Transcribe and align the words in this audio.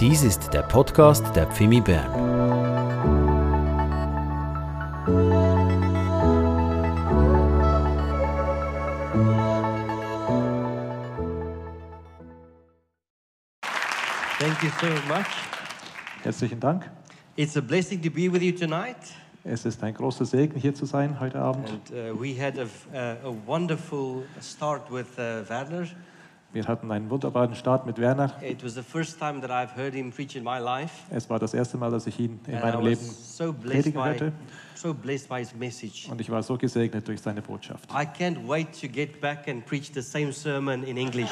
Dies 0.00 0.22
ist 0.22 0.54
der 0.54 0.62
Podcast 0.62 1.36
der 1.36 1.46
Pfimi 1.46 1.78
Bern. 1.78 2.10
Thank 14.38 14.62
you 14.62 14.70
so 14.80 14.86
much. 15.06 15.26
Herzlichen 16.22 16.60
Dank. 16.60 16.90
It's 17.36 17.58
a 17.58 17.60
blessing 17.60 18.00
to 18.00 18.10
be 18.10 18.32
with 18.32 18.40
you 18.40 18.52
tonight. 18.52 18.96
Es 19.44 19.66
ist 19.66 19.82
ein 19.84 19.92
großer 19.92 20.24
Segen, 20.24 20.58
hier 20.58 20.74
zu 20.74 20.86
sein 20.86 21.20
heute 21.20 21.38
Abend. 21.38 21.68
And 21.68 21.90
uh, 21.90 22.18
we 22.18 22.34
had 22.34 22.58
a, 22.58 22.64
a, 22.96 23.28
a 23.28 23.34
wonderful 23.46 24.24
start 24.40 24.90
with 24.90 25.18
uh, 25.18 25.46
Werner. 25.46 25.86
Wir 26.52 26.66
hatten 26.66 26.90
einen 26.90 27.08
wunderbaren 27.10 27.54
Start 27.54 27.86
mit 27.86 27.98
Werner. 27.98 28.32
It 28.42 28.64
was 28.64 28.74
the 28.74 28.82
first 28.82 29.20
time 29.20 29.40
that 29.40 29.50
I've 29.52 29.76
heard 29.76 29.94
him 29.94 30.10
preach 30.10 30.34
in 30.34 30.42
my 30.42 30.58
life. 30.58 30.92
Es 31.08 31.30
war 31.30 31.38
das 31.38 31.54
erste 31.54 31.78
Mal, 31.78 31.92
dass 31.92 32.08
ich 32.08 32.18
ihn 32.18 32.40
in 32.48 32.54
And 32.54 32.64
meinem 32.64 32.84
Leben 32.84 33.00
so 33.00 33.52
predigen 33.52 33.92
by, 33.92 34.08
hörte. 34.08 34.32
so. 34.74 34.90
Und 36.10 36.20
ich 36.20 36.28
war 36.28 36.42
so 36.42 36.58
gesegnet 36.58 37.06
durch 37.06 37.20
seine 37.20 37.40
Botschaft. 37.40 37.88
I 37.92 38.04
can't 38.04 38.48
wait 38.48 38.68
to 38.80 38.88
get 38.88 39.20
back 39.20 39.46
and 39.48 39.64
preach 39.64 39.92
the 39.94 40.02
same 40.02 40.32
sermon 40.32 40.82
in 40.82 40.96
English. 40.96 41.30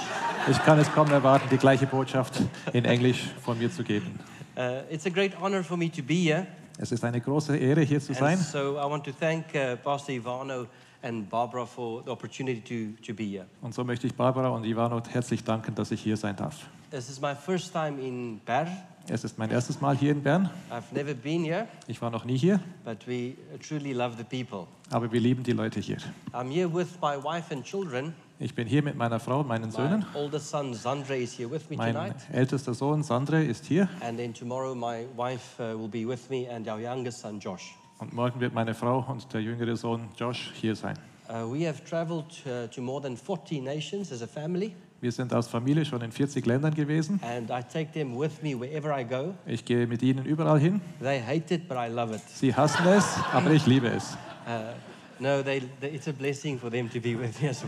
Ich 0.48 0.58
kann 0.64 0.78
es 0.78 0.92
kaum 0.92 1.10
erwarten, 1.10 1.48
die 1.50 1.58
gleiche 1.58 1.86
Botschaft 1.86 2.40
in 2.72 2.84
Englisch 2.84 3.30
von 3.42 3.58
mir 3.58 3.72
zu 3.72 3.82
geben. 3.82 4.20
Uh, 4.56 4.82
it's 4.88 5.06
a 5.06 5.10
great 5.10 5.32
honor 5.40 5.64
for 5.64 5.76
me 5.76 5.90
to 5.90 6.02
be 6.02 6.14
here. 6.14 6.46
Es 6.78 6.92
ist 6.92 7.02
eine 7.02 7.20
große 7.20 7.56
Ehre, 7.56 7.80
hier 7.80 8.00
zu 8.00 8.14
sein. 8.14 8.38
And 8.38 8.46
so 8.46 8.76
I 8.76 8.88
want 8.88 9.04
to 9.04 9.10
thank 9.10 9.46
uh, 9.52 9.74
Pastor 9.82 10.14
Ivano 10.14 10.66
and 11.02 11.28
Barbara 11.28 11.64
for 11.66 12.02
the 12.04 12.10
opportunity 12.10 12.60
to, 12.60 13.02
to 13.06 13.14
be 13.14 13.24
here. 13.24 13.46
Und 13.62 13.74
so 13.74 13.84
möchte 13.84 14.06
ich 14.06 14.14
Barbara 14.14 14.48
und 14.48 14.64
Ivano 14.64 15.00
herzlich 15.08 15.44
danken, 15.44 15.74
dass 15.74 15.90
ich 15.90 16.00
hier 16.02 16.16
sein 16.16 16.36
darf. 16.36 16.66
This 16.90 17.08
is 17.10 17.20
my 17.20 17.34
first 17.34 17.72
time 17.72 18.00
in 18.00 18.40
Bern. 18.46 18.68
Es 19.10 19.24
ist 19.24 19.38
mein 19.38 19.50
erstes 19.50 19.80
Mal 19.80 19.96
hier 19.96 20.12
in 20.12 20.22
Bern. 20.22 20.50
I've 20.70 20.92
never 20.92 21.14
been 21.14 21.42
here, 21.44 21.66
Ich 21.86 22.00
war 22.02 22.10
noch 22.10 22.24
nie 22.24 22.36
hier, 22.36 22.60
but 22.84 23.06
we 23.06 23.34
truly 23.66 23.92
love 23.92 24.16
the 24.18 24.24
people. 24.24 24.66
aber 24.90 25.10
wir 25.10 25.20
lieben 25.20 25.42
die 25.42 25.52
Leute 25.52 25.80
hier. 25.80 25.98
I'm 26.32 26.50
here 26.50 26.72
with 26.72 26.88
my 27.00 27.16
wife 27.22 27.54
and 27.54 27.64
children. 27.64 28.14
Ich 28.40 28.54
bin 28.54 28.68
hier 28.68 28.82
mit 28.82 28.96
meiner 28.96 29.18
Frau 29.18 29.40
und 29.40 29.48
meinen 29.48 29.66
My 29.66 29.72
Söhnen. 29.72 30.06
oldest 30.14 30.48
son 30.50 30.72
Zandre 30.74 31.16
is 31.16 31.36
here 31.38 31.50
with 31.50 31.68
me 31.70 31.76
Mein 31.76 31.94
tonight. 31.94 32.14
ältester 32.32 32.72
Sohn 32.74 33.02
Sandre 33.02 33.42
ist 33.42 33.64
hier 33.66 33.88
And 34.00 34.16
then 34.18 34.32
tomorrow 34.32 34.74
my 34.74 35.06
wife 35.16 35.58
uh, 35.58 35.76
will 35.78 35.88
be 35.88 36.06
with 36.06 36.28
me 36.30 36.46
and 36.50 36.68
our 36.68 36.78
youngest 36.78 37.20
son 37.20 37.40
Josh. 37.40 37.74
Und 37.98 38.12
morgen 38.12 38.40
wird 38.40 38.54
meine 38.54 38.74
Frau 38.74 39.04
und 39.08 39.32
der 39.32 39.42
jüngere 39.42 39.76
Sohn 39.76 40.08
Josh 40.16 40.52
hier 40.54 40.74
sein. 40.74 40.96
Uh, 41.28 41.52
we 41.52 41.66
have 41.68 41.84
traveled 41.84 42.24
uh, 42.46 42.66
to 42.68 42.80
more 42.80 43.02
than 43.02 43.16
40 43.16 43.60
nations 43.60 44.10
as 44.12 44.22
a 44.22 44.26
family, 44.26 44.72
Wir 45.00 45.12
sind 45.12 45.32
als 45.32 45.46
Familie 45.46 45.84
schon 45.84 46.00
in 46.00 46.10
40 46.10 46.44
Ländern 46.46 46.74
gewesen. 46.74 47.20
and 47.22 47.50
I 47.50 47.62
take 47.62 47.92
them 47.92 48.18
with 48.18 48.42
me 48.42 48.58
wherever 48.58 48.98
I 48.98 49.04
go. 49.04 49.34
Ich 49.46 49.64
gehe 49.64 49.86
mit 49.86 50.02
ihnen 50.02 50.24
überall 50.24 50.58
hin. 50.58 50.80
They 51.00 51.20
hate 51.20 51.54
it, 51.54 51.68
but 51.68 51.76
I 51.76 51.88
love 51.88 52.14
it. 52.14 52.22
Sie 52.28 52.54
hassen 52.54 52.86
es, 52.86 53.04
aber 53.32 53.50
ich 53.50 53.66
liebe 53.66 53.88
es. 53.88 54.16
Uh, 54.46 54.72
no, 55.20 55.42
they, 55.42 55.60
to 55.60 56.12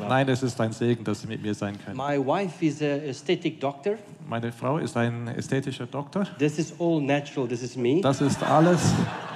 well. 0.00 0.08
Nein, 0.08 0.28
es 0.28 0.42
ist 0.42 0.60
ein 0.60 0.72
Segen, 0.72 1.04
dass 1.04 1.20
sie 1.20 1.28
mit 1.28 1.42
mir 1.42 1.54
sein 1.54 1.78
können. 1.84 1.96
My 1.96 2.18
wife 2.18 2.64
is 2.64 2.82
an 2.82 3.00
aesthetic 3.06 3.60
doctor. 3.60 3.96
Meine 4.26 4.50
Frau 4.50 4.78
ist 4.78 4.96
ein 4.96 5.28
ästhetischer 5.28 5.86
Doktor. 5.86 6.26
This 6.38 6.58
is 6.58 6.72
all 6.80 7.00
natural. 7.00 7.46
This 7.46 7.62
is 7.62 7.76
me. 7.76 8.00
Das 8.00 8.20
ist 8.20 8.42
alles 8.42 8.80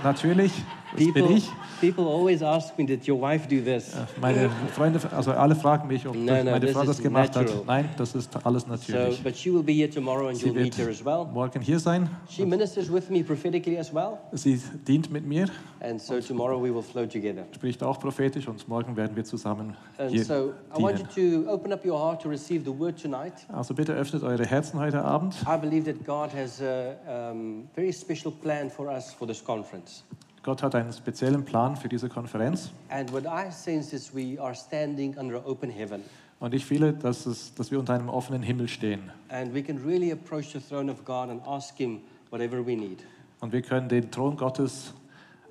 natürlich. 0.03 0.53
Das 0.97 1.03
bin 1.05 1.13
People, 1.13 1.37
ich. 1.37 1.51
people 1.81 2.05
always 2.05 2.41
ask 2.43 2.79
me, 2.79 2.85
did 2.87 3.07
your 3.09 3.21
wife 3.21 3.49
do 3.49 3.61
this? 3.61 3.93
Meine 4.21 4.49
Freunde, 4.75 5.01
also 5.13 5.33
alle 5.33 5.57
fragen 5.57 5.89
mich, 5.89 6.07
ob 6.07 6.15
No, 6.15 6.21
no, 6.45 6.51
meine 6.53 6.69
Frau 6.69 6.85
das 6.85 7.03
gemacht 7.03 7.35
natural. 7.35 7.59
hat. 7.59 7.67
Nein, 7.67 7.89
das 7.97 8.15
ist 8.15 8.31
alles 8.47 8.63
So, 8.63 8.69
natürlich. 8.69 9.23
but 9.25 9.37
she 9.37 9.53
will 9.53 9.63
be 9.65 9.73
here 9.73 9.91
tomorrow 9.91 10.29
and 10.29 10.37
Sie 10.37 10.47
you'll 10.47 10.55
meet 10.55 10.77
her 10.79 10.87
wird 10.87 10.97
as 11.01 11.05
well. 11.05 11.27
morgen 11.33 11.61
hier 11.63 11.81
sein. 11.81 12.09
She 12.29 12.47
ministers 12.47 12.93
with 12.93 13.11
me 13.11 13.25
prophetically 13.25 13.77
as 13.77 13.93
well. 13.93 14.19
Sie 14.33 14.61
dient 14.87 15.11
mit 15.11 15.27
mir, 15.27 15.47
And 15.81 16.01
so 16.01 16.21
tomorrow 16.21 16.59
we 16.63 16.73
will 16.73 16.83
flow 16.83 17.07
together. 17.07 17.45
spricht 17.55 17.83
auch 17.83 17.99
prophetisch 17.99 18.47
und 18.47 18.67
morgen 18.69 18.97
werden 18.97 19.17
wir 19.17 19.25
zusammen 19.25 19.77
And 19.99 20.11
hier 20.13 20.25
so 20.25 20.53
I 20.79 20.81
want 20.81 21.01
you 21.01 21.07
dienen. 21.15 21.45
to 21.47 21.51
open 21.53 21.73
up 21.73 21.85
your 21.85 21.99
heart 21.99 22.23
to 22.23 22.29
receive 22.29 22.63
the 22.65 22.79
word 22.79 23.01
tonight. 23.03 23.35
Also 23.53 23.75
bitte 23.75 23.93
öffnet 23.95 24.23
eure 24.23 24.47
Herzen 24.47 24.79
heute 24.79 25.03
Abend. 25.05 25.35
I 25.45 25.57
believe 25.59 25.85
that 25.93 26.05
God 26.07 26.31
has 26.33 26.63
a 26.63 27.31
um, 27.33 27.69
very 27.75 27.93
special 27.93 28.31
plan 28.31 28.71
for 28.71 28.89
us 28.89 29.13
for 29.13 29.27
this 29.27 29.43
conference. 29.45 30.05
Gott 30.45 30.63
hat 30.63 30.75
einen 30.75 30.93
speziellen 30.93 31.45
Plan 31.45 31.75
für 31.77 31.89
diese 31.89 32.09
Konferenz. 32.09 32.71
And 32.91 33.11
what 33.13 33.25
I 33.25 33.51
sense 33.51 33.97
is 33.97 34.15
we 34.15 34.41
are 34.41 34.55
standing 34.55 35.17
under 35.17 35.45
open 35.47 35.71
heaven. 35.71 36.03
Und 36.39 36.53
ich 36.53 36.67
fühle, 36.67 36.93
dass, 36.93 37.25
es, 37.25 37.55
dass 37.55 37.71
wir 37.71 37.79
unter 37.79 37.95
einem 37.95 38.11
offenen 38.11 38.43
Himmel 38.43 38.69
stehen. 38.69 39.11
And 39.31 39.55
we 39.55 39.63
can 39.63 39.79
really 39.79 40.13
approach 40.13 40.53
the 40.53 40.61
throne 40.61 40.93
of 40.93 41.05
God 41.05 41.31
and 41.31 41.41
ask 41.47 41.77
Him 41.79 42.01
whatever 42.31 42.65
we 42.65 42.77
need. 42.77 42.99
Und 43.41 43.53
wir 43.53 43.63
können 43.63 43.89
den 43.89 44.11
Thron 44.11 44.37
Gottes, 44.37 44.93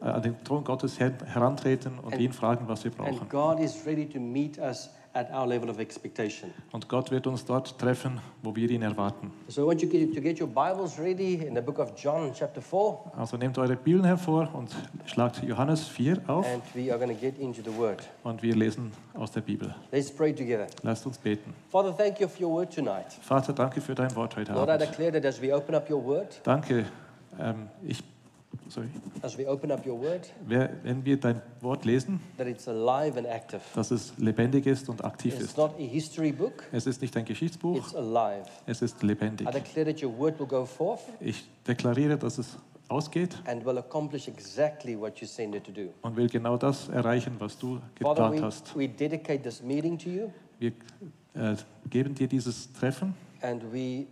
äh, 0.02 0.06
an 0.06 0.22
den 0.22 0.36
Thron 0.44 0.64
Gottes 0.64 1.00
her 1.00 1.12
herantreten 1.26 1.98
und 2.00 2.14
And- 2.14 2.22
ihn 2.22 2.32
fragen, 2.34 2.68
was 2.68 2.84
wir 2.84 2.92
And 2.92 2.98
brauchen. 2.98 3.30
God 3.30 3.60
is 3.60 3.84
ready 3.88 4.08
to 4.08 4.20
meet 4.20 4.60
us 4.60 4.92
at 5.14 5.32
our 5.32 5.46
level 5.48 5.70
of 5.70 5.80
expectation. 5.80 6.52
Und 6.72 6.90
Gott 6.90 7.12
wird 7.12 7.28
uns 7.28 7.46
dort 7.46 7.78
treffen, 7.78 8.20
wo 8.42 8.56
wir 8.56 8.70
ihn 8.70 8.82
erwarten. 8.82 9.32
So 9.48 9.64
I 9.64 9.68
want 9.68 9.82
you 9.82 9.88
to 9.90 10.22
get 10.22 10.42
your 10.42 10.48
Bibles 10.48 10.98
ready 11.00 11.36
in 11.36 11.54
the 11.56 11.62
book 11.62 11.78
of 11.80 11.94
John, 11.96 12.32
chapter 12.34 12.62
4, 12.62 13.12
Also 13.18 13.38
nehmt 13.38 13.58
eure 13.58 13.76
Bibeln 13.76 14.06
hervor 14.06 14.50
und 14.54 14.76
schlagt 15.06 15.44
Johannes 15.44 15.88
4 15.88 16.18
auf 16.28 16.46
and 16.52 16.64
we 16.74 16.92
are 16.92 16.98
going 17.00 17.16
to 17.16 17.20
get 17.20 17.38
into 17.38 17.62
the 17.62 17.76
Word. 17.78 18.02
und 18.24 18.42
wir 18.42 18.56
lesen 18.56 18.92
aus 19.14 19.32
der 19.32 19.42
Bibel. 19.42 19.74
Let's 19.92 20.12
pray 20.12 20.34
together. 20.34 20.68
Lasst 20.82 21.06
uns 21.06 21.18
beten. 21.18 21.54
Father, 21.70 21.96
thank 21.96 22.20
you 22.20 22.28
for 22.28 22.42
your 22.48 22.54
Word 22.56 22.74
tonight. 22.74 23.06
Vater, 23.22 23.54
danke 23.54 23.82
für 23.82 23.94
dein 23.96 24.16
Wort 24.16 24.36
heute 24.36 24.52
Lord, 24.54 24.68
I 24.70 24.74
Abend. 24.74 24.90
declare 24.90 25.12
that 25.12 25.26
as 25.26 25.40
we 25.42 25.54
open 25.56 25.76
up 25.76 25.90
your 25.90 26.04
Word, 26.04 26.40
Danke. 26.44 26.86
Ähm, 27.40 27.68
ich, 27.84 28.04
sorry. 28.70 28.88
as 29.22 29.38
we 29.38 29.48
open 29.48 29.72
up 29.72 29.86
your 29.86 30.00
Word, 30.00 30.28
wenn 30.48 31.04
wir 31.06 31.18
dein 31.18 31.42
Wort 31.62 31.86
lesen, 31.86 32.20
that 32.38 32.48
it's 32.48 32.68
alive 32.68 33.18
and 33.18 33.28
active. 33.28 33.62
dass 33.76 33.92
es 33.92 34.14
lebendig 34.18 34.66
ist 34.66 34.90
und 34.90 35.04
aktiv 35.04 35.34
It's 35.36 35.44
ist. 35.46 35.58
not 35.58 35.72
a 35.80 35.84
history 35.84 36.32
book, 36.32 36.64
Es 36.72 36.86
ist 36.88 37.02
nicht 37.02 37.16
ein 37.18 37.26
Geschichtsbuch, 37.26 37.78
it's 37.78 37.96
alive. 37.96 38.46
es 38.66 38.82
ist 38.82 39.02
lebendig. 39.04 39.48
I 39.48 39.52
declare 39.52 39.86
that 39.94 40.04
your 40.04 40.18
Word 40.18 40.40
will 40.40 40.48
go 40.48 40.66
forth 40.66 41.02
Ich 41.20 41.46
deklariere, 41.68 42.18
dass 42.18 42.38
es 42.38 42.58
ausgeht 42.90 43.42
and 43.46 43.66
will 43.66 43.78
accomplish 43.78 44.28
exactly 44.28 45.00
what 45.00 45.18
you 45.20 45.28
send 45.28 45.56
it 45.56 45.64
to 45.64 45.72
do. 45.72 45.90
und 46.02 46.16
will 46.16 46.28
genau 46.28 46.58
das 46.58 46.90
erreichen, 46.90 47.34
was 47.40 47.58
du 47.58 47.80
Father, 48.02 48.30
geplant 48.30 48.36
we, 48.40 48.42
hast. 48.42 48.76
we 48.78 48.88
dedicate 48.90 49.42
this 49.44 49.62
meeting 49.64 49.98
to 49.98 50.10
you 50.10 50.30
Wir 50.60 50.72
äh, 51.34 51.56
geben 51.90 52.14
dir 52.14 52.28
dieses 52.28 52.72
Treffen 52.74 53.14
and 53.42 53.64
we, 53.74 54.06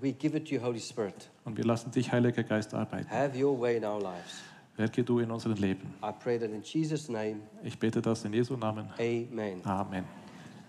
we 0.00 0.12
give 0.12 0.36
it 0.36 0.46
to 0.48 0.54
you, 0.54 0.60
Holy 0.62 0.80
Spirit. 0.80 1.28
und 1.44 1.56
wir 1.56 1.64
lassen 1.64 1.90
dich, 1.90 2.10
Heiliger 2.12 2.42
Geist, 2.42 2.74
arbeiten. 2.74 3.10
Have 3.10 3.36
your 3.38 3.58
way 3.58 3.76
in 3.76 3.84
our 3.84 4.00
lives. 4.00 4.42
Werke 4.76 5.02
du 5.02 5.18
in 5.18 5.30
unserem 5.30 5.56
Leben. 5.56 5.94
I 6.02 6.12
pray 6.12 6.38
that 6.38 6.50
in 6.50 6.62
Jesus' 6.62 7.08
name, 7.08 7.40
Ich 7.64 7.78
bete 7.78 8.00
das 8.00 8.24
in 8.24 8.32
Jesu 8.32 8.56
Namen. 8.56 8.88
amen. 8.98 9.60
Amen. 9.64 10.04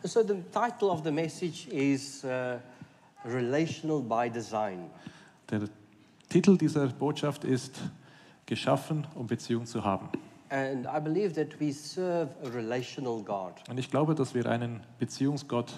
So 0.04 0.24
the 0.24 0.36
title 0.52 0.90
of 0.90 1.04
the 1.04 1.12
message 1.12 1.68
is 1.68 2.24
uh, 2.24 2.58
Relational 3.26 4.02
by 4.02 4.30
Design. 4.30 4.90
Der 5.52 5.62
Titel 6.30 6.58
dieser 6.58 6.88
Botschaft 6.88 7.44
ist 7.44 7.80
Geschaffen, 8.46 9.06
um 9.16 9.28
Beziehung 9.28 9.66
zu 9.66 9.84
haben. 9.84 10.10
And 10.50 10.88
I 10.88 11.00
believe 11.00 11.34
that 11.36 11.60
we 11.60 11.72
serve 11.72 12.30
a 12.44 12.48
relational 12.50 13.22
God. 13.22 13.54
Und 13.70 13.78
ich 13.78 13.92
glaube, 13.92 14.16
dass 14.16 14.34
wir 14.34 14.48
einen 14.48 14.80
Beziehungsgott 14.98 15.74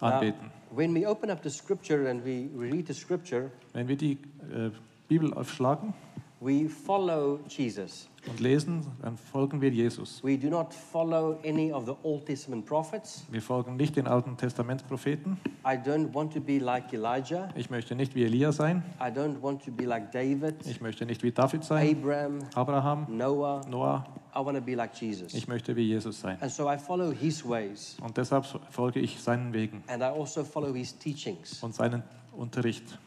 anbeten. 0.00 0.50
when 0.70 0.94
we 0.94 1.06
open 1.06 1.30
up 1.30 1.42
the 1.42 1.50
scripture 1.50 2.08
and 2.08 2.24
we 2.24 2.48
read 2.56 2.86
the 2.86 2.94
scripture, 2.94 3.50
Wenn 3.72 3.88
wir 3.88 3.96
die 3.96 4.18
äh, 4.52 4.70
Bibel 5.08 5.32
aufschlagen 5.34 5.94
we 6.40 6.68
follow 6.68 7.38
Jesus. 7.48 8.08
und 8.28 8.38
lesen, 8.40 8.86
dann 9.00 9.16
folgen 9.16 9.60
wir 9.60 9.70
Jesus. 9.70 10.22
We 10.22 10.36
do 10.36 10.48
not 10.48 10.74
follow 10.74 11.38
any 11.44 11.72
of 11.72 11.86
the 11.86 11.94
Old 12.02 12.26
Testament 12.26 12.66
prophets. 12.66 13.24
Wir 13.30 13.40
folgen 13.40 13.76
nicht 13.76 13.96
den 13.96 14.06
Alten 14.06 14.36
Testamentspropheten. 14.36 15.38
I 15.64 15.76
don't 15.76 16.12
want 16.14 16.32
to 16.34 16.40
be 16.40 16.58
like 16.58 16.92
Elijah. 16.92 17.48
Ich 17.54 17.70
möchte 17.70 17.94
nicht 17.94 18.14
wie 18.14 18.24
Elia 18.24 18.52
sein. 18.52 18.82
I 19.00 19.04
don't 19.04 19.40
want 19.42 19.64
to 19.64 19.70
be 19.70 19.84
like 19.84 20.12
David, 20.12 20.54
Ich 20.66 20.80
möchte 20.80 21.06
nicht 21.06 21.22
wie 21.22 21.32
David 21.32 21.64
sein, 21.64 21.96
Abraham, 21.96 22.38
Abraham, 22.54 23.06
Noah. 23.08 23.62
Noah. 23.68 24.04
I 24.34 24.38
want 24.44 24.56
to 24.56 24.62
be 24.62 24.74
like 24.74 24.94
Jesus. 25.00 25.34
Ich 25.34 25.48
möchte 25.48 25.74
wie 25.74 25.82
Jesus 25.88 26.20
sein. 26.20 26.36
And 26.40 26.50
so 26.50 26.70
I 26.70 26.76
follow 26.78 27.10
his 27.12 27.46
ways. 27.46 27.96
Und 28.02 28.16
deshalb 28.16 28.44
folge 28.70 29.00
ich 29.00 29.20
seinen 29.20 29.52
Wegen 29.52 29.82
And 29.88 30.02
I 30.02 30.06
also 30.06 30.44
follow 30.44 30.74
his 30.74 30.96
teachings. 30.98 31.62
und 31.62 31.74
seinen 31.74 32.02
Unterricht. 32.36 32.98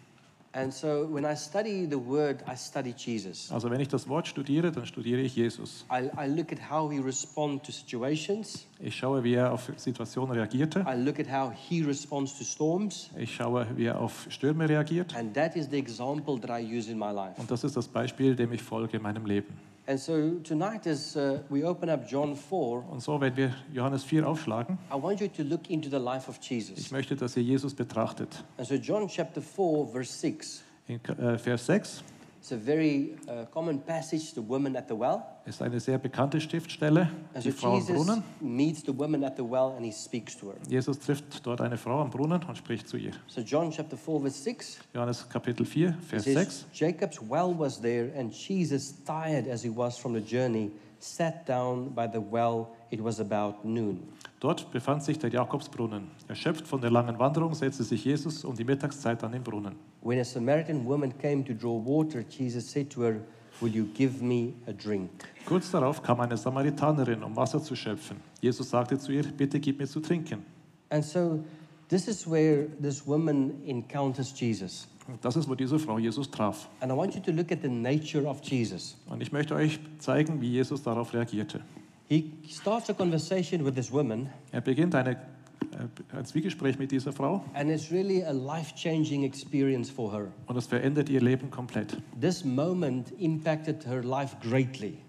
And 0.55 0.71
so 0.71 1.07
when 1.09 1.25
I 1.25 1.35
study 1.35 1.87
the 1.89 1.97
word, 1.97 2.43
I 2.47 2.55
study 2.55 2.93
Jesus. 2.95 3.51
Also 3.51 3.71
wenn 3.71 3.79
ich 3.79 3.87
das 3.87 4.07
Wort 4.07 4.27
studiere, 4.27 4.71
dann 4.71 4.85
studiere 4.85 5.19
ich 5.21 5.35
Jesus. 5.35 5.83
I, 5.91 6.11
I 6.15 6.27
look 6.27 6.51
at 6.51 6.69
how 6.69 6.91
he 6.91 6.99
responds 6.99 7.65
to 7.65 7.71
situations. 7.71 8.67
Ich 8.79 8.95
schaue, 8.95 9.23
wie 9.23 9.33
er 9.33 9.51
auf 9.51 9.71
Situationen 9.77 10.35
reagierte. 10.35 10.85
I 10.87 10.95
look 10.95 11.19
at 11.19 11.31
how 11.31 11.51
he 11.51 11.81
responds 11.81 12.37
to 12.37 12.43
storms. 12.43 13.09
Ich 13.17 13.33
schaue, 13.33 13.65
wie 13.75 13.85
er 13.85 13.99
auf 13.99 14.27
Stürme 14.29 14.69
reagiert. 14.69 15.15
And 15.15 15.33
that 15.33 15.55
is 15.55 15.69
the 15.71 15.77
example 15.79 16.39
that 16.39 16.51
I 16.51 16.63
use 16.63 16.91
in 16.91 16.99
my 16.99 17.11
life. 17.11 17.33
Und 17.37 17.49
das 17.49 17.63
ist 17.63 17.75
das 17.75 17.87
Beispiel, 17.87 18.35
dem 18.35 18.53
ich 18.53 18.61
folge 18.61 18.97
in 18.97 19.03
meinem 19.03 19.25
Leben. 19.25 19.72
And 19.85 19.99
so 19.99 20.39
tonight, 20.43 20.87
as 20.87 21.17
uh, 21.17 21.39
we 21.49 21.65
open 21.65 21.89
up 21.89 22.07
John 22.07 22.37
4, 22.37 22.85
Und 22.89 23.01
so, 23.01 23.19
wenn 23.19 23.35
wir 23.35 23.53
Johannes 23.73 24.05
4 24.05 24.25
aufschlagen, 24.25 24.77
I 24.89 24.95
want 24.95 25.19
you 25.19 25.27
to 25.27 25.43
look 25.43 25.69
into 25.69 25.89
the 25.89 25.97
life 25.97 26.29
of 26.29 26.39
ich 26.41 26.49
Jesus. 26.49 26.91
möchte, 26.91 27.17
dass 27.17 27.35
ihr 27.35 27.43
Jesus 27.43 27.73
betrachtet. 27.73 28.45
And 28.57 28.65
so, 28.65 28.75
John 28.75 29.07
chapter 29.09 29.41
4, 29.41 29.87
verse 29.91 30.13
6, 30.13 30.63
In 30.87 30.99
äh, 31.03 31.37
Vers 31.37 31.65
6 31.65 31.89
It's 31.89 32.01
a 32.09 32.12
very 32.51 33.15
uh, 33.27 33.45
common 33.51 33.79
passage, 33.79 34.33
the 34.33 34.41
woman 34.47 34.75
at 34.75 34.87
the 34.89 34.97
well. 34.97 35.23
ist 35.45 35.61
eine 35.61 35.79
sehr 35.79 35.97
bekannte 35.97 36.39
Schriftstelle, 36.39 37.09
And 37.33 37.43
die 37.43 37.51
Frau 37.51 37.73
am 37.73 37.79
Jesus 37.79 37.95
Brunnen. 37.95 38.23
meets 38.39 38.81
the 38.83 38.97
woman 38.97 39.23
at 39.23 39.35
the 39.37 39.43
well 39.43 39.73
and 39.75 39.85
he 39.85 39.91
speaks 39.91 40.37
to 40.37 40.47
her. 40.51 40.55
Jesus 40.69 40.99
trifft 40.99 41.45
dort 41.45 41.61
eine 41.61 41.77
Frau 41.77 42.01
am 42.01 42.09
Brunnen 42.09 42.41
und 42.47 42.57
spricht 42.57 42.87
zu 42.87 42.97
ihr. 42.97 43.11
So 43.27 43.41
John 43.41 43.71
chapter 43.71 43.97
4 43.97 44.19
verse 44.21 44.43
6 44.43 44.79
Johannes 44.93 45.27
Kapitel 45.29 45.65
4, 45.65 45.89
it 45.89 45.95
Vers 46.05 46.23
says, 46.23 46.33
6. 46.35 46.65
Jacob's 46.73 47.19
well 47.21 47.53
was 47.57 47.79
there 47.81 48.11
and 48.17 48.31
Jesus, 48.31 48.93
tired 49.05 49.47
as 49.47 49.63
he 49.63 49.69
was 49.69 49.97
from 49.97 50.13
the 50.13 50.21
journey, 50.21 50.71
sat 51.03 51.47
down 51.47 51.93
by 51.93 52.07
the 52.07 52.19
well. 52.19 52.67
It 52.89 53.03
was 53.03 53.19
about 53.19 53.65
noon. 53.65 53.99
Dort 54.39 54.71
befand 54.71 55.03
sich 55.03 55.19
der 55.19 55.31
Jakobsbrunnen. 55.31 56.11
Erschöpft 56.27 56.67
von 56.67 56.81
der 56.81 56.91
langen 56.91 57.17
Wanderung 57.19 57.53
setzte 57.53 57.83
sich 57.83 58.05
Jesus 58.05 58.45
um 58.45 58.55
die 58.55 58.63
Mittagszeit 58.63 59.23
an 59.23 59.31
den 59.31 59.43
Brunnen. 59.43 59.75
When 60.01 60.19
a 60.19 60.23
Samaritan 60.23 60.85
woman 60.85 61.13
came 61.17 61.43
to 61.45 61.53
draw 61.53 61.77
water, 61.83 62.23
Jesus 62.27 62.69
said 62.69 62.89
to 62.91 63.01
her, 63.01 63.21
Will 63.61 63.73
you 63.73 63.85
give 63.93 64.23
me 64.23 64.53
a 64.67 64.73
drink? 64.73 65.09
Kurz 65.45 65.71
darauf 65.71 66.01
kam 66.01 66.19
eine 66.19 66.37
Samaritanerin, 66.37 67.23
um 67.23 67.35
Wasser 67.35 67.61
zu 67.61 67.75
schöpfen. 67.75 68.17
Jesus 68.41 68.69
sagte 68.69 68.97
zu 68.97 69.11
ihr, 69.11 69.23
bitte 69.23 69.59
gib 69.59 69.79
mir 69.79 69.87
zu 69.87 69.99
trinken. 69.99 70.43
And 70.89 71.03
so 71.03 71.43
this 71.89 72.07
is 72.07 72.27
where 72.27 72.67
this 72.81 73.05
woman 73.05 73.61
encounters 73.65 74.33
Jesus. 74.37 74.87
Und 75.07 75.23
das 75.23 75.35
ist, 75.35 75.49
wo 75.49 75.55
diese 75.55 75.77
Frau 75.79 75.97
Jesus 75.99 76.31
traf. 76.31 76.69
And 76.79 76.91
I 76.91 76.95
want 76.95 77.13
you 77.15 77.21
to 77.21 77.31
look 77.31 77.51
at 77.51 77.59
the 77.61 77.67
nature 77.69 78.25
of 78.25 78.41
Jesus. 78.43 78.97
Und 79.09 79.21
ich 79.21 79.31
möchte 79.31 79.53
euch 79.55 79.79
zeigen, 79.99 80.39
wie 80.41 80.49
Jesus 80.49 80.81
darauf 80.83 81.13
reagierte. 81.13 81.61
He 82.07 82.31
starts 82.49 82.89
a 82.89 82.93
conversation 82.93 83.65
with 83.65 83.73
this 83.75 83.91
woman, 83.91 84.29
Er 84.51 84.61
beginnt 84.61 84.93
eine, 84.93 85.11
äh, 85.11 86.15
ein 86.15 86.25
Zwiegespräch 86.25 86.77
mit 86.77 86.91
dieser 86.91 87.11
Frau 87.11 87.43
and 87.53 87.69
it's 87.69 87.91
really 87.91 88.23
a 88.23 88.31
life 88.31 88.75
changing 88.75 89.23
experience 89.23 89.89
for 89.89 90.11
her. 90.11 90.27
und 90.45 90.55
es 90.57 90.67
verändert 90.67 91.09
ihr 91.09 91.21
Leben 91.21 91.49
komplett. 91.49 91.97
Moment. 92.43 93.13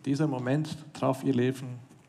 Dieser 0.07 0.27
Moment 0.27 0.77
traf 0.93 1.25
ihr 1.25 1.35
Leben 1.35 1.67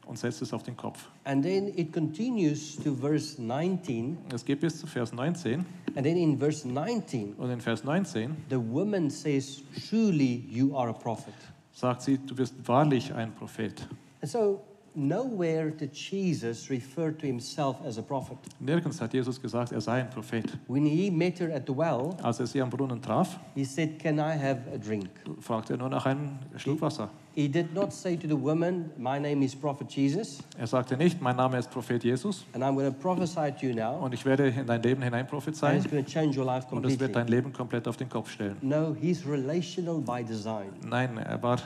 und 0.08 0.18
setzte 0.20 0.44
es 0.44 0.54
auf 0.54 0.64
den 0.64 0.76
Kopf. 0.78 1.10
And 1.24 1.44
then 1.44 1.68
it 1.76 1.92
continues 1.94 2.78
to 2.84 2.94
verse 2.96 3.42
19. 3.42 4.18
Es 4.34 4.44
geht 4.46 4.60
bis 4.62 4.80
zu 4.80 4.88
Vers 4.88 5.12
19 5.14 5.66
And 5.96 6.04
then 6.06 6.18
in 6.18 6.38
verse 6.38 6.68
19, 6.68 7.34
und 7.38 7.50
in 7.50 7.60
Vers 7.62 7.84
19 7.84 8.36
the 8.50 8.58
woman 8.58 9.10
says, 9.10 9.62
Truly 9.90 10.46
you 10.50 10.76
are 10.76 10.90
a 10.90 10.94
prophet. 10.94 11.34
sagt 11.72 12.02
sie, 12.04 12.18
du 12.18 12.36
bist 12.36 12.54
wahrlich 12.66 13.14
ein 13.14 13.34
Prophet. 13.34 13.88
And 14.22 14.30
so, 14.32 14.62
nowhere 14.94 15.72
did 15.72 15.94
Jesus 15.94 16.70
refer 16.70 17.12
to 17.18 17.26
himself 17.28 17.78
as 17.86 17.98
a 17.98 18.02
prophet. 18.02 18.38
Nirgends 18.60 19.00
hat 19.02 19.14
Jesus 19.14 19.42
gesagt, 19.42 19.72
er 19.74 19.82
sei 19.82 20.02
ein 20.02 20.10
Prophet. 20.10 20.58
When 20.68 20.86
he 20.86 21.10
met 21.12 21.40
her 21.40 21.54
at 21.54 21.64
the 21.68 21.76
well, 21.76 22.16
Als 22.24 22.40
er 22.40 22.48
sie 22.48 22.62
am 22.62 22.70
Brunnen 22.70 23.02
traf, 23.02 23.38
he 23.56 23.66
said, 23.66 24.00
Can 24.00 24.20
I 24.20 24.38
have 24.38 24.62
a 24.74 24.78
drink? 24.78 25.10
fragte 25.42 25.74
er 25.74 25.78
nur 25.78 25.90
nach 25.90 26.06
einem 26.06 26.40
Schluck 26.58 26.82
Wasser. 26.82 27.10
He 27.10 27.25
did 27.36 27.74
not 27.74 27.92
say 27.92 28.16
to 28.16 28.28
the 28.28 28.34
woman, 28.42 28.92
My 28.98 29.20
name 29.20 29.44
is 29.44 29.56
Prophet 29.56 29.90
Jesus, 29.90 30.40
Er 30.58 30.68
sagte 30.68 30.96
nicht, 30.96 31.22
mein 31.22 31.36
Name 31.36 31.58
ist 31.60 31.70
Prophet 31.70 32.04
Jesus 32.04 32.46
and 32.54 32.64
I'm 32.64 32.76
going 32.76 32.88
to 32.92 32.98
prophesy 32.98 33.52
to 33.60 33.68
you 33.68 33.74
now, 33.76 34.00
und 34.04 34.14
ich 34.14 34.26
werde 34.26 34.48
in 34.48 34.66
dein 34.66 34.82
Leben 34.82 35.02
hinein 35.04 35.22
and 35.22 35.30
prophezeien 35.30 35.78
it's 35.78 35.90
going 35.90 36.04
to 36.06 36.10
change 36.10 36.38
your 36.40 36.46
life 36.46 36.66
und 36.72 36.86
es 36.86 36.92
wird 37.00 37.12
completely. 37.12 37.14
dein 37.14 37.28
Leben 37.28 37.52
komplett 37.54 37.88
auf 37.88 37.98
den 37.98 38.08
Kopf 38.10 38.30
stellen. 38.32 38.56
No, 38.62 38.96
he's 39.00 39.26
relational 39.28 40.00
by 40.00 40.24
design. 40.24 40.70
Nein, 40.88 41.18
er 41.18 41.42
war 41.44 41.58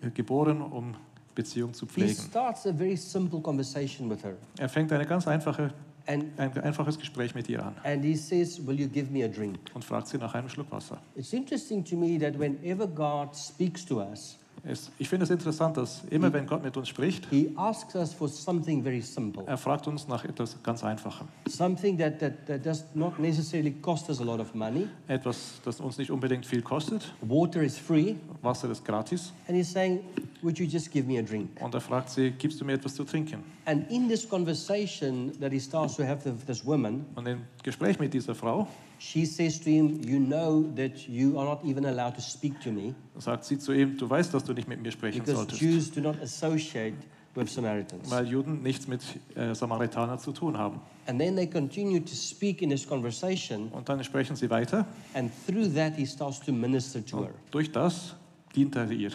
ge- 0.00 0.10
geboren, 0.14 0.62
um 0.62 0.94
Beziehung 1.34 1.74
zu 1.74 1.84
He 1.86 1.92
pflegen. 1.92 2.14
starts 2.30 2.66
a 2.66 2.72
very 2.72 2.96
simple 2.96 3.40
conversation 3.40 4.08
with 4.08 4.22
her, 4.24 4.36
Er 4.58 4.68
fängt 4.68 4.90
eine 4.92 5.04
ganz 5.04 5.26
einfache, 5.28 5.72
and, 6.06 6.24
ein 6.38 6.56
einfaches 6.62 6.98
Gespräch 6.98 7.34
mit 7.34 7.48
ihr 7.50 7.62
an 7.64 7.74
and 7.84 8.02
he 8.04 8.14
says, 8.16 8.64
Will 8.66 8.78
you 8.80 8.88
give 8.88 9.10
me 9.12 9.22
a 9.24 9.28
drink? 9.28 9.58
und 9.74 9.84
fragt 9.84 10.06
sie 10.08 10.16
nach 10.16 10.32
einem 10.34 10.48
Schluck 10.48 10.70
Wasser. 10.70 10.98
It's 11.14 11.32
interesting 11.34 11.84
to 11.84 11.94
me 11.96 12.18
that 12.18 12.38
whenever 12.38 12.86
God 12.86 13.34
speaks 13.36 13.84
to 13.84 14.00
us, 14.00 14.38
Es, 14.66 14.90
ich 14.98 15.08
finde 15.08 15.24
es 15.24 15.30
interessant, 15.30 15.76
dass 15.76 16.02
immer 16.10 16.32
wenn 16.32 16.46
Gott 16.46 16.62
mit 16.62 16.74
uns 16.76 16.88
spricht, 16.88 17.26
he 17.28 17.52
asks 17.56 17.94
us 17.94 18.14
for 18.14 18.28
something 18.28 18.82
very 18.82 19.02
simple, 19.02 19.42
er 19.46 19.58
fragt 19.58 19.86
uns 19.86 20.08
nach 20.08 20.24
etwas 20.24 20.56
ganz 20.62 20.82
Einfachem. 20.82 21.28
something 21.48 21.98
that, 21.98 22.18
that, 22.18 22.46
that 22.46 22.64
does 22.64 22.84
not 22.94 23.18
necessarily 23.18 23.72
cost 23.72 24.08
us 24.08 24.20
a 24.20 24.24
lot 24.24 24.40
of 24.40 24.54
money. 24.54 24.88
Etwas, 25.06 25.60
das 25.64 25.80
uns 25.80 25.98
nicht 25.98 26.10
unbedingt 26.10 26.46
viel 26.46 26.62
kostet. 26.62 27.12
Water 27.20 27.62
is 27.62 27.76
free, 27.76 28.14
Wasser 28.40 28.70
ist 28.70 28.84
gratis. 28.84 29.32
and 29.48 29.56
he's 29.56 29.70
saying, 29.70 30.00
Would 30.42 30.58
you 30.58 30.66
just 30.66 30.90
give 30.90 31.06
me 31.06 31.18
a 31.18 31.22
drink? 31.22 31.48
Und 31.62 31.74
er 31.74 31.80
fragt 31.80 32.10
sie, 32.10 32.30
gibst 32.30 32.60
du 32.60 32.64
mir 32.64 32.74
etwas 32.74 32.94
zu 32.94 33.04
trinken? 33.04 33.42
And 33.66 33.90
in 33.90 34.08
this 34.08 34.28
conversation 34.28 35.32
that 35.40 35.52
he 35.52 35.60
starts 35.60 35.96
to 35.96 36.04
have 36.04 36.24
with 36.24 36.44
this 36.46 36.64
woman, 36.64 37.04
Und 37.14 37.26
im 37.26 37.40
Gespräch 37.62 37.98
mit 37.98 38.12
dieser 38.14 38.34
Frau 38.34 38.66
she 39.04 39.26
says 39.26 39.60
to 39.60 39.70
him, 39.70 40.00
You 40.02 40.18
know 40.18 40.64
that 40.76 41.08
you 41.08 41.38
are 41.38 41.44
not 41.44 41.64
even 41.64 41.84
allowed 41.84 42.14
to 42.14 42.20
speak 42.20 42.60
to 42.60 42.70
me 42.72 42.94
sagt 43.18 43.44
sie 43.44 43.58
zu 43.58 43.72
ihm, 43.72 43.96
du 43.96 44.08
weißt, 44.08 44.32
dass 44.32 44.44
du 44.44 44.52
nicht 44.52 44.68
mit 44.68 44.82
mir 44.82 44.90
sprechen 44.90 45.18
because 45.20 45.36
solltest, 45.36 45.60
Jews 45.60 45.90
do 45.90 46.00
not 46.00 46.20
associate 46.22 46.94
with 47.34 47.48
Samaritans. 47.48 48.10
weil 48.10 48.26
Juden 48.26 48.62
nichts 48.62 48.88
mit 48.88 49.02
äh, 49.34 49.54
Samaritanern 49.54 50.18
zu 50.18 50.32
tun 50.32 50.56
haben. 50.56 50.80
And 51.06 51.20
then 51.20 51.36
they 51.36 51.46
continue 51.46 52.00
to 52.00 52.14
speak 52.14 52.62
in 52.62 52.70
this 52.70 52.86
conversation, 52.86 53.68
Und 53.72 53.88
dann 53.88 54.02
sprechen 54.02 54.36
sie 54.36 54.48
weiter. 54.48 54.86
and 55.14 55.30
through 55.46 55.68
that, 55.74 55.94
he 55.96 56.06
starts 56.06 56.40
to 56.40 56.52
minister 56.52 57.04
to 57.04 57.24
her. 57.24 57.30
Durch 57.50 57.70
das 57.70 58.14
dient 58.54 58.74
er 58.76 58.90
ihr. 58.90 59.10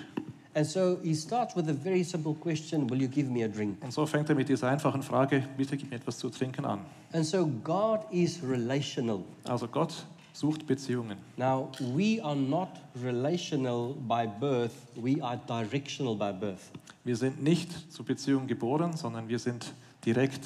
And 0.60 0.68
so 0.68 1.00
he 1.02 1.16
starts 1.16 1.56
with 1.56 1.70
a 1.70 1.74
very 1.74 2.04
simple 2.04 2.36
question 2.36 2.86
Will 2.88 3.02
you 3.02 3.08
give 3.08 3.30
me 3.32 3.44
a 3.44 3.48
drink? 3.48 3.82
Und 3.82 3.94
so 3.94 4.06
fängt 4.06 4.28
er 4.28 4.36
mit 4.36 4.50
dieser 4.50 4.68
einfachen 4.68 5.02
Frage, 5.02 5.42
bitte 5.56 5.78
gib 5.78 5.90
mir 5.90 5.96
etwas 5.96 6.18
zu 6.18 6.30
trinken 6.30 6.66
an. 6.66 6.82
And 7.14 7.26
so 7.26 7.48
God 7.64 8.02
is 8.12 8.42
relational. 8.44 9.24
Also 9.46 9.70
Gott 9.70 10.06
sucht 10.34 10.68
Beziehungen. 10.68 11.18
Now, 11.38 11.70
we 11.96 12.22
are 12.22 12.36
not 12.36 12.72
relational 13.02 13.94
by 14.06 14.28
birth, 14.28 14.74
we 14.98 15.24
are 15.24 15.40
directional 15.48 16.14
by 16.14 16.34
birth. 16.34 16.72
Wir 17.06 17.16
sind 17.16 17.42
nicht 17.42 17.72
zu 17.90 18.04
Beziehungen 18.04 18.48
geboren, 18.48 18.98
sondern 18.98 19.30
wir 19.30 19.40
sind 19.40 19.74
direkt. 20.06 20.46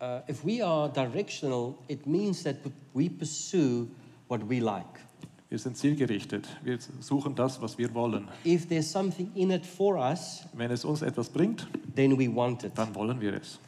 Uh, 0.00 0.18
if 0.28 0.44
we 0.44 0.66
are 0.66 0.88
directional, 0.88 1.76
it 1.86 2.04
means 2.08 2.42
that 2.42 2.56
we 2.92 3.08
pursue 3.08 3.86
what 4.26 4.40
we 4.50 4.58
like. 4.58 4.98
Wir 5.50 5.58
sind 5.58 5.76
zielgerichtet. 5.78 6.46
Wir 6.62 6.78
suchen 7.00 7.34
das, 7.34 7.60
was 7.62 7.78
wir 7.78 7.94
wollen. 7.94 8.28
If 8.44 8.66
there's 8.68 8.90
something 8.90 9.30
in 9.34 9.50
it 9.50 9.64
for 9.64 9.96
us, 9.96 10.44
Wenn 10.52 10.70
es 10.70 10.84
uns 10.84 11.00
etwas 11.02 11.30
bringt, 11.30 11.66
then 11.96 12.18
we 12.18 12.34
want 12.34 12.64
it. 12.64 12.72
dann 12.74 12.94
wollen 12.94 13.18
wir 13.20 13.32
es. 13.34 13.58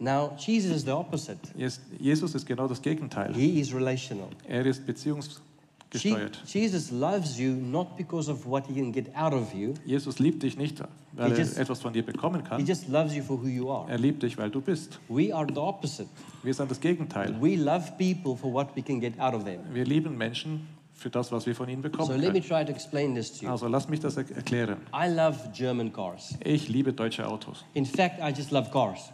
Now, 0.00 0.32
Jesus 0.38 0.76
is 0.76 0.82
the 0.84 0.90
opposite. 0.92 1.38
Jes- 1.56 1.80
Jesus 2.00 2.34
ist 2.34 2.44
genau 2.46 2.66
das 2.68 2.80
Gegenteil. 2.82 3.32
He 3.34 3.60
is 3.60 3.72
relational. 3.74 4.28
Er 4.48 4.64
ist 4.66 4.84
beziehungsgesteuert. 4.86 6.42
Jesus 6.46 6.90
loves 6.90 7.38
you 7.38 7.52
not 7.52 7.96
because 7.96 8.30
of 8.30 8.44
what 8.46 8.66
he 8.66 8.74
can 8.74 8.92
get 8.92 9.06
out 9.16 9.32
of 9.32 9.52
you, 9.54 9.74
Jesus 9.84 10.18
liebt 10.18 10.42
dich 10.42 10.56
nicht, 10.56 10.80
weil 11.12 11.28
He 11.28 11.32
er 11.34 11.38
just- 11.38 11.56
etwas 11.58 11.80
von 11.80 11.92
dir 11.92 12.04
bekommen 12.04 12.42
he 12.42 12.48
kann. 12.48 12.66
just 12.66 12.88
loves 12.88 13.14
you 13.14 13.22
for 13.22 13.40
who 13.40 13.46
you 13.48 13.70
are. 13.70 13.88
Er 13.90 13.98
liebt 13.98 14.22
dich, 14.24 14.36
weil 14.38 14.50
du 14.50 14.60
bist. 14.60 14.98
We 15.08 15.32
are 15.34 15.46
the 15.52 15.58
opposite. 15.60 16.08
Wir 16.42 16.54
sind 16.54 16.70
das 16.70 16.80
Gegenteil. 16.80 17.36
We 17.40 17.54
love 17.56 17.92
people 17.96 18.36
for 18.36 18.52
what 18.52 18.74
we 18.76 18.82
can 18.82 19.00
get 19.00 19.18
out 19.20 19.34
of 19.34 19.44
them. 19.44 19.60
Wir 19.72 19.84
lieben 19.84 20.16
Menschen 20.16 20.66
für 20.98 21.10
das, 21.10 21.30
was 21.30 21.46
wir 21.46 21.54
von 21.54 21.68
ihnen 21.68 21.80
So 21.82 21.88
bekommen 21.88 22.20
let 22.20 22.32
me 22.32 22.40
try 22.40 22.64
to 22.64 22.72
explain 22.72 23.14
this 23.14 23.32
to 23.38 23.44
you. 23.46 23.50
Also 23.50 23.68
lass 23.68 23.88
mich 23.88 24.00
das 24.00 24.16
er- 24.16 24.24
erklären. 24.34 24.78
I 24.92 25.08
love 25.08 25.36
German 25.54 25.92
cars. 25.92 26.34
Ich 26.44 26.68
liebe 26.68 26.92
deutsche 26.92 27.26
Autos. 27.26 27.64
In 27.74 27.86
fact, 27.86 28.18
I 28.20 28.30
just 28.36 28.50
love 28.50 28.70
cars. 28.70 29.12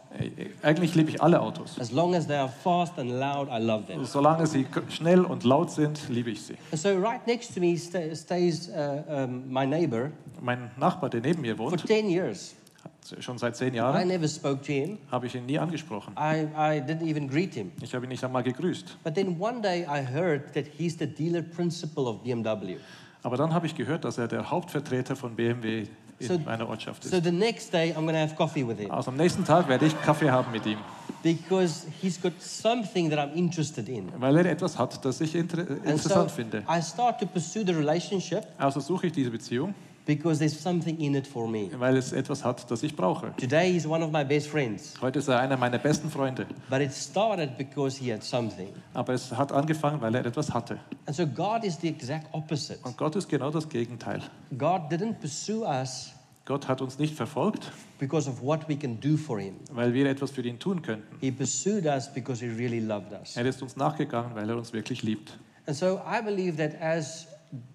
Eigentlich 0.62 0.94
liebe 0.94 1.10
ich 1.10 1.22
alle 1.22 1.40
Autos. 1.40 1.78
As 1.78 1.92
long 1.92 2.14
as 2.14 2.26
they 2.26 2.36
are 2.36 2.48
fast 2.48 2.98
and 2.98 3.10
loud, 3.10 3.48
I 3.48 3.62
love 3.62 3.86
them. 3.86 4.04
Solange 4.04 4.46
sie 4.46 4.66
schnell 4.88 5.24
und 5.24 5.44
laut 5.44 5.70
sind, 5.70 6.08
liebe 6.08 6.30
ich 6.30 6.42
sie. 6.42 6.54
So 6.72 6.88
right 6.98 7.26
next 7.26 7.54
to 7.54 7.60
me 7.60 7.76
sta- 7.76 8.14
stays 8.14 8.68
uh, 8.70 9.02
um, 9.24 9.52
my 9.52 9.66
neighbor 9.66 10.10
Mein 10.40 10.70
Nachbar, 10.78 11.10
der 11.10 11.20
neben 11.20 11.42
mir 11.42 11.56
for 11.56 11.70
wohnt, 11.70 11.86
10 11.86 12.08
years. 12.08 12.54
Schon 13.20 13.38
seit 13.38 13.56
zehn 13.56 13.74
I 13.74 13.76
Jahren, 13.78 14.08
never 14.08 14.26
spoke 14.28 14.62
to 14.62 14.72
him. 14.72 14.98
habe 15.10 15.26
ich 15.26 15.34
ihn 15.34 15.46
nie 15.46 15.58
angesprochen. 15.58 16.14
I, 16.18 16.44
I 16.56 16.80
didn't 16.80 17.02
even 17.08 17.28
greet 17.28 17.54
him. 17.54 17.72
Ich 17.82 17.94
habe 17.94 18.06
ihn 18.06 18.08
nicht 18.08 18.24
einmal 18.24 18.42
gegrüßt. 18.42 18.98
But 19.04 19.14
then 19.14 19.36
one 19.40 19.60
day 19.60 19.82
I 19.82 20.02
heard 20.04 20.52
that 20.54 20.64
he's 20.78 20.96
the 20.98 21.06
dealer 21.06 21.42
principal 21.42 22.06
of 22.06 22.22
BMW. 22.22 22.76
Aber 23.22 23.36
dann 23.36 23.52
habe 23.54 23.66
ich 23.66 23.74
gehört, 23.74 24.04
dass 24.04 24.18
er 24.18 24.28
der 24.28 24.50
Hauptvertreter 24.50 25.16
von 25.16 25.34
BMW 25.34 25.86
in 26.18 26.26
So- 26.28 26.38
meiner 26.38 26.68
Ortschaft 26.68 27.02
So 27.04 27.16
ist. 27.16 27.24
the 27.24 27.32
next 27.32 27.72
day 27.72 27.90
I'm 27.92 28.02
going 28.02 28.14
to 28.14 28.18
have 28.20 28.34
coffee 28.36 28.66
with 28.66 28.78
him 28.78 28.90
Also 28.90 29.10
am 29.10 29.16
nächsten 29.16 29.44
Tag 29.44 29.68
werde 29.68 29.86
ich 29.86 30.00
Kaffee 30.02 30.30
haben 30.30 30.52
mit 30.52 30.64
ihm, 30.64 30.78
because 31.22 31.86
he's 32.00 32.20
got 32.20 32.32
something 32.40 33.10
that 33.10 33.18
I'm 33.18 33.32
interested 33.34 33.88
in. 33.88 34.08
weil 34.18 34.36
er 34.36 34.46
etwas 34.46 34.78
hat, 34.78 35.04
das 35.04 35.20
ich 35.20 35.34
inter 35.34 35.58
And 35.60 35.68
so 35.68 35.74
interessant 35.90 36.30
finde. 36.30 36.62
I 36.68 36.80
start 36.82 37.18
to 37.20 37.26
pursue 37.26 37.64
the 37.66 37.72
relationship 37.72 38.46
Also 38.58 38.78
suche 38.80 39.08
ich 39.08 39.12
diese 39.12 39.30
Beziehung, 39.30 39.74
because 40.06 40.38
there's 40.38 40.58
something 40.58 40.98
in 41.00 41.14
it 41.14 41.26
for 41.26 41.48
me. 41.48 41.68
weil 41.78 41.96
es 41.96 42.12
etwas 42.12 42.44
hat, 42.44 42.70
das 42.70 42.82
ich 42.82 42.94
brauche. 42.94 43.34
Today 43.36 43.72
he's 43.72 43.86
one 43.86 44.04
of 44.04 44.10
my 44.12 44.24
best 44.24 44.48
friends, 44.48 44.94
Heute 45.00 45.18
ist 45.18 45.28
er 45.28 45.40
einer 45.40 45.56
meiner 45.56 45.78
besten 45.78 46.10
Freunde. 46.10 46.46
but 46.70 46.80
it 46.80 46.92
started 46.92 47.56
because 47.56 47.96
he 47.98 48.12
had 48.12 48.22
something. 48.22 48.68
Aber 48.92 49.14
es 49.14 49.32
hat 49.32 49.52
angefangen, 49.52 50.00
weil 50.00 50.14
er 50.14 50.26
etwas 50.26 50.52
hatte. 50.52 50.78
And 51.06 51.16
so 51.16 51.26
God 51.26 51.64
is 51.64 51.78
the 51.80 51.88
exact 51.88 52.26
opposite. 52.32 52.78
Und 52.82 52.96
Gott 52.96 53.16
ist 53.16 53.28
genau 53.28 53.50
das 53.50 53.68
Gegenteil. 53.68 54.20
God 54.58 54.82
didn't 54.90 55.14
pursue 55.20 55.64
us 55.66 56.10
Gott 56.46 56.68
hat 56.68 56.82
uns 56.82 56.98
nicht 56.98 57.14
verfolgt, 57.14 57.72
because 57.98 58.28
of 58.28 58.42
what 58.42 58.68
we 58.68 58.76
can 58.76 59.00
do 59.00 59.16
for 59.16 59.40
him. 59.40 59.54
weil 59.72 59.94
wir 59.94 60.04
etwas 60.04 60.30
für 60.30 60.42
ihn 60.42 60.58
tun 60.58 60.82
könnten. 60.82 61.16
He 61.18 61.30
pursued 61.32 61.86
us 61.86 62.12
because 62.12 62.44
he 62.44 62.50
really 62.50 62.80
loved 62.80 63.12
us. 63.12 63.34
Er 63.34 63.46
ist 63.46 63.62
uns 63.62 63.76
nachgegangen, 63.76 64.34
weil 64.34 64.50
er 64.50 64.56
uns 64.58 64.74
wirklich 64.74 65.02
liebt. 65.02 65.38
And 65.66 65.74
so 65.74 65.98
I 66.06 66.20
believe 66.22 66.58
that 66.58 66.78
as 66.82 67.26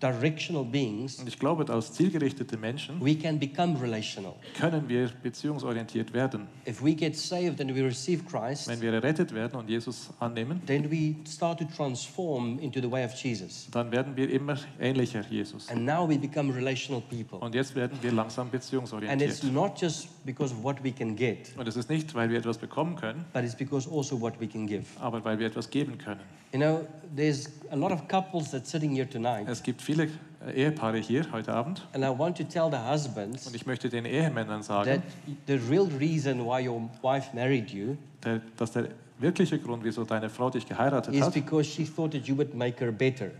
directional 0.01 0.63
beings, 0.65 1.19
Und 1.19 1.27
ich 1.27 1.37
glaube, 1.39 1.71
als 1.71 1.93
zielgerichtete 1.93 2.57
Menschen 2.57 2.99
we 3.03 3.15
can 3.15 3.39
become 3.39 3.79
relational. 3.81 4.33
können 4.57 4.87
wir 4.87 5.09
beziehungsorientiert 5.23 6.13
werden. 6.13 6.47
If 6.67 6.83
we 6.83 6.93
get 6.93 7.15
saved 7.15 7.59
and 7.61 7.73
we 7.75 7.83
receive 7.83 8.23
Christ, 8.25 8.67
Wenn 8.67 8.81
wir 8.81 8.93
errettet 8.93 9.33
werden 9.33 9.59
und 9.59 9.69
Jesus 9.69 10.09
annehmen, 10.19 10.61
then 10.65 10.89
we 10.91 11.15
start 11.27 11.59
to 11.59 11.65
transform 11.65 12.59
into 12.59 12.79
the 12.81 12.89
way 12.91 13.03
of 13.05 13.13
Jesus. 13.13 13.67
dann 13.71 13.91
werden 13.91 14.15
wir 14.15 14.29
immer 14.29 14.57
ähnlicher 14.79 15.21
Jesus. 15.29 15.69
And 15.69 15.85
now 15.85 16.07
we 16.07 16.17
become 16.17 16.53
relational 16.53 17.01
people. 17.09 17.39
Und 17.39 17.55
jetzt 17.55 17.75
werden 17.75 17.97
wir 18.01 18.11
langsam 18.11 18.47
And 18.47 18.53
it's 18.55 18.65
beziehungsorientiert. 18.69 19.43
not 19.53 19.79
just 19.81 20.07
because 20.25 20.53
of 20.53 20.63
what 20.63 20.83
we 20.83 20.91
can 20.91 21.15
get, 21.15 21.55
Und 21.57 21.67
es 21.67 21.75
ist 21.75 21.89
nicht, 21.89 22.13
weil 22.15 22.29
wir 22.29 22.37
etwas 22.39 22.57
bekommen 22.57 22.95
können, 22.95 23.25
but 23.33 23.43
it's 23.43 23.55
because 23.55 23.89
also 23.89 24.19
what 24.19 24.39
we 24.39 24.47
can 24.47 24.67
give. 24.67 24.85
aber 24.99 25.23
weil 25.23 25.39
wir 25.39 25.47
etwas 25.47 25.69
geben 25.69 25.97
können. 25.97 26.21
You 26.51 26.59
know, 26.59 26.87
there's 27.15 27.49
a 27.71 27.75
lot 27.75 27.91
of 27.91 28.07
couples 28.07 28.51
that's 28.51 28.69
sitting 28.71 28.91
here 28.91 29.07
tonight, 29.07 29.47
Es 29.47 29.61
gibt 29.61 29.81
viele 29.81 30.09
äh, 30.47 30.63
Ehepaare 30.63 30.97
hier 30.97 31.31
heute 31.31 31.53
Abend 31.53 31.85
and 31.93 32.03
I 32.03 32.09
want 32.09 32.37
to 32.37 32.43
tell 32.43 32.69
the 32.71 32.77
husbands 32.77 33.45
und 33.45 33.55
ich 33.55 33.65
möchte 33.65 33.89
den 33.89 34.05
Ehemännern 34.05 34.63
sagen, 34.63 34.89
that 34.89 35.01
the 35.47 35.59
real 35.69 35.87
reason 35.99 36.45
why 36.45 36.67
your 36.67 36.89
wife 37.01 37.35
married 37.35 37.69
you 37.69 37.97
der, 38.23 38.41
dass 38.57 38.71
der 38.71 38.89
wirkliche 39.19 39.59
Grund, 39.59 39.83
wieso 39.83 40.03
deine 40.05 40.29
Frau 40.29 40.49
dich 40.49 40.67
geheiratet 40.67 41.13
is 41.13 41.21
hat, 41.21 41.33
because 41.33 41.69
she 41.69 41.85
thought 41.85 42.11
that 42.13 42.25
you 42.27 42.35
would 42.35 42.55
make 42.55 42.83
her 42.83 42.91
better. 42.91 43.31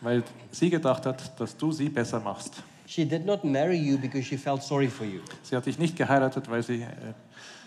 weil 0.00 0.22
sie 0.50 0.70
gedacht 0.70 1.06
hat, 1.06 1.40
dass 1.40 1.56
du 1.56 1.72
sie 1.72 1.88
besser 1.88 2.20
machst. 2.20 2.62
She 2.86 3.04
did 3.06 3.24
not 3.24 3.42
marry 3.42 3.76
you 3.76 3.96
because 3.96 4.24
she 4.24 4.36
felt 4.36 4.62
sorry 4.62 4.88
for 4.88 5.06
you. 5.06 5.20
Sie 5.42 5.56
hat 5.56 5.64
dich 5.64 5.78
nicht 5.78 5.96
geheiratet, 5.96 6.50
weil 6.50 6.62
sie, 6.62 6.84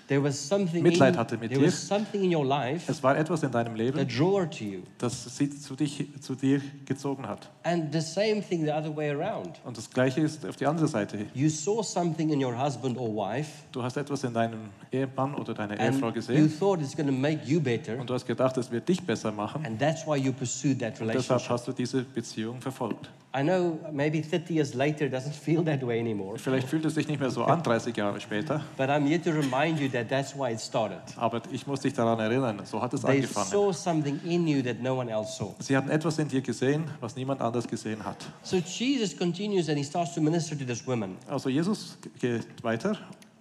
There 0.07 0.21
was 0.21 0.47
something 0.47 0.83
Mitleid 0.83 1.13
in, 1.13 1.19
hatte 1.19 1.38
mit 1.38 1.50
there 1.50 1.62
dir. 1.62 1.67
was 1.67 1.88
something 1.88 2.24
in 2.24 2.35
your 2.35 2.45
life 2.45 2.91
es 2.91 3.01
war 3.01 3.17
etwas 3.17 3.41
in 3.41 3.51
deinem 3.51 3.75
that 3.75 3.77
Leben, 3.77 4.83
das 5.00 5.35
sie 5.35 5.50
zu, 5.50 5.75
dich, 5.75 6.05
zu 6.21 6.35
dir 6.35 6.62
gezogen 6.85 7.27
hat. 7.27 7.50
And 7.63 7.91
the 7.91 8.01
same 8.01 8.41
thing 8.41 8.63
the 8.65 8.71
other 8.71 8.95
way 8.95 9.09
around. 9.09 9.59
Und 9.63 9.77
das 9.77 9.89
Gleiche 9.89 10.21
ist 10.21 10.45
auf 10.45 10.55
die 10.57 10.67
andere 10.67 10.88
Seite. 10.88 11.25
You 11.33 11.50
saw 11.50 11.81
something 11.81 12.29
in 12.29 12.43
your 12.43 12.55
husband 12.57 12.97
or 12.97 13.09
wife, 13.09 13.50
Du 13.71 13.81
hast 13.81 13.97
etwas 13.97 14.24
in 14.24 14.33
deinem 14.33 14.69
Ehemann 14.91 15.33
oder 15.35 15.53
deiner 15.53 15.79
Ehefrau 15.79 16.07
you 16.07 16.13
gesehen 16.13 16.59
thought 16.59 16.81
it's 16.81 16.95
going 16.95 17.07
to 17.07 17.13
make 17.13 17.39
you 17.45 17.59
better, 17.59 18.00
und 18.00 18.09
du 18.09 18.13
hast 18.13 18.27
gedacht, 18.27 18.57
es 18.57 18.69
wird 18.69 18.88
dich 18.88 19.01
besser 19.01 19.31
machen. 19.31 19.65
and 19.65 19.79
that's 19.79 20.05
why 20.05 20.15
you 20.15 20.31
pursued 20.31 20.79
that 20.79 21.00
Deshalb 21.00 21.50
hast 21.50 21.67
du 21.67 21.71
diese 21.71 22.03
Beziehung 22.03 22.62
verfolgt. 22.62 23.09
I 23.38 23.44
know 23.44 23.77
maybe 23.92 24.22
30 24.22 24.54
years 24.54 24.74
later 24.75 25.08
it 25.08 25.12
doesn't 25.12 25.36
feel 25.36 25.62
that 25.65 25.84
way 25.84 26.00
anymore, 26.00 26.38
Vielleicht 26.39 26.70
fühlt 26.70 26.86
es 26.86 26.96
sich 26.96 27.06
nicht 27.08 27.20
mehr 27.20 27.30
so 27.30 27.44
an, 27.44 27.62
30 27.62 27.96
Jahre 27.98 28.22
später, 28.22 28.62
but 28.77 28.88
I'm 28.89 29.06
here 29.06 29.22
to 29.22 29.32
remind 29.32 29.77
you 29.77 29.89
that 29.89 30.08
that's 30.08 30.34
why 30.34 30.54
it 30.54 30.60
started. 30.62 31.01
aber 31.18 31.42
ich 31.51 31.68
muss 31.68 31.82
dich 31.82 31.94
daran 31.94 32.18
erinnern, 32.20 32.62
so 32.63 32.82
hat 32.82 32.94
es 32.94 33.01
They 33.01 33.18
angefangen. 33.18 33.48
saw 33.48 33.74
something 33.74 34.22
in 34.24 34.48
you 34.48 34.62
that 34.63 34.82
no 34.82 34.96
one 34.98 35.12
else 35.12 35.36
saw. 35.38 35.54
Sie 35.60 35.75
hatten 35.75 35.89
etwas 35.89 36.18
in 36.18 36.30
dir 36.30 36.39
gesehen, 36.42 36.86
was 37.01 37.18
niemand 37.18 37.42
anders 37.42 37.68
gesehen 37.68 38.06
hat. 38.06 38.25
So 38.44 38.56
Jesus 38.58 39.18
continues 39.18 39.68
and 39.68 39.77
he 39.77 39.84
starts 39.84 40.13
to 40.15 40.22
minister 40.22 40.58
to 40.58 40.63
this 40.63 40.88
woman. 40.88 41.18
Also 41.27 41.50
Jesus 41.50 41.98
geht 42.20 42.46
weiter 42.63 42.98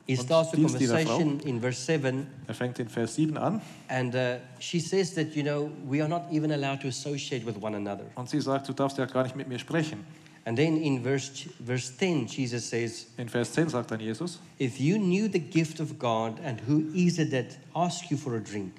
He 0.06 0.16
starts 0.16 0.50
the 0.50 0.58
conversation 0.58 1.40
in 1.40 1.60
verse 1.60 1.80
7, 1.80 2.26
Er 2.46 2.54
fängt 2.54 2.78
in 2.78 2.88
Vers 2.88 3.14
7 3.14 3.38
an 3.38 3.62
and 3.88 4.14
uh, 4.14 4.36
she 4.58 4.78
says 4.78 5.14
that, 5.14 5.34
you 5.34 5.42
know, 5.42 5.70
we 5.88 6.02
are 6.02 6.08
not 6.08 6.24
even 6.30 6.52
allowed 6.52 6.82
to 6.82 6.88
associate 6.88 7.46
with 7.46 7.56
one 7.60 7.74
another. 7.74 8.04
und 8.14 8.28
sie 8.28 8.40
sagt, 8.40 8.68
du 8.68 8.74
darfst 8.74 8.98
ja 8.98 9.06
gar 9.06 9.22
nicht 9.22 9.34
mit 9.34 9.48
mir 9.48 9.58
sprechen. 9.58 10.04
And 10.46 10.58
then 10.58 10.76
in 10.76 11.02
verse, 11.02 11.48
verse 11.64 11.90
10, 11.96 12.26
Jesus 12.26 12.68
says, 12.68 13.06
In 13.16 13.30
Vers 13.30 13.52
10 13.52 13.70
sagt 13.70 13.90
dann 13.90 14.00
Jesus, 14.00 14.40
If 14.60 14.78
you 14.78 14.98
knew 14.98 15.26
the 15.26 15.38
gift 15.38 15.80
of 15.80 15.98
God 15.98 16.38
and 16.44 16.60
who 16.68 16.84
is 16.94 17.18
it 17.18 17.30
that 17.30 17.56
asks 17.74 18.10
you 18.10 18.18
for 18.18 18.34
a 18.36 18.40
drink, 18.40 18.72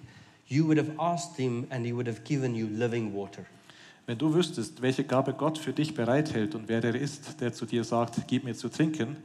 you 0.48 0.64
would 0.68 0.78
have 0.78 0.92
asked 1.00 1.38
him 1.40 1.66
and 1.72 1.84
he 1.84 1.92
would 1.92 2.08
have 2.08 2.24
given 2.24 2.54
you 2.54 2.68
living 2.68 3.16
water. 3.16 3.46
wenn 4.06 4.20
du 4.20 4.32
wüsstest, 4.32 4.84
welche 4.84 5.04
Gabe 5.04 5.34
Gott 5.34 5.58
für 5.58 5.74
dich 5.74 5.96
bereithält 5.96 6.54
und 6.54 6.68
wer 6.68 6.84
er 6.84 6.94
ist, 6.94 7.42
der 7.42 7.52
zu 7.52 7.66
dir 7.66 7.84
sagt, 7.84 8.28
gib 8.28 8.44
mir 8.44 8.54
zu 8.54 8.70
trinken, 8.70 9.18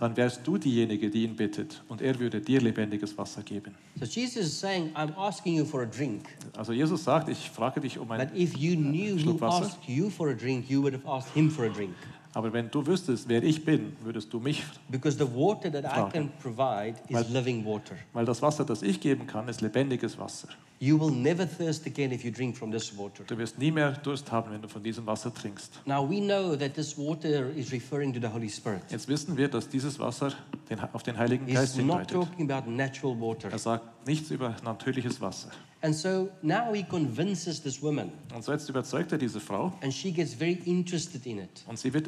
dann 0.00 0.16
wärst 0.16 0.46
du 0.46 0.56
diejenige, 0.56 1.10
die 1.10 1.24
ihn 1.24 1.36
bittet 1.36 1.82
und 1.88 2.00
er 2.00 2.18
würde 2.18 2.40
dir 2.40 2.60
lebendiges 2.60 3.16
Wasser 3.18 3.42
geben. 3.42 3.74
So 3.98 4.06
Jesus 4.06 4.46
is 4.46 4.58
saying, 4.58 4.90
I'm 4.94 5.14
asking 5.16 5.54
you 5.56 5.64
for 5.64 5.82
a 5.82 5.86
drink. 5.86 6.24
Also 6.56 6.72
Jesus 6.72 7.04
sagt, 7.04 7.28
ich 7.28 7.50
frage 7.50 7.80
dich 7.80 7.98
um 7.98 8.08
But 8.08 8.20
ein, 8.20 8.30
if 8.34 8.56
you 8.56 8.74
knew 8.76 9.14
who 9.14 9.18
Schluck 9.20 9.40
Wasser. 9.42 9.66
asked 9.66 9.86
you 9.88 10.08
for 10.10 10.30
a 10.30 10.34
drink, 10.34 10.68
you 10.70 10.80
would 10.82 10.94
have 10.94 11.06
asked 11.06 11.34
him 11.34 11.50
for 11.50 11.66
a 11.66 11.68
drink. 11.68 11.94
Aber 12.34 12.52
wenn 12.52 12.70
du 12.70 12.86
wüsstest, 12.86 13.28
wer 13.28 13.42
ich 13.42 13.64
bin, 13.64 13.96
würdest 14.02 14.32
du 14.32 14.38
mich, 14.40 14.62
Because 14.88 15.16
the 15.18 15.26
water 15.34 15.70
that 15.70 15.84
I 15.84 16.10
can 16.10 16.30
provide 16.42 16.94
is 17.08 17.14
Weil- 17.16 17.32
living 17.32 17.64
water. 17.64 17.96
weil 18.12 18.24
das 18.24 18.40
Wasser, 18.42 18.64
das 18.64 18.82
ich 18.82 19.00
geben 19.00 19.26
kann, 19.26 19.48
ist 19.48 19.60
lebendiges 19.60 20.18
Wasser. 20.18 20.48
You 20.82 20.98
will 20.98 21.10
never 21.10 21.46
thirst 21.46 21.86
again 21.86 22.10
if 22.10 22.24
you 22.24 22.30
drink 22.30 22.56
from 22.56 22.72
this 22.72 22.96
water. 22.96 23.22
Du 23.26 23.36
wirst 23.36 23.58
nie 23.58 23.70
mehr 23.70 23.92
Durst 23.92 24.32
haben, 24.32 24.50
wenn 24.50 24.62
du 24.62 24.68
von 24.68 24.82
diesem 24.82 25.04
Wasser 25.04 25.32
trinkst. 25.34 25.78
Now 25.84 26.08
we 26.08 26.20
know 26.20 26.56
that 26.56 26.72
this 26.74 26.96
water 26.96 27.50
is 27.54 27.70
referring 27.70 28.14
to 28.14 28.20
the 28.20 28.32
Holy 28.32 28.48
Spirit. 28.48 28.80
Jetzt 28.88 29.06
wissen 29.06 29.36
wir, 29.36 29.48
dass 29.48 29.68
dieses 29.68 29.98
Wasser 29.98 30.32
den, 30.70 30.80
auf 30.94 31.02
den 31.02 31.18
Heiligen 31.18 31.46
Geist 31.46 31.76
He's 31.76 31.84
not 31.84 32.08
talking 32.08 32.50
about 32.50 32.70
natural 32.70 33.14
water. 33.20 33.50
Er 33.52 33.58
sagt 33.58 33.99
nichts 34.06 34.30
über 34.30 34.56
natürliches 34.64 35.20
Wasser. 35.20 35.50
And 35.82 35.94
so 35.94 36.28
now 36.42 36.72
he 36.74 36.82
convinces 36.82 37.62
this 37.62 37.80
woman, 37.82 38.12
Und 38.34 38.44
so 38.44 38.52
jetzt 38.52 38.68
überzeugt 38.68 39.12
er 39.12 39.18
diese 39.18 39.40
Frau 39.40 39.72
and 39.82 39.92
she 39.94 40.12
gets 40.12 40.34
very 40.34 40.58
interested 40.66 41.24
in 41.26 41.38
it. 41.38 41.64
und 41.66 41.78
sie, 41.78 41.92
wird, 41.94 42.06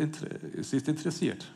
sie 0.60 0.76
ist 0.76 0.88
interessiert 0.88 1.46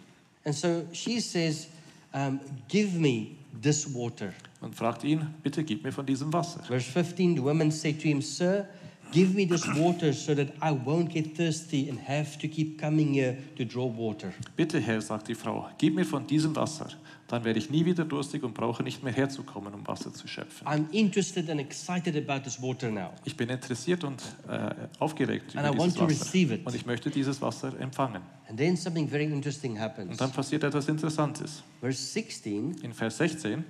And 0.45 0.55
so 0.55 0.83
she 0.93 1.21
says, 1.21 1.69
um, 2.15 2.41
Give 2.69 2.99
me 2.99 3.33
this 3.61 3.93
water. 3.95 4.33
und 4.63 4.75
fragt 4.75 5.05
ihn, 5.05 5.27
bitte 5.43 5.63
gib 5.65 5.85
mir 5.85 5.93
von 5.93 6.07
diesem 6.07 6.33
Wasser. 6.33 6.63
Verse 6.63 6.91
15 6.91 7.37
the 7.37 7.43
woman 7.43 7.71
said 7.71 8.01
to 8.01 8.09
him, 8.09 8.23
Sir, 8.23 8.67
give 9.13 9.35
me 9.35 9.47
this 9.47 9.67
water 9.77 10.13
so 10.13 10.35
that 10.35 10.49
I 10.63 10.73
won't 10.73 11.11
get 11.11 11.37
thirsty 11.37 11.89
and 11.89 11.99
have 12.07 12.39
to 12.39 12.49
keep 12.49 12.81
coming 12.81 13.13
here 13.15 13.37
to 13.57 13.65
draw 13.65 13.87
water. 13.87 14.33
Bitte 14.57 14.81
Herr, 14.81 15.01
sagt 15.01 15.29
die 15.29 15.35
Frau, 15.35 15.69
gib 15.79 15.95
mir 15.95 16.05
von 16.05 16.27
diesem 16.27 16.55
Wasser, 16.57 16.89
dann 17.29 17.45
werde 17.45 17.59
ich 17.59 17.71
nie 17.71 17.85
wieder 17.85 18.05
durstig 18.05 18.43
und 18.45 18.55
brauche 18.55 18.83
nicht 18.83 19.03
mehr 19.03 19.13
herzukommen, 19.13 19.75
um 19.75 19.87
Wasser 19.87 20.13
zu 20.13 20.29
schöpfen. 20.29 20.67
I'm 20.67 20.87
interested 20.93 21.51
and 21.51 21.61
excited 21.61 22.17
about 22.17 22.45
this 22.45 22.61
water 22.63 22.91
now. 22.91 23.11
Ich 23.25 23.37
bin 23.37 23.49
interessiert 23.49 24.05
und 24.05 24.23
äh, 24.49 24.71
aufgeregt 24.99 25.57
And 25.57 25.67
über 25.67 25.75
I 25.75 25.79
want 25.79 25.93
dieses 25.93 25.95
to 25.97 26.05
Wasser 26.05 26.25
receive 26.25 26.55
it. 26.55 26.67
und 26.67 26.75
ich 26.75 26.87
möchte 26.87 27.11
dieses 27.11 27.41
Wasser 27.43 27.73
empfangen. 27.81 28.23
And 28.49 28.59
then 28.59 28.77
something 28.77 29.09
very 29.09 29.25
interesting 29.25 29.79
happens. 29.79 30.11
Und 30.13 30.21
dann 30.21 30.31
passiert 30.31 30.63
etwas 30.63 30.89
Interessantes. 30.89 31.63
Verse 31.81 32.01
16 32.01 32.77
In 32.83 32.93
Vers 32.93 33.17
16, 33.19 33.65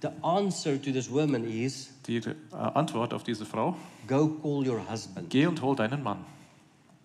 the 0.00 0.10
answer 0.22 0.78
to 0.78 0.92
this 0.92 1.10
woman 1.10 1.44
is, 1.44 1.90
die 2.06 2.16
äh, 2.18 2.34
Antwort 2.52 3.12
auf 3.14 3.24
diese 3.24 3.44
Frau, 3.44 3.76
Go 4.06 4.28
call 4.28 4.66
your 4.68 4.80
husband. 4.90 5.28
geh 5.30 5.46
und 5.46 5.60
hol 5.62 5.76
deinen 5.76 6.02
Mann. 6.02 6.24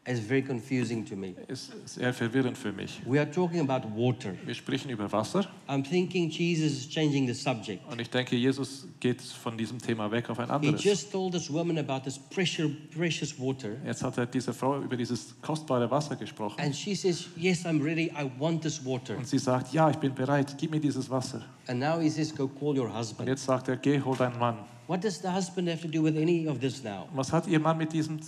It's 0.05 0.19
very 0.19 0.41
confusing 0.41 1.05
to 1.05 1.15
me. 1.15 1.33
Ist 1.47 1.71
sehr 1.85 2.13
verwirrend 2.13 2.57
für 2.57 2.73
mich. 2.73 3.01
We 3.05 3.21
are 3.21 3.29
talking 3.31 3.61
about 3.61 3.87
water. 3.95 4.33
Wir 4.45 4.53
sprechen 4.53 4.89
über 4.91 5.09
Wasser 5.09 5.45
I'm 5.65 5.81
thinking 5.81 6.29
Jesus 6.29 6.73
is 6.73 6.89
changing 6.89 7.25
the 7.25 7.33
subject. 7.33 7.81
und 7.89 8.01
ich 8.01 8.09
denke, 8.09 8.35
Jesus 8.35 8.85
geht 8.99 9.21
von 9.21 9.57
diesem 9.57 9.79
Thema 9.79 10.11
weg 10.11 10.29
auf 10.29 10.39
ein 10.39 10.47
He 10.47 10.51
anderes. 10.51 10.83
just 10.83 11.09
told 11.09 11.31
this 11.33 11.49
woman 11.49 11.77
about 11.77 12.01
this 12.03 12.19
precious, 12.19 12.69
precious 12.93 13.39
water. 13.39 13.77
Jetzt 13.85 14.03
hat 14.03 14.17
er 14.17 14.25
diese 14.25 14.53
Frau 14.53 14.81
über 14.81 14.97
dieses 14.97 15.39
kostbare 15.41 15.89
Wasser 15.89 16.17
gesprochen 16.17 16.59
And 16.59 16.75
she 16.75 16.95
says, 16.95 17.29
Yes, 17.37 17.65
I'm 17.65 17.81
ready. 17.81 18.07
I 18.11 18.29
want 18.37 18.61
this 18.61 18.83
water. 18.83 19.15
und 19.15 19.25
sie 19.25 19.39
sagt, 19.39 19.71
ja, 19.71 19.89
ich 19.89 19.97
bin 19.97 20.13
bereit, 20.13 20.53
gib 20.57 20.71
mir 20.71 20.81
dieses 20.81 21.09
Wasser. 21.09 21.43
And 21.67 21.79
now 21.79 22.01
he 22.01 22.09
says, 22.09 22.35
Go 22.35 22.49
call 22.49 22.77
your 22.77 22.87
Und 22.87 22.97
husband. 22.97 23.29
jetzt 23.29 23.45
sagt 23.45 23.69
er, 23.69 23.77
geh, 23.77 24.01
hol 24.01 24.17
deinen 24.17 24.37
Mann. 24.37 24.57
What 24.85 25.01
does 25.01 25.21
the 25.21 25.29
husband 25.29 25.69
have 25.69 25.79
to 25.81 25.87
do 25.87 26.03
with 26.03 26.17
any 26.17 26.45
of 26.45 26.59
this 26.59 26.83
now? 26.83 27.07
Was 27.13 27.31
hat 27.31 27.47
ihr 27.47 27.57
Mann 27.61 27.77
mit 27.77 27.93
diesem 27.93 28.19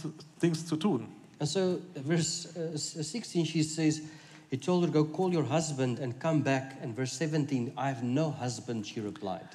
Dings 0.41 0.65
zu 0.65 0.77
tun? 0.77 1.07
And 1.39 1.49
so, 1.49 1.81
verse 1.95 2.55
uh, 2.55 2.77
16, 2.77 3.45
she 3.45 3.63
says, 3.63 4.01
He 4.49 4.57
told 4.57 4.85
her, 4.85 4.91
Go 4.91 5.03
call 5.05 5.33
your 5.33 5.43
husband 5.43 5.99
and 5.99 6.17
come 6.19 6.41
back. 6.41 6.77
And 6.81 6.95
verse 6.95 7.13
17, 7.13 7.73
I 7.77 7.89
have 7.89 8.03
no 8.03 8.31
husband, 8.31 8.85
she 8.85 9.01
replied. 9.01 9.47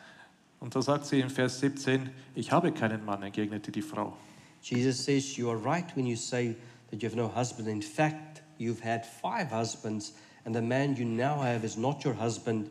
Und 0.61 0.75
da 0.75 0.83
sagt 0.83 1.07
sie 1.07 1.21
in 1.21 1.31
Vers 1.31 1.59
17, 1.61 2.11
ich 2.35 2.53
habe 2.53 2.71
keinen 2.73 3.03
Mann, 3.07 3.23
entgegnete 3.23 3.73
die 3.73 3.81
Frau. 3.81 4.15
Jesus 4.63 5.03
says, 5.03 5.39
You 5.39 5.49
are 5.49 5.57
right 5.57 5.87
when 5.97 6.07
you 6.07 6.17
say 6.17 6.55
that 6.91 7.03
you 7.03 7.09
have 7.09 7.17
no 7.17 7.29
husband. 7.29 7.67
In 7.67 7.81
fact, 7.81 8.43
you've 8.59 8.81
had 8.81 9.07
five 9.07 9.51
husbands, 9.51 10.13
and 10.45 10.55
the 10.55 10.61
man 10.61 10.97
you 10.97 11.07
now 11.07 11.41
have 11.41 11.65
is 11.65 11.79
not 11.79 12.05
your 12.05 12.15
husband. 12.15 12.71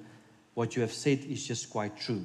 What 0.54 0.76
you 0.76 0.84
have 0.84 0.94
said 0.94 1.26
is 1.26 1.48
just 1.48 1.72
quite 1.72 1.98
true. 2.00 2.24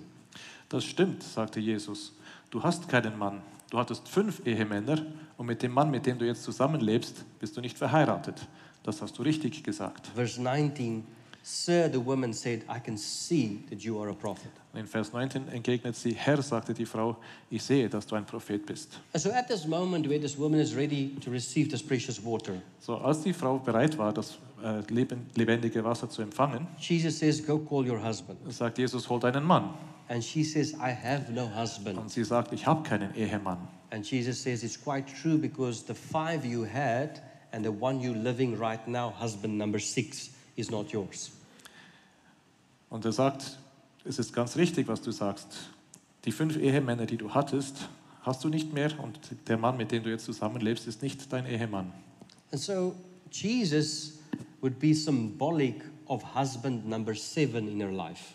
Das 0.69 0.85
stimmt, 0.85 1.23
sagte 1.23 1.61
Jesus. 1.61 2.13
Du 2.51 2.63
hast 2.63 2.89
keinen 2.89 3.19
Mann. 3.19 3.41
Du 3.75 3.81
hattest 3.81 4.09
fünf 4.09 4.41
Ehemänner 4.47 5.05
und 5.37 5.47
mit 5.47 5.61
dem 5.61 5.73
Mann, 5.73 5.91
mit 5.91 6.07
dem 6.07 6.17
du 6.17 6.25
jetzt 6.25 6.45
zusammenlebst, 6.45 7.25
bist 7.41 7.57
du 7.57 7.61
nicht 7.61 7.77
verheiratet. 7.77 8.47
Das 8.85 9.03
hast 9.03 9.19
du 9.19 9.23
richtig 9.23 9.65
gesagt. 9.65 10.07
Verse 10.15 10.41
19, 10.41 11.05
Sir, 11.43 11.91
the 11.93 11.99
woman 12.07 12.33
said, 12.33 12.63
I 12.71 12.79
can 12.79 12.97
see 12.97 13.65
that 13.71 13.81
you 13.81 14.01
are 14.01 14.09
a 14.13 14.15
prophet. 14.15 14.53
In 14.75 14.87
Vers 14.87 15.13
19 15.13 15.49
entgegnet 15.49 15.97
sie, 15.97 16.13
Herr, 16.15 16.41
sagte 16.41 16.73
die 16.73 16.87
Frau, 16.87 17.17
ich 17.51 17.65
sehe, 17.65 17.89
dass 17.89 18.07
du 18.07 18.15
ein 18.15 18.25
Prophet 18.25 18.65
bist. 18.65 19.01
So 19.17 19.31
at 19.33 19.49
this 19.49 19.67
moment 19.67 20.09
where 20.09 20.21
this 20.21 20.39
woman 20.39 20.61
is 20.61 20.77
ready 20.77 21.17
to 21.25 21.33
receive 21.33 21.69
this 21.69 21.83
precious 21.83 22.25
water, 22.25 22.53
So, 22.79 22.95
als 22.99 23.23
die 23.23 23.33
Frau 23.33 23.59
bereit 23.59 23.99
war, 23.99 24.13
das 24.13 24.39
äh, 24.63 24.83
leben- 24.89 25.27
lebendige 25.35 25.83
Wasser 25.83 26.09
zu 26.09 26.23
empfangen, 26.23 26.69
Jesus 26.79 27.19
says, 27.19 27.45
Go 27.45 27.59
call 27.59 27.91
your 27.91 28.01
husband. 28.01 28.39
sagt 28.53 28.79
Jesus, 28.79 29.09
hol 29.11 29.19
deinen 29.19 29.43
Mann. 29.43 29.71
And 30.09 30.23
she 30.23 30.45
says, 30.45 30.75
I 30.75 30.91
have 30.91 31.31
no 31.33 31.47
husband. 31.47 31.99
Und 31.99 32.11
sie 32.11 32.25
sagt, 32.25 32.53
ich 32.53 32.67
habe 32.67 32.83
keinen 32.83 33.15
Ehemann. 33.15 33.59
And 33.91 34.05
Jesus 34.05 34.43
says, 34.43 34.63
It's 34.63 34.77
quite 34.77 35.07
true 35.07 35.39
because 35.39 35.85
the 35.87 35.95
five 35.95 36.45
you 36.45 36.65
had, 36.65 37.21
and 37.53 37.65
the 37.65 37.71
one 37.71 38.01
you're 38.01 38.17
living 38.17 38.59
right 38.59 38.87
now, 38.87 39.11
husband 39.11 39.57
number 39.57 39.79
six, 39.79 40.31
is 40.57 40.71
not 40.71 40.93
yours. 40.93 41.31
Und 42.91 43.05
er 43.05 43.13
sagt, 43.13 43.59
es 44.05 44.19
ist 44.19 44.33
ganz 44.33 44.57
richtig, 44.57 44.89
was 44.89 45.01
du 45.01 45.11
sagst. 45.11 45.71
Die 46.25 46.33
fünf 46.33 46.57
Ehemänner, 46.57 47.07
die 47.07 47.17
du 47.17 47.35
hattest, 47.35 47.89
hast 48.23 48.45
du 48.45 48.49
nicht 48.49 48.73
mehr 48.73 48.91
und 49.03 49.19
der 49.49 49.57
Mann, 49.57 49.77
mit 49.77 49.91
dem 49.91 50.03
du 50.03 50.11
jetzt 50.11 50.25
zusammenlebst, 50.25 50.87
ist 50.87 51.03
nicht 51.03 51.33
dein 51.33 51.47
Ehemann. 51.47 51.93
And 52.53 52.61
so 52.61 52.95
Jesus 53.31 54.19
would 54.61 54.79
be 54.79 54.95
symbolic 54.95 55.83
of 56.07 56.23
husband 56.35 56.87
number 56.87 57.15
seven 57.15 57.69
in 57.69 57.81
her 57.81 57.91
life. 57.91 58.35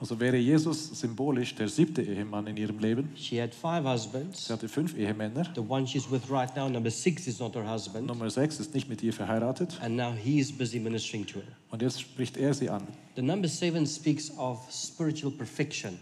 Also 0.00 0.20
wäre 0.20 0.36
Jesus 0.36 0.90
symbolisch 1.00 1.54
der 1.56 1.68
siebte 1.68 2.02
Ehemann 2.02 2.46
in 2.46 2.56
ihrem 2.56 2.78
Leben. 2.78 3.10
She 3.16 3.40
had 3.40 3.52
five 3.52 3.84
husbands. 3.84 4.46
Sie 4.46 4.52
hatte 4.52 4.68
fünf 4.68 4.96
Ehemänner. 4.96 5.44
The 5.56 5.60
one 5.60 5.86
she's 5.88 6.08
with 6.08 6.30
right 6.30 6.54
now, 6.54 6.68
number 6.68 6.90
six, 6.90 7.26
is 7.26 7.40
not 7.40 7.56
her 7.56 7.68
husband. 7.68 8.06
Nummer 8.06 8.30
sechs 8.30 8.60
ist 8.60 8.72
nicht 8.74 8.88
mit 8.88 9.02
ihr 9.02 9.12
verheiratet 9.12 9.76
And 9.82 9.96
now 9.96 10.12
he's 10.14 10.52
busy 10.56 10.78
ministering 10.78 11.26
to 11.26 11.40
her. 11.40 11.48
und 11.70 11.82
jetzt 11.82 12.00
spricht 12.00 12.36
er 12.36 12.54
sie 12.54 12.70
an. 12.70 12.86
The 13.16 13.22
number 13.22 13.48
seven 13.48 13.86
speaks 13.86 14.30
of 14.38 14.60
spiritual 14.70 15.32
perfection. 15.32 15.98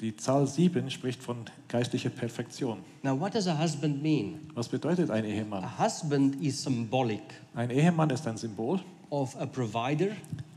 Die 0.00 0.14
Zahl 0.16 0.46
sieben 0.48 0.90
spricht 0.90 1.22
von 1.22 1.44
geistlicher 1.68 2.10
Perfektion. 2.10 2.80
Now, 3.02 3.18
what 3.18 3.32
does 3.34 3.46
a 3.46 3.56
husband 3.56 4.02
mean? 4.02 4.40
Was 4.54 4.68
bedeutet 4.68 5.08
ein 5.10 5.24
Ehemann? 5.24 5.62
A 5.62 5.78
husband 5.84 6.42
is 6.44 6.60
symbolic 6.62 7.22
Ein 7.54 7.70
Ehemann 7.70 8.10
ist 8.10 8.26
ein 8.26 8.36
Symbol 8.36 8.80
of 9.08 9.40
a 9.40 9.46
provider, 9.46 10.08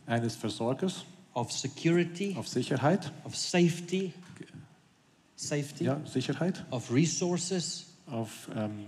eines 0.08 0.36
Versorgers 0.36 1.05
of 1.33 1.51
security, 1.51 2.36
auf 2.38 2.48
Sicherheit, 2.48 3.12
of 3.24 3.36
safety, 3.36 4.13
safety, 5.36 5.86
ja, 5.86 6.00
Sicherheit, 6.05 6.65
of 6.71 6.91
resources. 6.91 7.86
auf 8.07 8.50
ähm, 8.55 8.86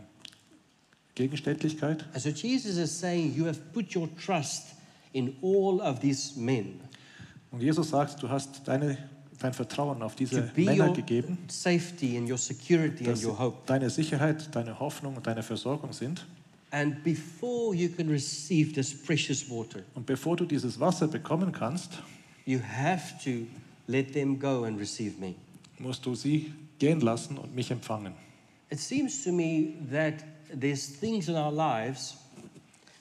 Gegenständlichkeit. 1.15 2.05
And 2.13 2.21
so 2.21 2.29
Jesus 2.29 2.77
is 2.77 2.97
saying, 2.99 3.35
You 3.35 3.45
have 3.45 3.59
put 3.73 3.95
your 3.95 4.09
trust 4.15 4.67
in 5.13 5.35
all 5.41 5.79
of 5.81 5.99
these 5.99 6.39
men 6.39 6.79
Und 7.51 7.61
Jesus 7.61 7.89
sagt, 7.89 8.23
du 8.23 8.29
hast 8.29 8.61
deine, 8.65 8.97
dein 9.39 9.53
Vertrauen 9.53 10.01
auf 10.01 10.15
diese 10.15 10.49
Männer 10.55 10.87
your 10.87 10.93
gegeben, 10.93 11.37
safety 11.49 12.17
and 12.17 12.29
your 12.29 12.37
security 12.37 13.05
and 13.05 13.07
dass 13.07 13.25
your 13.25 13.37
hope. 13.37 13.57
deine 13.65 13.89
Sicherheit, 13.89 14.55
deine 14.55 14.79
Hoffnung 14.79 15.17
und 15.17 15.27
deine 15.27 15.43
Versorgung 15.43 15.91
sind. 15.91 16.25
And 16.71 17.03
before 17.03 17.75
you 17.75 17.89
can 17.89 18.07
receive 18.07 18.73
this 18.73 18.95
precious 19.03 19.49
water, 19.49 19.81
Und 19.93 20.05
bevor 20.05 20.37
du 20.37 20.45
dieses 20.45 20.79
Wasser 20.79 21.09
bekommen 21.09 21.51
kannst, 21.51 22.01
you 22.45 22.59
have 22.59 23.21
to 23.23 23.45
let 23.87 24.13
them 24.13 24.39
go 24.39 24.63
and 24.63 24.79
receive 24.79 25.19
me. 25.19 25.35
musst 25.79 26.05
du 26.05 26.15
sie 26.15 26.53
gehen 26.79 27.01
lassen 27.01 27.37
und 27.37 27.55
mich 27.55 27.71
empfangen. 27.71 28.13
It 28.69 28.79
seems 28.79 29.23
to 29.23 29.31
me 29.31 29.73
that 29.91 30.23
there's 30.57 30.87
things 30.87 31.27
in 31.27 31.35
our 31.35 31.51
lives 31.51 32.17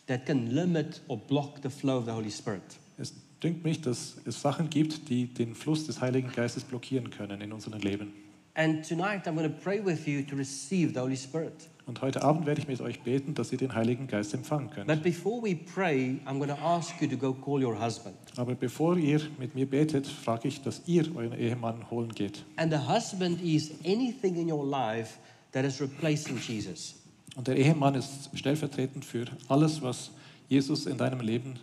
that 0.06 0.26
can 0.26 0.54
limit 0.54 1.00
or 1.08 1.16
block 1.16 1.62
the 1.62 1.70
flow 1.70 1.98
of 1.98 2.06
the 2.06 2.12
Holy 2.12 2.30
Spirit. 2.30 2.62
Es 2.98 3.14
dünkt 3.42 3.64
mich, 3.64 3.80
dass 3.80 4.16
es 4.24 4.40
Sachen 4.40 4.68
gibt, 4.68 5.08
die 5.08 5.26
den 5.26 5.54
Fluss 5.54 5.86
des 5.86 6.00
Heiligen 6.00 6.32
Geistes 6.32 6.64
blockieren 6.64 7.10
können 7.10 7.40
in 7.40 7.52
unserem 7.52 7.80
Leben. 7.80 8.12
And 8.54 8.86
tonight 8.86 9.26
I'm 9.26 9.36
going 9.36 9.48
to 9.48 9.62
pray 9.62 9.82
with 9.82 10.06
you 10.06 10.22
to 10.22 10.36
receive 10.36 10.92
the 10.92 11.00
Holy 11.00 11.16
Spirit. 11.16 11.68
Und 11.86 12.02
heute 12.02 12.22
Abend 12.22 12.46
werde 12.46 12.60
ich 12.60 12.68
mit 12.68 12.80
euch 12.80 13.00
beten, 13.00 13.34
dass 13.34 13.52
ihr 13.52 13.58
den 13.58 13.74
Heiligen 13.74 14.06
Geist 14.06 14.34
empfangen 14.34 14.70
könnt. 14.70 14.88
But 14.88 15.02
before 15.02 15.42
we 15.42 15.54
pray, 15.54 16.20
I'm 16.26 16.38
going 16.38 16.50
to 16.50 16.60
ask 16.60 17.00
you 17.00 17.08
to 17.08 17.16
go 17.16 17.32
call 17.32 17.62
your 17.62 17.80
husband. 17.80 18.16
Aber 18.36 18.54
bevor 18.54 18.96
ihr 18.96 19.20
mit 19.38 19.54
mir 19.54 19.66
betet, 19.66 20.06
frage 20.06 20.48
ich, 20.48 20.62
dass 20.62 20.82
ihr 20.86 21.04
euren 21.16 21.38
Ehemann 21.38 21.90
holen 21.90 22.12
geht. 22.14 22.44
And 22.56 22.72
the 22.72 22.78
husband 22.78 23.42
is 23.42 23.72
anything 23.84 24.36
in 24.36 24.50
your 24.50 24.64
life 24.64 25.18
that 25.52 25.64
is 25.64 25.80
replacing 25.80 26.38
Jesus. 26.38 26.94
Und 27.36 27.48
der 27.48 27.56
Ehemann 27.56 27.94
ist 27.94 28.30
stellvertretend 28.34 29.04
für 29.04 29.26
alles, 29.48 29.82
was 29.82 30.10
Jesus 30.48 30.86
in 30.86 30.96
deinem 30.96 31.20
Leben, 31.20 31.58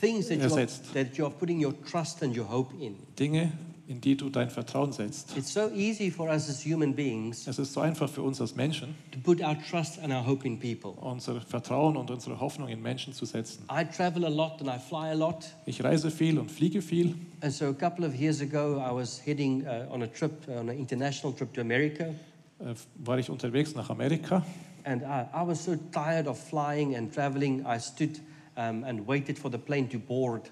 Things 0.00 0.28
that 0.28 0.38
you, 0.38 0.44
are, 0.44 0.60
Ersetzt. 0.60 0.94
that 0.94 1.16
you 1.16 1.24
are 1.26 1.34
putting 1.34 1.62
your 1.62 1.74
trust 1.84 2.22
and 2.22 2.36
your 2.36 2.48
hope 2.50 2.74
in. 2.82 2.96
Dinge, 3.18 3.52
in 3.90 4.00
die 4.00 4.16
du 4.16 4.30
dein 4.30 4.50
Vertrauen 4.50 4.92
setzt. 4.92 5.36
It's 5.36 5.52
so 5.52 5.68
easy 5.74 6.10
for 6.12 6.28
us 6.28 6.48
as 6.48 6.64
human 6.64 6.94
beings 6.94 7.48
Es 7.48 7.58
ist 7.58 7.72
so 7.72 7.80
einfach 7.80 8.08
für 8.08 8.22
uns 8.22 8.40
als 8.40 8.54
Menschen, 8.54 8.94
to 9.10 9.18
put 9.18 9.40
our 9.42 9.56
trust 9.68 9.98
and 9.98 10.12
our 10.12 10.24
hope 10.24 10.46
in 10.46 10.58
people. 10.60 10.92
unser 11.00 11.40
Vertrauen 11.40 11.96
und 11.96 12.08
unsere 12.10 12.38
Hoffnung 12.40 12.68
in 12.68 12.80
Menschen 12.80 13.12
zu 13.12 13.24
setzen. 13.26 13.64
I 13.70 13.84
travel 13.84 14.24
a 14.24 14.28
lot 14.28 14.60
and 14.60 14.68
I 14.70 14.78
fly 14.78 15.10
a 15.10 15.14
lot. 15.14 15.52
Ich 15.66 15.82
reise 15.82 16.10
viel 16.12 16.38
und 16.38 16.50
fliege 16.52 16.82
viel. 16.82 17.16
And 17.40 17.52
so 17.52 17.66
a 17.66 17.74
couple 17.74 18.06
of 18.06 18.14
years 18.14 18.40
ago, 18.40 18.78
I 18.78 18.94
was 18.94 19.20
heading 19.26 19.66
uh, 19.66 19.92
on 19.92 20.02
a 20.02 20.06
trip, 20.06 20.46
on 20.48 20.68
an 20.68 20.78
international 20.78 21.34
trip 21.34 21.52
to 21.54 21.60
America. 21.60 22.14
Äh, 22.60 22.74
War 23.04 23.18
ich 23.18 23.28
unterwegs 23.28 23.74
nach 23.74 23.90
Amerika 23.90 24.44
And 24.84 25.02
I, 25.02 25.26
I 25.34 25.46
was 25.46 25.62
so 25.64 25.76
tired 25.92 26.26
of 26.28 26.38
flying 26.38 26.94
and 26.94 27.12
traveling, 27.12 27.66
I 27.66 27.78
stood 27.80 28.20
um, 28.56 28.84
and 28.84 29.06
waited 29.06 29.38
for 29.38 29.50
the 29.50 29.58
plane 29.58 29.88
to 29.90 29.98
board. 29.98 30.42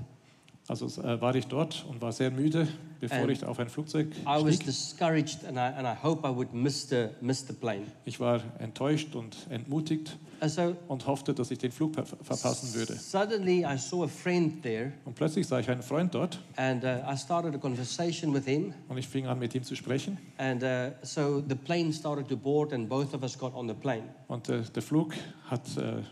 Also 0.69 0.87
äh, 1.03 1.19
war 1.21 1.35
ich 1.35 1.47
dort 1.47 1.87
und 1.89 2.03
war 2.03 2.13
sehr 2.13 2.31
müde, 2.31 2.69
bevor 3.01 3.19
And 3.21 3.31
ich 3.31 3.43
auf 3.45 3.59
ein 3.59 3.71
Flugzeug 3.71 4.09
I 4.23 4.27
was 4.27 4.57
stieg. 4.57 4.67
discouraged 4.67 5.45
and 5.47 5.57
I, 5.57 5.61
and 5.61 5.87
I 5.87 5.95
hope 6.03 6.27
I 6.29 6.31
would 6.35 6.53
miss 6.53 6.87
the, 6.89 7.09
miss 7.23 7.47
the 7.47 7.55
plane. 7.55 7.87
Ich 8.05 8.21
war 8.21 8.43
enttäuscht 8.59 9.15
und 9.15 9.35
entmutigt 9.49 10.19
so 10.47 10.77
und 10.87 11.07
hoffte, 11.07 11.33
dass 11.33 11.51
ich 11.51 11.59
den 11.59 11.73
Flug 11.73 11.95
ver 11.95 12.05
verpassen 12.05 12.75
würde. 12.75 12.95
suddenly 12.97 13.65
I 13.65 13.79
saw 13.79 14.05
a 14.05 14.09
friend 14.09 14.63
there 14.63 14.93
Und 15.07 15.15
plötzlich 15.15 15.47
sah 15.47 15.59
ich 15.59 15.71
einen 15.71 15.83
Freund 15.83 16.15
dort 16.15 16.39
and 16.57 16.85
uh, 16.85 16.89
I 17.11 17.17
started 17.17 17.55
a 17.55 17.59
conversation 17.59 18.35
with 18.35 18.45
him. 18.45 18.75
und 18.89 18.99
ich 18.99 19.09
fing 19.09 19.27
an, 19.27 19.39
mit 19.39 19.55
ihm 19.55 19.63
zu 19.63 19.75
sprechen. 19.75 20.19
And 20.37 20.63
uh, 20.63 20.91
so 21.03 21.43
the 21.49 21.55
plane 21.55 21.93
started 21.95 22.29
to 22.29 22.37
board 22.37 22.75
and 22.75 22.89
both 22.91 23.15
of 23.15 23.23
us 23.23 23.39
got 23.39 23.55
on 23.55 23.67
the 23.69 23.75
plane. 23.75 24.05
Und 24.29 24.49
äh, 24.51 24.61
der 24.75 24.83
Flug 24.83 25.15
hat, 25.47 25.63
äh, 25.79 26.03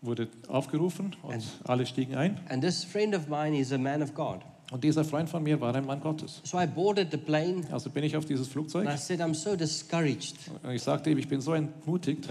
wurde 0.00 0.28
aufgerufen 0.48 1.16
und 1.22 1.44
alle 1.64 1.86
stiegen 1.86 2.14
ein. 2.14 2.38
And 2.48 2.62
this 2.62 2.84
friend 2.84 3.14
of 3.14 3.28
mine 3.28 3.58
is 3.58 3.72
a 3.72 3.78
man 3.78 4.02
of 4.02 4.14
God. 4.14 4.40
Und 4.70 4.84
dieser 4.84 5.02
Freund 5.02 5.30
von 5.30 5.42
mir 5.42 5.58
war 5.62 5.74
ein 5.74 5.86
Mann 5.86 6.00
Gottes. 6.00 6.42
So 6.44 6.60
I 6.60 6.66
boarded 6.66 7.10
the 7.10 7.16
plane 7.16 7.62
Also 7.72 7.88
bin 7.88 8.04
ich 8.04 8.14
auf 8.16 8.26
dieses 8.26 8.48
Flugzeug 8.48 8.86
and 8.86 8.94
I 8.94 9.00
said, 9.02 9.20
I'm 9.20 9.34
so 9.34 9.56
discouraged. 9.56 10.36
und 10.62 10.70
ich 10.72 10.82
sagte 10.82 11.10
ihm, 11.10 11.16
ich 11.18 11.26
bin 11.26 11.40
so 11.40 11.54
entmutigt, 11.54 12.28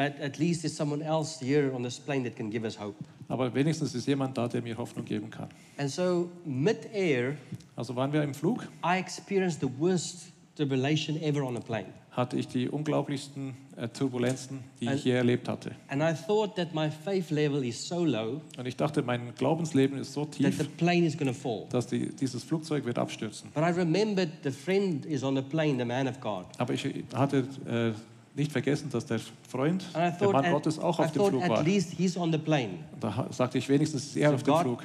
aber 3.30 3.54
wenigstens 3.56 3.96
ist 3.96 4.08
jemand 4.08 4.38
da, 4.38 4.48
der 4.48 4.62
mir 4.62 4.78
Hoffnung 4.78 5.04
geben 5.06 5.30
kann. 5.32 5.50
And 5.78 5.90
so, 5.90 6.30
mid-air, 6.46 7.38
Also 7.76 7.96
waren 7.96 8.14
wir 8.14 8.22
im 8.22 8.34
Flug, 8.36 8.68
I 8.86 9.00
experienced 9.00 9.62
the 9.62 9.70
worst 9.80 10.28
tribulation 10.56 11.20
ever 11.22 11.44
on 11.44 11.58
a 11.58 11.60
plane. 11.60 11.88
hatte 12.12 12.38
ich 12.38 12.48
die 12.48 12.70
unglaublichsten 12.70 13.56
Turbulenzen, 13.94 14.60
die 14.82 14.88
Ein- 14.88 14.98
ich 14.98 15.04
je 15.06 15.12
erlebt 15.12 15.48
hatte. 15.48 15.72
And 15.88 16.02
I 16.02 16.14
thought 16.26 16.56
that 16.56 16.74
my 16.74 16.90
faith 16.90 17.30
level 17.30 17.64
is 17.64 17.88
so 17.88 18.04
low 18.04 18.42
Und 18.58 18.66
ich 18.66 18.76
dachte, 18.76 19.04
mein 19.04 19.36
Glaubensleben 19.36 20.00
ist 20.00 20.14
so 20.14 20.26
tief, 20.26 20.58
dass 21.70 21.88
die, 21.88 22.10
dieses 22.10 22.44
Flugzeug 22.44 22.86
wird 22.86 22.98
abstürzen. 22.98 23.52
But 23.54 23.64
I 23.64 23.72
remembered 23.78 24.30
the 24.44 24.52
friend 24.52 25.06
is 25.06 25.24
on 25.24 25.36
the 25.36 25.42
plane, 25.44 25.78
the 25.78 25.86
man 25.86 26.08
of 26.08 26.20
God. 26.20 26.46
Aber 26.58 26.74
ich 26.74 26.88
hatte 27.14 27.48
äh, 27.68 27.92
nicht 28.38 28.52
vergessen, 28.52 28.90
dass 28.92 29.06
der 29.06 29.20
Freund, 29.50 29.84
der 29.94 30.30
Mann 30.30 30.46
at, 30.46 30.52
Gottes, 30.52 30.80
auch 30.80 31.00
I 31.00 31.04
auf 31.04 31.12
dem 31.12 31.26
Flug 31.26 31.50
war. 31.50 31.64
least 31.64 31.94
he's 31.98 32.16
on 32.16 32.32
the 32.32 32.38
plane. 32.38 32.80
Und 32.94 33.04
da 33.04 33.28
sagte 33.32 33.58
ich, 33.58 33.68
wenigstens 33.68 34.06
ist 34.06 34.18
er 34.18 34.34
auf 34.34 34.44
dem 34.44 34.54
God 34.54 34.62
Flug. 34.62 34.84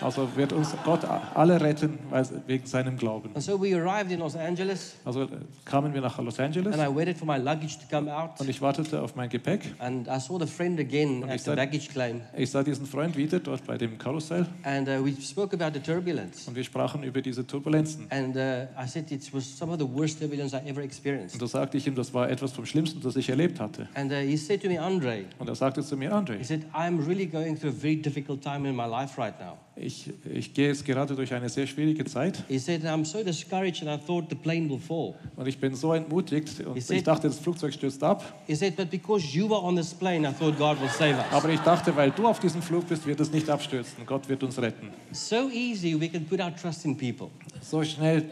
Also 0.00 0.36
wird 0.36 0.52
uns 0.52 0.74
Gott 0.84 1.04
alle 1.34 1.60
retten, 1.60 1.98
wegen 2.46 2.66
seinem 2.66 2.96
Glauben. 2.96 3.30
And 3.34 3.42
so 3.42 3.60
we 3.60 3.74
arrived 3.74 4.10
in 4.10 4.18
Los 4.20 4.36
Angeles 4.36 4.94
Also 5.04 5.22
äh, 5.22 5.28
kamen 5.64 5.94
wir 5.94 6.00
nach 6.00 6.18
Los 6.18 6.38
Angeles 6.38 6.74
and 6.78 6.82
I 6.82 6.94
waited 6.94 7.16
for 7.16 7.26
my 7.26 7.38
luggage 7.38 7.78
to 7.78 7.84
come 7.90 8.12
out. 8.14 8.38
und 8.38 8.48
ich 8.48 8.60
wartete 8.60 9.00
auf 9.00 9.14
mein 9.14 9.28
Gepäck. 9.28 9.74
And 9.78 10.08
I 10.08 10.18
saw 10.18 10.38
the 10.38 10.46
friend 10.46 10.78
again 10.80 11.22
Und 11.22 11.30
ich 11.72 11.88
claim. 11.88 12.20
Ich 12.36 12.50
sah 12.50 12.62
diesen 12.62 12.86
Freund 12.86 13.16
wieder 13.16 13.38
dort 13.38 13.64
bei 13.64 13.78
dem 13.78 13.98
Karussell 13.98 14.46
And 14.62 14.88
uh, 14.88 15.04
we 15.04 15.12
spoke 15.20 15.54
about 15.54 15.78
the 15.78 15.80
turbulence. 15.80 16.48
und 16.48 16.56
wir 16.56 16.64
sprachen 16.64 17.02
über 17.02 17.20
diese 17.20 17.46
Turbulenzen. 17.46 18.06
And 18.10 18.36
uh, 18.36 18.66
I 18.80 18.86
said 18.86 19.10
it 19.10 19.32
was 19.32 19.44
some 19.56 19.72
of 19.72 19.78
the 19.78 19.86
worst 19.88 20.18
turbulence 20.18 20.54
I 20.54 20.68
ever 20.68 20.82
experienced. 20.82 21.40
Sagte 21.52 21.76
ich 21.76 21.86
ihm, 21.86 21.94
das 21.94 22.14
war 22.14 22.30
etwas 22.30 22.52
vom 22.52 22.64
Schlimmsten, 22.64 23.02
das 23.02 23.14
ich 23.14 23.28
erlebt 23.28 23.60
hatte. 23.60 23.86
And 23.94 24.10
uh, 24.10 24.14
he 24.16 24.38
said 24.38 24.62
to 24.62 24.68
me, 24.68 24.80
Andre, 24.80 25.24
Und 25.38 25.48
er 25.48 25.54
sagte 25.54 25.82
zu 25.82 25.98
mir, 25.98 26.10
André, 26.10 26.38
he 26.38 26.44
said, 26.44 26.62
I'm 26.72 27.06
really 27.06 27.26
going 27.26 27.58
through 27.58 27.68
a 27.70 27.78
very 27.78 27.96
difficult 27.96 28.40
time 28.42 28.66
in 28.66 28.74
my 28.74 28.86
life 28.86 29.20
right 29.20 29.38
now. 29.38 29.58
ich, 29.76 30.10
ich 30.32 30.54
gehe 30.54 30.68
jetzt 30.68 30.84
gerade 30.86 31.14
durch 31.14 31.32
eine 31.34 31.50
sehr 31.50 31.66
schwierige 31.66 32.04
Zeit 32.06 32.42
He 32.48 32.58
said, 32.58 32.84
I'm 32.84 33.04
so 33.04 33.22
discouraged 33.22 33.86
and 33.86 33.90
I 33.90 34.02
thought 34.02 34.30
the 34.30 34.34
plane 34.34 34.70
will 34.70 34.78
fall. 34.78 35.14
und 35.36 35.46
ich 35.46 35.58
bin 35.58 35.74
so 35.74 35.92
entmutigt 35.92 36.60
und 36.60 36.72
He 36.74 36.80
said- 36.80 36.96
ich 36.96 37.02
dachte, 37.04 37.28
das 37.28 37.38
Flugzeug 37.38 37.74
stürzt 37.74 38.02
ab. 38.02 38.24
He 38.46 38.54
said, 38.54 38.74
but 38.74 38.88
because 38.90 39.22
you 39.36 39.46
were 39.46 39.62
on 39.62 39.76
this 39.76 39.92
plane, 39.92 40.26
I 40.26 40.32
thought 40.32 40.56
God 40.56 40.80
will 40.80 40.88
save 40.88 41.16
us. 41.16 41.24
Aber 41.32 41.50
ich 41.50 41.60
dachte, 41.60 41.94
weil 41.94 42.12
du 42.12 42.26
auf 42.26 42.40
diesem 42.40 42.62
Flug 42.62 42.88
bist, 42.88 43.06
wird 43.06 43.20
es 43.20 43.30
nicht 43.30 43.50
abstürzen. 43.50 44.06
Gott 44.06 44.26
wird 44.26 44.42
uns 44.42 44.58
retten. 44.58 44.88
So 45.12 45.50
easy 45.50 45.94
we 46.00 46.08
can 46.08 46.24
put 46.24 46.40
our 46.40 46.54
trust 46.56 46.86
in 46.86 46.96
people. 46.96 47.28
So 47.60 47.84
schnell 47.84 48.24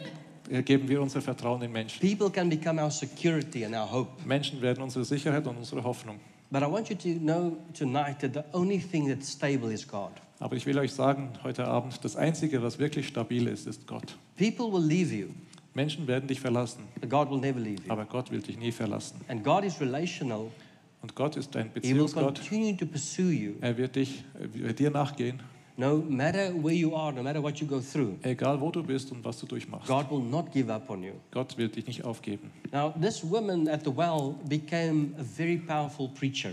geben 0.63 0.87
wir 0.89 1.01
unser 1.01 1.21
Vertrauen 1.21 1.61
in 1.61 1.71
Menschen. 1.71 1.99
People 1.99 2.29
can 2.29 2.49
become 2.49 2.81
our 2.81 2.91
security 2.91 3.63
and 3.65 3.73
our 3.73 3.89
hope. 3.89 4.09
Menschen 4.25 4.61
werden 4.61 4.83
unsere 4.83 5.05
Sicherheit 5.05 5.47
und 5.47 5.57
unsere 5.57 5.83
Hoffnung. 5.83 6.19
But 6.49 6.63
I 6.63 6.65
want 6.65 6.89
you 6.89 6.95
to 6.95 7.19
know 7.19 7.57
tonight 7.73 8.19
that 8.19 8.33
the 8.33 8.43
only 8.51 8.79
thing 8.79 9.07
that's 9.07 9.31
stable 9.31 9.71
is 9.73 9.87
God. 9.87 10.11
Aber 10.39 10.55
ich 10.55 10.65
will 10.65 10.77
euch 10.79 10.91
sagen, 10.91 11.29
heute 11.43 11.65
Abend, 11.65 12.03
das 12.03 12.15
Einzige, 12.15 12.61
was 12.61 12.77
wirklich 12.79 13.07
stabil 13.07 13.47
ist, 13.47 13.67
ist 13.67 13.87
Gott. 13.87 14.17
People 14.37 14.65
will 14.73 14.85
leave 14.85 15.15
you, 15.15 15.27
Menschen 15.73 16.05
werden 16.07 16.27
dich 16.27 16.41
verlassen, 16.41 16.81
but 16.99 17.09
God 17.09 17.29
will 17.29 17.39
never 17.39 17.59
leave 17.59 17.83
you. 17.85 17.91
aber 17.91 18.03
Gott 18.05 18.31
will 18.31 18.41
dich 18.41 18.57
nie 18.57 18.71
verlassen. 18.73 19.21
And 19.29 19.43
God 19.43 19.63
is 19.63 19.79
relational, 19.79 20.47
Und 21.01 21.15
Gott 21.15 21.37
ist 21.37 21.55
ein 21.55 21.67
He 21.67 21.95
will 21.95 22.05
Beziehungsgott. 22.05 22.35
continue 22.35 22.75
to 22.75 22.85
pursue 22.85 23.31
you. 23.31 23.53
Er 23.61 23.77
wird, 23.77 23.95
dich, 23.95 24.23
er 24.37 24.53
wird 24.53 24.79
dir 24.79 24.91
nachgehen, 24.91 25.39
No 25.81 25.97
matter 25.97 26.51
where 26.61 26.75
you 26.75 26.93
are, 26.95 27.11
no 27.11 27.23
matter 27.23 27.41
what 27.41 27.59
you 27.59 27.65
go 27.67 27.81
through, 27.81 28.13
egal 28.21 28.61
wo 28.61 28.69
du 28.69 28.83
bist 28.83 29.11
und 29.11 29.25
was 29.25 29.39
du 29.39 29.47
durchmachst. 29.47 29.87
God 29.87 30.11
will 30.11 30.19
not 30.21 30.51
give 30.51 30.71
up 30.71 30.87
on 30.91 31.01
you. 31.01 31.13
Gott 31.31 31.57
wird 31.57 31.75
dich 31.75 31.87
nicht 31.87 32.03
aufgeben. 32.05 32.51
Now, 32.71 32.93
this 33.01 33.23
woman 33.23 33.67
at 33.67 33.83
the 33.83 33.89
well 33.89 34.35
became 34.47 35.15
a 35.19 35.23
very 35.23 35.57
powerful 35.57 36.07
preacher 36.09 36.51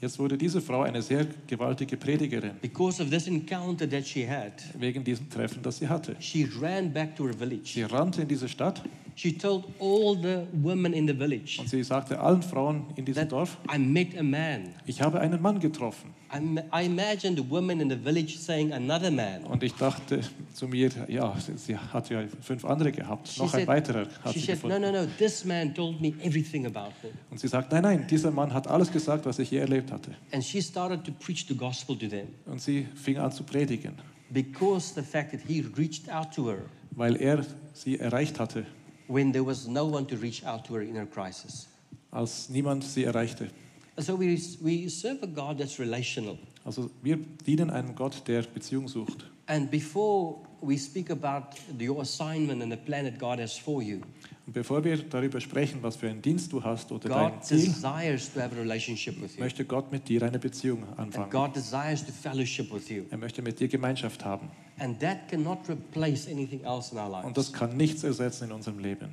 Jetzt 0.00 0.18
wurde 0.18 0.36
diese 0.36 0.60
Frau 0.60 0.82
eine 0.82 1.00
sehr 1.00 1.26
gewaltige 1.46 1.96
Predigerin, 1.96 2.54
because 2.60 3.00
of 3.00 3.08
this 3.08 3.28
encounter 3.28 3.88
that 3.88 4.04
she 4.04 4.28
had. 4.28 4.52
wegen 4.76 5.04
diesem 5.04 5.30
Treffen, 5.30 5.62
das 5.62 5.78
sie 5.78 5.86
hatte. 5.88 6.16
She 6.18 6.44
ran 6.60 6.92
back 6.92 7.14
to 7.14 7.24
her 7.28 7.34
Sie 7.34 7.38
village. 7.38 7.86
rannte 7.92 8.22
in 8.22 8.28
diese 8.28 8.48
Stadt 8.48 8.82
She 9.18 9.32
told 9.36 9.64
all 9.80 10.14
the 10.14 10.46
women 10.52 10.92
in 10.92 11.06
the 11.08 11.14
village 11.18 11.58
und 11.58 11.70
sie 11.70 11.82
sagte 11.82 12.20
allen 12.20 12.42
Frauen 12.42 12.84
in 12.96 13.06
diesem 13.06 13.26
Dorf, 13.26 13.56
I 13.74 13.78
met 13.78 14.16
a 14.18 14.22
man. 14.22 14.74
ich 14.84 15.00
habe 15.00 15.18
einen 15.20 15.40
Mann 15.40 15.58
getroffen. 15.58 16.10
I, 16.30 16.36
m- 16.36 16.58
I 16.70 16.84
imagine 16.84 17.34
the 17.34 17.48
women 17.48 17.80
in 17.80 17.88
the 17.88 17.96
village 17.96 18.36
saying, 18.36 18.74
Another 18.74 19.10
man. 19.10 19.44
Und 19.44 19.62
ich 19.62 19.72
dachte 19.72 20.20
zu 20.52 20.68
mir, 20.68 20.90
ja, 21.08 21.34
sie- 21.56 21.78
hat 21.78 22.10
ja 22.10 22.24
fünf 22.42 22.66
andere 22.66 22.92
gehabt. 22.92 23.28
She 23.28 23.40
Noch 23.42 23.54
ein 23.54 23.60
said- 23.60 23.66
weiterer 23.68 24.06
hat 24.22 24.34
She 24.34 24.40
sie 24.40 24.46
said, 24.46 24.62
No, 24.64 24.68
gefunden. 24.68 24.92
no, 24.92 25.02
no, 25.04 25.08
this 25.16 25.44
man 25.46 25.74
told 25.74 25.98
me 25.98 26.12
everything 26.22 26.66
about 26.66 26.92
me. 27.02 27.08
Und 27.30 27.40
sie 27.40 27.48
sagt, 27.48 27.72
nein, 27.72 27.82
nein, 27.84 28.06
dieser 28.10 28.30
Mann 28.30 28.52
hat 28.52 28.66
alles 28.68 28.92
gesagt, 28.92 29.24
was 29.24 29.38
ich 29.38 29.50
je 29.50 29.58
erlebt 29.60 29.90
hatte. 29.92 30.10
And 30.32 30.44
she 30.44 30.60
started 30.60 31.04
to 31.04 31.12
preach 31.12 31.46
the 31.48 31.54
gospel 31.56 31.96
to 31.96 32.06
them 32.06 32.26
Und 32.44 32.60
sie 32.60 32.86
fing 32.94 33.16
an 33.16 33.32
zu 33.32 33.44
predigen, 33.44 33.94
because 34.28 34.92
the 34.94 35.00
fact 35.02 35.30
that 35.30 35.40
he 35.48 35.64
reached 35.78 36.10
out 36.12 36.34
to 36.34 36.50
her 36.50 36.58
weil 36.90 37.16
er 37.16 37.46
sie 37.72 37.98
erreicht 37.98 38.38
hatte, 38.40 38.66
when 39.08 39.32
there 39.32 39.44
was 39.44 39.66
no 39.66 39.86
one 39.86 40.06
to 40.06 40.16
reach 40.16 40.44
out 40.44 40.64
to 40.66 40.74
her 40.74 40.82
in 40.82 40.94
her 40.94 41.06
crisis. 41.06 41.66
als 42.10 42.48
niemand 42.48 42.82
sie 42.82 43.04
erreichte. 43.04 43.50
And 43.96 44.04
so 44.04 44.14
we, 44.14 44.38
we 44.62 44.88
serve 44.88 45.22
a 45.22 45.26
God 45.26 45.58
that's 45.58 45.78
relational. 45.78 46.38
Also 46.66 46.90
wir 47.00 47.16
dienen 47.46 47.70
einem 47.70 47.94
Gott, 47.94 48.24
der 48.26 48.42
Beziehung 48.42 48.88
sucht. 48.88 49.30
And 49.46 49.70
before 49.70 50.38
we 50.60 50.76
speak 50.76 51.12
about 51.12 51.56
your 51.80 52.00
assignment 52.00 52.60
and 52.60 52.72
the 52.72 52.76
plan 52.76 53.04
that 53.04 53.20
God 53.20 53.38
has 53.38 53.56
for 53.56 53.80
you, 53.80 54.00
Und 54.46 54.52
bevor 54.52 54.82
wir 54.82 54.96
darüber 54.98 55.40
sprechen, 55.40 55.80
was 55.82 55.94
für 55.96 56.08
einen 56.10 56.20
Dienst 56.22 56.52
du 56.52 56.62
hast 56.62 56.90
oder 56.90 57.08
dein 57.08 57.32
God 57.34 57.44
Ziel, 57.44 57.64
desires 57.66 58.32
to 58.32 58.40
have 58.40 58.54
a 58.56 58.58
relationship 58.60 59.20
with 59.22 59.36
you. 59.36 59.42
möchte 59.44 59.64
Gott 59.64 59.92
mit 59.92 60.08
dir 60.08 60.22
eine 60.24 60.40
Beziehung 60.40 60.82
And 60.96 60.98
anfangen. 60.98 61.30
God 61.30 61.54
desires 61.54 62.04
to 62.04 62.10
fellowship 62.12 62.72
with 62.74 62.88
you. 62.88 63.04
Er 63.10 63.18
möchte 63.18 63.42
mit 63.42 63.60
dir 63.60 63.68
Gemeinschaft 63.68 64.24
haben. 64.24 64.50
And 64.78 64.98
that 64.98 65.28
cannot 65.28 65.68
replace 65.68 66.28
anything 66.28 66.62
else 66.64 66.92
in 66.92 66.98
our 66.98 67.24
Und 67.24 67.36
das 67.36 67.46
lives. 67.48 67.58
kann 67.60 67.76
nichts 67.76 68.02
ersetzen 68.02 68.44
in 68.48 68.52
unserem 68.52 68.80
Leben. 68.80 69.08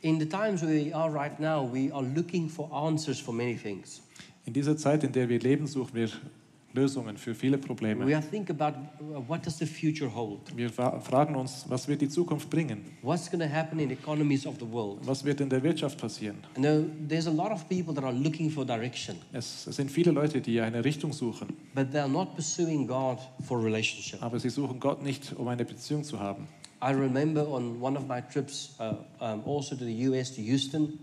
In 0.00 0.18
the 0.18 0.26
times 0.26 0.62
we 0.62 0.94
are 0.94 1.12
right 1.12 1.38
now, 1.38 1.70
we 1.70 1.92
are 1.92 2.04
looking 2.14 2.48
for 2.48 2.72
answers 2.72 3.20
for 3.20 3.34
many 3.34 3.54
things. 3.56 4.00
In 4.46 4.54
dieser 4.54 4.76
Zeit, 4.78 5.04
in 5.04 5.12
der 5.12 5.28
wir 5.28 5.40
leben, 5.40 5.66
suchen 5.66 5.94
wir 5.94 6.08
Lösungen 6.76 7.16
für 7.16 7.34
viele 7.34 7.56
We 7.56 7.60
Probleme. 7.66 8.14
are 8.14 8.22
think 8.30 8.50
about 8.50 8.78
uh, 9.00 9.20
what 9.26 9.44
does 9.44 9.58
the 9.58 9.66
future 9.66 10.08
hold? 10.14 10.40
Wir 10.56 10.70
fra- 10.70 11.00
fragen 11.00 11.34
uns, 11.34 11.64
was 11.68 11.88
wird 11.88 12.02
die 12.02 12.08
Zukunft 12.08 12.48
bringen? 12.50 12.82
What's 13.02 13.30
going 13.30 13.40
to 13.42 13.52
happen 13.52 13.78
in 13.80 13.90
economies 13.90 14.46
of 14.46 14.56
the 14.60 14.70
world? 14.70 14.98
Was 15.06 15.24
wird 15.24 15.40
in 15.40 15.48
der 15.48 15.62
Wirtschaft 15.62 15.98
passieren? 15.98 16.36
I 16.56 16.60
know 16.60 16.84
there's 17.08 17.26
a 17.26 17.30
lot 17.32 17.50
of 17.50 17.68
people 17.68 17.92
that 17.94 18.04
are 18.04 18.12
looking 18.12 18.50
for 18.50 18.64
direction, 18.64 19.16
Es, 19.32 19.64
sind 19.64 19.90
viele 19.90 20.12
Leute, 20.12 20.40
die 20.40 20.60
eine 20.60 20.84
Richtung 20.84 21.12
suchen, 21.12 21.48
but 21.74 21.88
they're 21.92 22.06
not 22.06 22.34
pursuing 22.36 22.86
God 22.86 23.18
for 23.46 23.58
relationship. 23.62 24.22
aber 24.22 24.38
sie 24.38 24.50
suchen 24.50 24.78
Gott 24.78 25.02
nicht, 25.02 25.32
um 25.36 25.48
eine 25.48 25.64
Beziehung 25.64 26.04
zu 26.04 26.20
haben. 26.20 26.46
I 26.82 26.90
remember 26.92 27.48
on 27.48 27.80
one 27.80 27.96
of 27.98 28.06
my 28.06 28.20
trips, 28.20 28.76
uh, 28.78 28.94
um, 29.24 29.42
also 29.46 29.74
to 29.74 29.84
the 29.84 30.08
US, 30.08 30.30
to 30.34 30.42
Houston, 30.42 30.98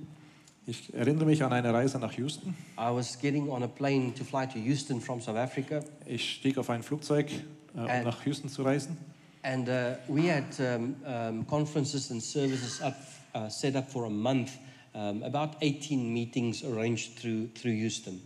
Ich 0.66 0.94
erinnere 0.94 1.26
mich 1.26 1.44
an 1.44 1.52
eine 1.52 1.74
Reise 1.74 2.00
nach 2.00 2.14
Houston. 2.18 2.56
I 2.78 2.90
was 2.94 3.20
getting 3.20 3.50
on 3.50 3.64
a 3.64 3.68
plane 3.68 4.14
to 4.16 4.24
fly 4.24 4.46
to 4.48 4.58
Houston 4.60 5.02
from 5.02 5.20
South 5.20 5.36
Africa, 5.36 5.82
Ich 6.06 6.36
stieg 6.36 6.58
auf 6.58 6.70
ein 6.70 6.84
Flugzeug, 6.84 7.30
äh, 7.32 7.80
um 7.80 7.88
And- 7.88 8.06
nach 8.06 8.26
Houston 8.26 8.48
zu 8.50 8.64
reisen. 8.64 8.98
and 9.44 9.68
uh, 9.68 9.96
we 10.08 10.32
had 10.34 10.46
um, 10.60 10.96
um, 11.06 11.46
conferences 11.48 12.10
and 12.12 12.22
services 12.24 12.82
up, 12.82 12.96
uh, 13.36 13.50
set 13.50 13.76
up 13.76 13.92
for 13.92 14.06
a 14.06 14.10
month, 14.10 14.52
um, 14.94 15.22
about 15.24 15.58
18 15.60 16.14
meetings 16.14 16.64
arranged 16.64 17.18
through, 17.20 17.50
through 17.54 17.74
Houston. 17.74 18.22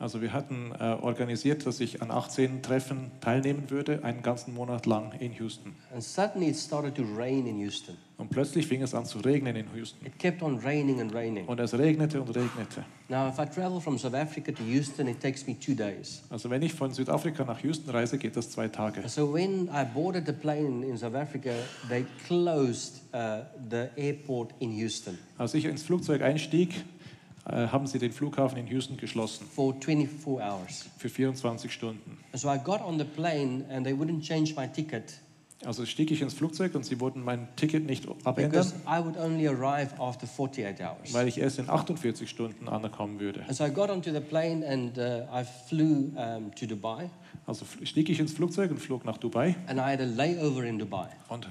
Also 0.00 0.20
wir 0.22 0.32
hatten 0.32 0.72
äh, 0.72 0.96
organisiert, 1.02 1.66
dass 1.66 1.78
ich 1.78 2.02
an 2.02 2.10
18 2.10 2.62
Treffen 2.62 3.12
teilnehmen 3.20 3.70
würde, 3.70 4.02
einen 4.02 4.22
ganzen 4.22 4.54
Monat 4.54 4.86
lang 4.86 5.12
in 5.20 5.32
Houston. 5.38 5.76
And 5.92 6.02
suddenly 6.02 6.48
it 6.48 6.56
started 6.56 6.96
to 6.96 7.02
rain 7.16 7.46
in 7.46 7.58
Houston. 7.58 7.96
Und 8.20 8.28
plötzlich 8.28 8.66
fing 8.66 8.82
es 8.82 8.94
an 8.94 9.06
zu 9.06 9.18
regnen 9.20 9.56
in 9.56 9.64
Houston. 9.74 10.04
It 10.04 10.18
kept 10.18 10.42
on 10.42 10.58
raining 10.58 11.00
and 11.00 11.14
raining. 11.14 11.46
Und 11.46 11.58
es 11.58 11.72
regnete 11.72 12.20
und 12.20 12.28
regnete. 12.28 12.84
Now, 13.08 13.26
if 13.26 13.38
I 13.38 13.46
travel 13.46 13.80
from 13.80 13.98
South 13.98 14.12
Africa 14.12 14.52
to 14.52 14.62
Houston, 14.62 15.08
it 15.08 15.20
takes 15.20 15.46
me 15.46 15.58
two 15.58 15.74
days. 15.74 16.22
Also 16.28 16.50
wenn 16.50 16.60
ich 16.60 16.74
von 16.74 16.92
Südafrika 16.92 17.44
nach 17.44 17.62
Houston 17.64 17.88
reise, 17.88 18.18
geht 18.18 18.36
das 18.36 18.50
zwei 18.50 18.68
Tage. 18.68 19.08
So 19.08 19.32
when 19.32 19.68
I 19.68 19.84
boarded 19.94 20.26
the 20.26 20.34
plane 20.34 20.84
in 20.86 20.98
South 20.98 21.14
Africa, 21.14 21.54
they 21.88 22.04
closed 22.26 23.00
uh, 23.14 23.44
the 23.70 23.88
airport 23.96 24.52
in 24.58 24.70
Houston 24.72 25.16
Als 25.38 25.54
ich 25.54 25.64
ins 25.64 25.82
Flugzeug 25.82 26.20
einstieg, 26.20 26.74
äh, 27.46 27.68
haben 27.68 27.86
sie 27.86 27.98
den 27.98 28.12
Flughafen 28.12 28.58
in 28.58 28.66
Houston 28.66 28.98
geschlossen 28.98 29.46
for 29.46 29.74
24 29.80 30.26
hours. 30.26 30.90
für 30.98 31.08
24 31.08 31.72
Stunden. 31.72 32.18
So 32.34 32.52
I 32.52 32.58
got 32.62 32.82
on 32.82 32.98
the 32.98 33.04
plane 33.04 33.64
and 33.70 33.86
they 33.86 33.94
wouldn't 33.94 34.20
change 34.20 34.54
my 34.54 34.68
ticket 34.70 35.14
Also 35.64 35.84
stieg 35.84 36.10
ich 36.10 36.22
ins 36.22 36.32
Flugzeug 36.32 36.74
und 36.74 36.86
sie 36.86 37.00
wollten 37.00 37.22
mein 37.22 37.46
Ticket 37.56 37.84
nicht 37.84 38.06
abändern, 38.24 38.50
because 38.50 38.74
I 38.86 39.04
would 39.04 39.18
only 39.18 39.46
arrive 39.46 39.90
after 40.00 40.26
48 40.26 40.80
hours. 40.80 41.12
weil 41.12 41.28
ich 41.28 41.38
erst 41.38 41.58
in 41.58 41.68
48 41.68 42.28
Stunden 42.28 42.66
ankommen 42.68 43.20
würde. 43.20 43.40
And 43.46 43.54
so 43.54 43.64
I 43.64 43.70
got 43.70 43.90
onto 43.90 44.10
the 44.10 44.20
plane 44.20 44.66
and 44.66 44.96
uh, 44.96 45.24
I 45.32 45.44
flew 45.68 46.12
um, 46.16 46.54
to 46.54 46.66
Dubai 46.66 47.10
Also 47.46 47.66
stieg 47.84 48.08
ich 48.08 48.20
ins 48.20 48.32
Flugzeug 48.32 48.70
und 48.70 48.78
flog 48.78 49.04
nach 49.04 49.18
Dubai 49.18 49.54
and 49.66 49.78
I 49.78 49.82
had 49.92 50.00
a 50.00 50.04
layover 50.04 50.64
in 50.64 50.78
Dubai. 50.78 51.08
und 51.28 51.44
äh, 51.44 51.48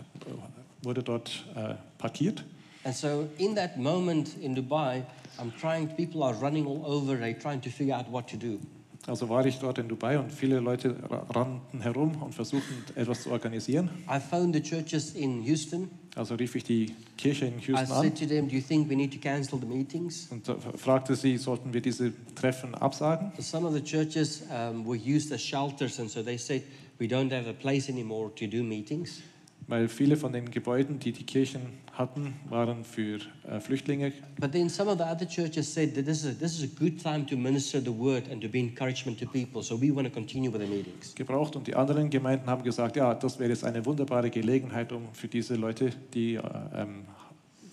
wurde 0.83 1.03
dort 1.03 1.45
äh, 1.55 1.75
parkiert. 1.99 2.43
And 2.85 2.95
so 2.95 3.27
in 3.37 3.55
that 3.55 3.77
moment 3.77 4.37
in 4.41 4.55
Dubai, 4.55 5.03
I'm 5.37 5.51
trying, 5.59 5.87
people 5.95 6.23
are 6.23 6.33
running 6.41 6.65
all 6.65 6.83
over, 6.85 7.15
they're 7.15 7.37
trying 7.37 7.61
to 7.61 7.69
figure 7.69 7.93
out 7.95 8.09
what 8.11 8.27
to 8.29 8.37
do. 8.37 8.59
Also 9.07 9.27
war 9.29 9.45
ich 9.45 9.57
dort 9.59 9.77
in 9.79 9.87
Dubai 9.87 10.19
und 10.19 10.31
viele 10.31 10.59
Leute 10.59 10.95
ra- 11.09 11.25
rannten 11.33 11.81
herum 11.81 12.21
und 12.21 12.35
versuchten 12.35 12.75
etwas 12.95 13.23
zu 13.23 13.31
organisieren. 13.31 13.89
I 14.09 14.19
phoned 14.19 14.53
the 14.53 14.61
churches 14.61 15.15
in 15.15 15.41
Houston. 15.43 15.89
Also 16.15 16.35
rief 16.35 16.55
ich 16.55 16.63
die 16.65 16.93
Kirche 17.17 17.45
in 17.45 17.59
I 17.59 17.67
Houston 17.67 17.87
said 17.87 17.95
an 18.11 18.15
to 18.15 18.25
them, 18.25 18.47
Do 18.49 18.55
you 18.55 18.61
think 18.61 18.89
we 18.89 18.95
need 18.95 19.11
to 19.13 19.19
cancel 19.19 19.59
the 19.59 19.65
meetings? 19.65 20.27
und 20.29 20.47
äh, 20.49 20.55
fragte 20.77 21.15
sie, 21.15 21.37
sollten 21.37 21.73
wir 21.73 21.81
diese 21.81 22.11
Treffen 22.35 22.75
absagen? 22.75 23.31
Some 23.39 23.65
of 23.67 23.73
the 23.73 23.81
churches 23.83 24.43
um, 24.51 24.85
were 24.85 24.97
used 24.99 25.31
as 25.31 25.41
shelters, 25.41 25.99
and 25.99 26.09
so 26.09 26.21
they 26.21 26.37
said, 26.37 26.61
We 26.99 27.05
don't 27.07 27.31
have 27.31 27.47
a 27.49 27.53
place 27.53 27.89
anymore 27.89 28.29
to 28.35 28.45
do 28.47 28.61
meetings. 28.63 29.21
Weil 29.69 29.87
viele 29.87 30.17
von 30.17 30.33
den 30.33 30.49
Gebäuden, 30.49 30.97
die 30.99 31.11
die 31.11 31.23
Kirchen 31.23 31.61
hatten, 31.93 32.33
waren 32.49 32.83
für 32.83 33.19
äh, 33.47 33.59
Flüchtlinge. 33.59 34.11
But 34.39 34.51
then 34.51 34.67
some 34.67 34.89
of 34.89 34.97
the 34.97 35.03
other 35.03 35.27
churches 35.27 35.71
said 35.71 35.93
that 35.93 36.05
this 36.05 36.23
is, 36.23 36.31
a, 36.31 36.39
this 36.39 36.57
is 36.57 36.63
a 36.63 36.79
good 36.79 36.99
time 37.01 37.25
to 37.27 37.37
minister 37.37 37.79
the 37.79 37.95
word 37.95 38.23
and 38.31 38.41
to 38.41 38.49
be 38.49 38.59
encouragement 38.59 39.19
to 39.19 39.27
people, 39.27 39.61
so 39.61 39.79
we 39.79 39.93
want 39.93 40.07
to 40.07 40.13
continue 40.13 40.51
with 40.51 40.61
the 40.61 40.67
meetings. 40.67 41.13
gebraucht 41.13 41.55
und 41.55 41.67
die 41.67 41.75
anderen 41.75 42.09
Gemeinden 42.09 42.47
haben 42.49 42.63
gesagt, 42.63 42.95
ja, 42.95 43.13
das 43.13 43.37
wäre 43.37 43.49
jetzt 43.51 43.63
eine 43.63 43.85
wunderbare 43.85 44.29
Gelegenheit, 44.31 44.91
um 44.91 45.03
für 45.13 45.27
diese 45.27 45.55
Leute, 45.55 45.91
die 46.13 46.35
äh, 46.35 46.41
ähm, 46.73 47.05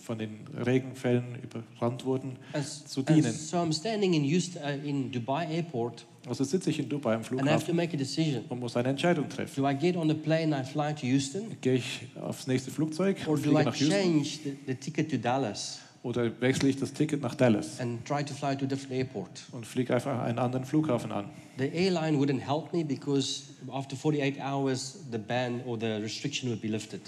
von 0.02 0.18
den 0.18 0.38
Regenfällen 0.64 1.24
überrannt 1.42 2.04
wurden, 2.04 2.37
As, 2.52 2.85
zu 2.87 3.02
dienen. 3.02 3.32
so 3.32 3.56
I'm 3.56 3.72
standing 3.72 4.14
in, 4.14 4.22
Houston, 4.24 4.62
uh, 4.62 4.87
in 4.87 5.11
Dubai 5.11 5.46
airport, 5.46 6.06
Also 6.28 6.42
sitze 6.44 6.70
ich 6.70 6.80
in 6.80 6.88
Dubai 6.88 7.14
am 7.14 7.20
and 7.20 7.46
I 7.46 7.50
have 7.50 7.64
to 7.64 7.72
Flughafen 7.72 7.76
make 7.76 7.94
a 7.94 7.96
decision. 7.96 8.44
und 8.48 8.58
muss 8.58 8.76
eine 8.76 8.88
Entscheidung 8.88 9.28
treffen. 9.28 9.62
Do 9.62 9.68
I 9.68 9.74
get 9.74 9.96
on 9.96 10.08
the 10.08 10.14
plane 10.14 10.54
and 10.54 10.66
I 10.66 10.68
fly 10.68 10.92
to 10.92 11.06
Houston, 11.06 11.56
Gehe 11.60 11.74
ich 11.74 12.00
aufs 12.20 12.46
nächste 12.46 12.70
Flugzeug 12.70 13.16
or 13.26 13.34
und 13.34 13.46
do 13.46 13.50
fliege 13.50 13.62
I 13.62 13.64
nach 13.64 13.74
Houston 13.76 13.90
change 13.90 14.28
the, 14.42 14.56
the 14.66 14.74
ticket 14.74 15.10
to 15.10 15.16
Dallas 15.18 15.78
oder 16.07 16.31
wechsle 16.40 16.69
ich 16.69 16.77
das 16.77 16.92
Ticket 16.92 17.21
nach 17.21 17.35
Dallas 17.35 17.81
and 17.81 18.05
try 18.05 18.25
to 18.25 18.33
fly 18.33 18.57
to 18.57 18.64
a 18.64 18.69
different 18.69 18.92
airport? 18.92 19.42
und 19.53 19.66
fliege 19.66 19.92
einfach 19.92 20.23
einen 20.23 20.38
anderen 20.38 20.64
Flughafen 20.64 21.11
an? 21.11 21.27
The 21.59 21.69
airline 21.75 22.19
wouldn't 22.19 22.40
help 22.40 22.73
me 22.73 22.85
because 22.85 23.42
after 23.73 23.97
48 23.97 24.40
hours, 24.40 24.99
the 25.11 25.19
ban 25.19 25.62
or 25.66 25.79
the 25.79 26.01
restriction 26.03 26.49
would 26.51 26.62
be 26.62 26.69
lifted. 26.69 27.01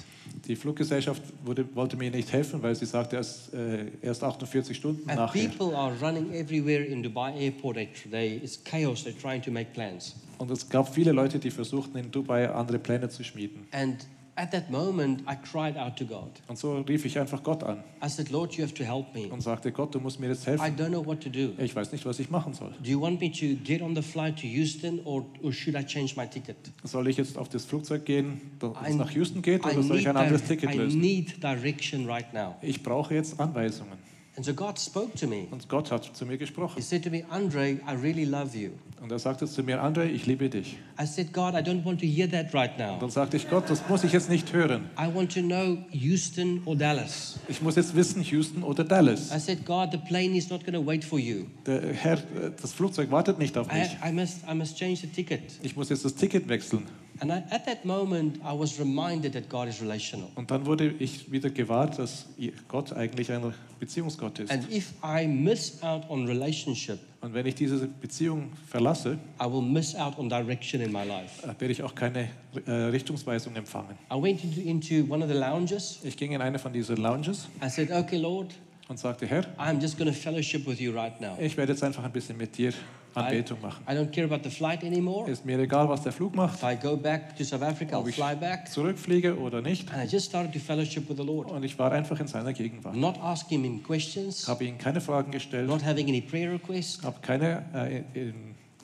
Die 0.47 0.57
Fluggesellschaft 0.57 1.23
wurde, 1.45 1.65
wollte 1.75 1.97
mir 1.97 2.11
nicht 2.11 2.33
helfen, 2.33 2.63
weil 2.63 2.75
sie 2.75 2.87
sagte, 2.87 3.17
erst, 3.17 3.55
äh, 3.55 3.87
erst 4.03 4.25
48 4.25 4.77
Stunden 4.77 5.09
And 5.09 5.19
nachher. 5.19 5.49
people 5.49 5.77
are 5.77 5.93
running 6.01 6.33
everywhere 6.33 6.85
in 6.85 7.03
Dubai 7.03 7.33
airport. 7.39 7.77
They, 7.77 7.89
they, 8.11 8.37
it's 8.37 8.63
chaos. 8.65 9.05
They're 9.05 9.21
trying 9.21 9.43
to 9.43 9.51
make 9.51 9.71
plans. 9.75 10.17
Und 10.39 10.51
es 10.51 10.69
gab 10.69 10.93
viele 10.93 11.13
Leute, 11.13 11.39
die 11.39 11.51
versuchten, 11.51 11.99
in 11.99 12.11
Dubai 12.11 12.49
andere 12.49 12.79
Pläne 12.79 13.09
zu 13.09 13.23
schmieden. 13.25 13.67
And 13.73 14.07
at 14.39 14.51
that 14.53 14.71
moment, 14.71 15.23
I 15.23 15.35
cried 15.37 15.77
out 15.77 15.97
to 15.99 16.05
God. 16.07 16.31
Und 16.47 16.57
so 16.59 16.77
rief 16.81 17.05
ich 17.05 17.19
einfach 17.19 17.43
Gott 17.43 17.63
an 17.65 17.83
I 18.03 18.09
said, 18.09 18.31
Lord, 18.31 18.55
you 18.55 18.63
have 18.65 18.73
to 18.75 18.85
help 18.85 19.15
me. 19.15 19.27
und 19.33 19.41
sagte, 19.43 19.73
Gott, 19.73 19.95
du 19.95 20.01
musst 20.01 20.21
mir 20.21 20.29
jetzt 20.29 20.45
I 20.47 20.51
helfen. 20.51 20.77
don't 20.77 20.89
know 20.91 21.05
what 21.05 21.21
to 21.23 21.29
do. 21.29 21.51
Ich 21.59 21.75
weiß 21.75 21.93
nicht, 21.93 22.07
was 22.07 22.19
ich 22.21 22.31
machen 22.31 22.55
soll. 22.55 22.73
Do 22.83 22.89
you 22.91 23.01
want 23.01 23.21
me 23.21 23.31
to 23.33 23.57
get 23.65 23.83
on 23.83 23.95
the 23.97 24.03
flight 24.03 24.37
to 24.37 24.47
Houston 24.47 25.01
or, 25.05 25.25
or 25.43 25.53
should 25.53 25.75
I 25.77 25.85
change 25.85 26.15
my 26.17 26.27
ticket? 26.27 26.57
Soll 26.85 27.09
ich 27.09 27.17
jetzt 27.17 27.37
auf 27.37 27.49
das 27.49 27.65
Flugzeug 27.65 28.05
gehen, 28.05 28.41
das 28.61 28.71
I- 28.89 28.95
nach 28.95 29.11
Houston 29.15 29.43
geht, 29.43 29.65
I 29.65 29.71
oder 29.71 29.83
soll 29.83 29.99
ich 29.99 30.09
ein 30.09 30.17
anderes 30.17 30.45
Ticket 30.45 30.73
I 30.75 30.79
lösen? 30.79 31.01
need 31.01 31.43
direction 31.43 32.07
right 32.09 32.33
now. 32.33 32.55
Ich 32.63 32.83
brauche 32.83 33.15
jetzt 33.15 33.39
Anweisungen. 33.41 33.99
And 34.37 34.45
so 34.45 34.55
God 34.55 34.79
spoke 34.79 35.19
to 35.19 35.27
me. 35.27 35.49
Und 35.51 35.69
Gott 35.69 35.91
hat 35.91 36.05
zu 36.17 36.25
mir 36.25 36.33
He 36.35 36.39
gesprochen. 36.39 36.81
said 36.81 37.03
to 37.03 37.11
me, 37.11 37.25
Andre, 37.29 37.71
I 37.73 37.95
really 38.01 38.25
love 38.25 38.57
you. 38.57 38.71
Und 39.01 39.13
er 39.13 39.19
sagte 39.19 39.47
zu 39.47 39.63
mir, 39.63 39.83
André, 39.83 40.07
ich 40.07 40.27
liebe 40.27 40.49
dich. 40.49 40.77
I 41.01 41.07
said, 41.07 41.33
God, 41.33 41.55
I 41.55 41.59
don't 41.59 41.85
want 41.85 42.01
to 42.01 42.07
hear 42.07 42.29
that 42.31 42.53
right 42.53 42.73
Und 42.73 42.79
now. 42.79 42.99
dann 42.99 43.11
sagte 43.11 43.37
ich, 43.37 43.49
Gott, 43.49 43.71
das 43.71 43.89
muss 43.89 44.03
ich 44.03 44.13
jetzt 44.13 44.29
nicht 44.29 44.53
hören. 44.53 44.87
I 44.99 45.15
want 45.15 45.33
to 45.35 45.41
know 45.41 45.79
Houston 45.93 46.61
or 46.65 46.75
Dallas. 46.77 47.39
Ich 47.49 47.63
muss 47.63 47.77
jetzt 47.77 47.95
wissen, 47.95 48.23
Houston 48.23 48.63
oder 48.63 48.83
Dallas. 48.85 49.31
I 49.35 49.39
said, 49.39 49.65
God, 49.65 49.91
the 49.93 49.99
plane 49.99 50.37
is 50.37 50.51
not 50.51 50.65
going 50.65 50.75
to 50.75 50.85
wait 50.85 51.05
for 51.05 51.19
you. 51.19 51.45
Der 51.67 51.81
Herr, 51.93 52.19
äh, 52.19 52.51
das 52.61 52.73
Flugzeug 52.73 53.11
wartet 53.11 53.39
nicht 53.39 53.57
auf 53.57 53.69
I, 53.73 53.79
mich. 53.81 53.97
I, 54.05 54.13
must, 54.13 54.39
I 54.51 54.55
must 54.55 54.77
change 54.77 54.97
the 54.97 55.07
ticket. 55.07 55.43
Ich 55.63 55.77
muss 55.77 55.89
jetzt 55.91 56.05
das 56.05 56.15
Ticket 56.15 56.49
wechseln. 56.49 56.83
And 57.21 57.31
I, 57.31 57.43
at 57.51 57.67
that 57.67 57.85
moment, 57.85 58.37
I 58.39 58.57
was 58.59 58.79
reminded 58.79 59.33
that 59.33 59.49
God 59.49 59.69
is 59.69 59.81
relational. 59.81 60.29
Und 60.37 60.51
dann 60.51 60.67
wurde 60.67 60.95
ich 60.99 61.31
wieder 61.31 61.51
gewahrt, 61.51 61.99
dass 61.99 62.27
Gott 62.69 62.93
eigentlich 62.93 63.31
ein 63.33 63.53
Beziehungsgott 63.81 64.39
ist. 64.39 64.51
And 64.51 64.71
if 64.73 64.93
I 65.03 65.27
miss 65.27 65.83
out 65.83 66.09
on 66.09 66.27
relationship, 66.27 66.99
Und 67.21 67.35
wenn 67.35 67.47
ich 67.47 67.57
diese 67.57 67.89
Beziehung 67.89 68.53
verlasse, 68.69 69.19
I 69.43 69.45
will 69.45 69.63
miss 69.63 69.97
out 69.97 70.17
on 70.19 70.29
direction 70.29 70.81
in 70.81 70.93
my 70.93 71.05
life. 71.05 71.43
äh, 71.45 71.49
werde 71.59 71.73
ich 71.73 71.83
auch 71.83 71.95
keine 71.95 72.29
äh, 72.67 72.71
Richtungsweisung 72.71 73.57
empfangen. 73.57 73.97
I 74.13 74.15
went 74.15 74.45
into, 74.45 74.61
into 74.61 75.13
one 75.13 75.25
of 75.25 75.31
the 75.31 75.37
lounges. 75.37 75.99
Ich 76.05 76.17
ging 76.17 76.33
in 76.33 76.41
eine 76.41 76.59
von 76.61 76.73
diesen 76.73 76.97
Lounges 76.99 77.49
I 77.61 77.69
said, 77.69 77.91
okay, 77.91 78.17
Lord, 78.19 78.55
und 78.89 78.99
sagte, 78.99 79.27
Herr, 79.27 79.45
I'm 79.59 79.81
just 79.81 79.99
going 79.99 80.11
to 80.13 80.19
fellowship 80.19 80.67
with 80.67 80.81
you 80.81 80.93
right 80.93 81.21
now. 81.21 81.37
ich 81.39 81.57
werde 81.57 81.73
jetzt 81.73 81.83
einfach 81.85 82.03
ein 82.05 82.13
bisschen 82.13 82.37
mit 82.37 82.57
dir 82.57 82.71
I, 82.71 83.21
Anbetung 83.21 83.61
machen. 83.61 83.83
I 83.89 83.93
don't 83.93 84.11
care 84.11 84.25
about 84.25 84.49
the 84.49 84.55
flight 84.55 84.83
anymore. 84.85 85.31
Ist 85.31 85.45
mir 85.45 85.59
egal, 85.59 85.89
was 85.89 86.03
der 86.03 86.13
Flug 86.13 86.35
macht, 86.35 86.63
If 86.63 86.63
I 86.63 86.77
go 86.77 86.97
back 86.97 87.37
to 87.37 87.45
South 87.45 87.63
Africa, 87.63 87.97
I'll 87.97 88.01
ob 88.01 88.09
ich 88.09 88.15
fly 88.15 88.35
back. 88.37 88.71
zurückfliege 88.71 89.39
oder 89.39 89.61
nicht. 89.61 89.93
And 89.93 90.03
I 90.03 90.11
just 90.11 90.27
started 90.27 90.53
to 90.53 90.59
fellowship 90.59 91.09
with 91.09 91.17
the 91.17 91.25
Lord. 91.25 91.51
Und 91.51 91.63
ich 91.65 91.79
war 91.79 91.93
einfach 91.93 92.19
in 92.21 92.27
seiner 92.29 92.53
Gegenwart. 92.53 92.95
Not 92.97 93.19
asking 93.21 93.63
him 93.65 93.83
questions, 93.83 94.47
Habe 94.49 94.65
ihm 94.65 94.79
keine 94.79 95.01
Fragen 95.01 95.31
gestellt, 95.33 95.67
not 95.69 95.85
having 95.85 96.09
any 96.09 96.21
prayer 96.21 96.53
requests, 96.53 97.03
habe 97.03 97.19
keine 97.21 97.65
äh, 97.75 98.03
just 98.19 98.35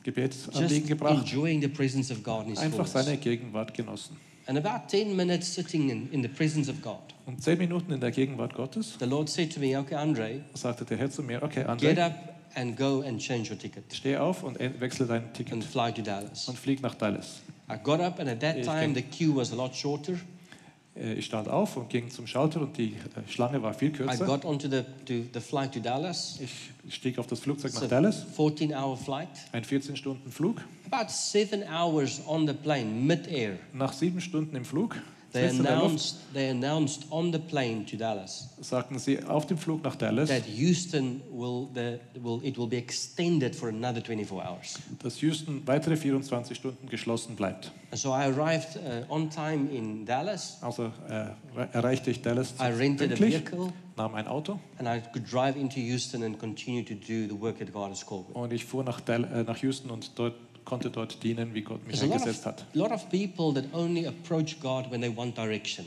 Gebetsanliegen 0.05 0.87
gebracht, 0.89 1.19
enjoying 1.21 1.63
the 1.63 1.69
presence 1.69 2.11
of 2.11 2.23
God 2.23 2.45
in 2.45 2.51
His 2.51 2.59
einfach 2.59 2.87
fullness. 2.87 3.07
seine 3.07 3.17
Gegenwart 3.17 3.73
genossen. 3.73 4.17
And 4.47 4.59
about 4.59 4.89
10 4.89 5.17
minutes 5.17 5.47
sitting 5.55 5.89
in, 5.91 6.09
in 6.13 6.23
the 6.23 6.29
presence 6.29 6.69
of 6.69 6.83
God, 6.83 7.01
Und 7.27 7.43
zehn 7.43 7.57
Minuten 7.57 7.93
in 7.93 8.01
der 8.01 8.11
Gegenwart 8.11 8.55
Gottes 8.55 8.97
the 8.99 9.07
Lord 9.07 9.29
said 9.31 9.53
to 9.55 9.61
me, 9.61 9.79
Okay, 9.79 9.95
Andre, 9.95 10.41
sagte 10.53 10.85
der 10.85 10.99
Herr 10.99 11.11
zu 11.11 11.23
mir, 11.23 11.43
okay, 11.43 11.65
get 11.79 11.99
André, 11.99 12.07
up 12.07 12.15
and 12.55 12.77
go 12.77 13.03
and 13.03 13.19
change 13.19 13.51
your 13.51 13.59
ticket 13.59 13.85
steh 13.93 14.17
auf 14.19 14.43
und 14.43 14.59
wechsle 14.81 15.07
dein 15.07 15.25
and 15.51 15.65
fly 15.65 15.91
to 15.93 16.03
Dallas. 16.03 16.47
und 16.49 16.59
flieg 16.59 16.83
nach 16.83 16.95
Dallas. 16.95 17.41
I 17.71 17.77
got 17.83 18.01
up, 18.01 18.19
and 18.19 18.29
at 18.29 18.41
that 18.41 18.63
time, 18.63 18.95
the 18.95 19.01
queue 19.01 19.35
was 19.35 19.51
a 19.51 19.57
lot 19.57 19.75
shorter. 19.75 20.19
Äh, 20.97 21.15
Ich 21.15 21.27
stand 21.27 21.49
auf 21.49 21.77
und 21.77 21.89
ging 21.91 22.11
zum 22.11 22.27
Schalter 22.27 22.61
und 22.61 22.77
die 22.77 22.95
äh, 22.95 23.29
Schlange 23.31 23.63
war 23.63 23.75
viel 23.75 23.89
I 23.89 23.93
kürzer. 23.93 24.25
got 24.27 24.45
onto 24.45 24.69
the, 24.69 24.83
to 25.07 25.29
the 25.33 25.41
flight 25.41 25.73
to 25.73 25.81
Dallas. 25.81 26.39
Ich 26.41 26.95
stieg 26.95 27.19
auf 27.19 27.27
das 27.27 27.41
Flugzeug 27.41 27.73
It's 27.73 27.81
nach 27.81 27.89
Dallas, 27.89 28.25
14 28.37 28.73
hour 28.75 28.97
flight. 28.97 29.29
ein 29.53 29.65
14-Stunden-Flug. 29.65 30.61
About 30.91 31.11
seven 31.11 31.63
hours 31.69 32.21
on 32.27 32.47
the 32.47 32.53
plane, 32.55 32.87
mid-air. 32.87 33.59
Nach 33.73 33.93
sieben 33.93 34.21
Stunden 34.21 34.55
im 34.57 34.65
Flug, 34.65 34.97
They 35.35 35.49
announced, 35.49 36.33
they 36.33 36.49
announced 36.49 37.07
on 37.11 37.33
the 37.33 37.39
plane 37.41 37.85
to 37.87 37.97
Dallas 37.97 38.49
sagten 38.61 38.99
sie 38.99 39.23
auf 39.25 39.47
dem 39.47 39.59
Flug 39.59 39.83
nach 39.83 39.97
Dallas, 39.97 40.29
that 40.29 40.45
Houston 40.47 41.21
will, 41.31 41.69
the, 41.75 41.99
will, 42.23 42.41
it 42.45 42.57
will 42.57 42.69
be 42.69 42.77
extended 42.77 43.55
for 43.55 43.69
another 43.69 44.01
24 44.01 44.41
hours. 44.41 44.79
dass 45.03 45.21
Houston 45.21 45.67
weitere 45.67 45.97
24 45.97 46.57
Stunden 46.57 46.89
geschlossen 46.89 47.35
bleibt. 47.35 47.73
And 47.91 48.01
so 48.01 48.11
I 48.11 48.27
arrived 48.27 48.77
uh, 48.77 49.13
on 49.13 49.29
time 49.29 49.69
in 49.71 50.07
Dallas. 50.07 50.59
Also 50.61 50.93
äh, 51.09 51.27
erreichte 51.73 52.11
ich 52.11 52.23
Dallas 52.23 52.55
I 52.61 52.67
rented 52.67 53.13
a 53.13 53.17
pünktlich, 53.17 53.35
vehicle 53.35 53.73
nahm 53.97 54.15
ein 54.15 54.27
Auto 54.27 54.59
and 54.79 54.89
I 54.89 55.01
could 55.13 55.31
drive 55.31 55.57
into 55.57 55.81
Houston 55.81 56.23
and 56.23 56.39
continue 56.39 56.85
to 56.85 56.95
do 56.95 57.27
the 57.29 57.41
work 57.41 57.59
that 57.59 57.73
God 57.73 57.91
has 57.91 58.05
called 58.05 58.29
me. 58.29 58.35
und 58.35 58.53
ich 58.53 58.65
fuhr 58.65 58.85
nach, 58.85 59.01
Dal 59.01 59.25
äh, 59.25 59.43
nach 59.43 59.61
Houston 59.63 59.91
und 59.91 60.17
dort, 60.17 60.35
konnte 60.65 60.91
dort 60.91 61.23
dienen, 61.23 61.55
wie 61.55 61.63
Gott 61.63 61.87
mich 61.87 62.03
eingesetzt 62.03 62.47
hat. 62.47 62.65
lot 62.75 62.91
of 62.91 63.09
people 63.11 63.53
that 63.55 63.73
only 63.75 64.07
approach 64.07 64.59
God 64.61 64.91
when 64.91 65.01
they 65.01 65.15
want 65.15 65.37
direction. 65.37 65.85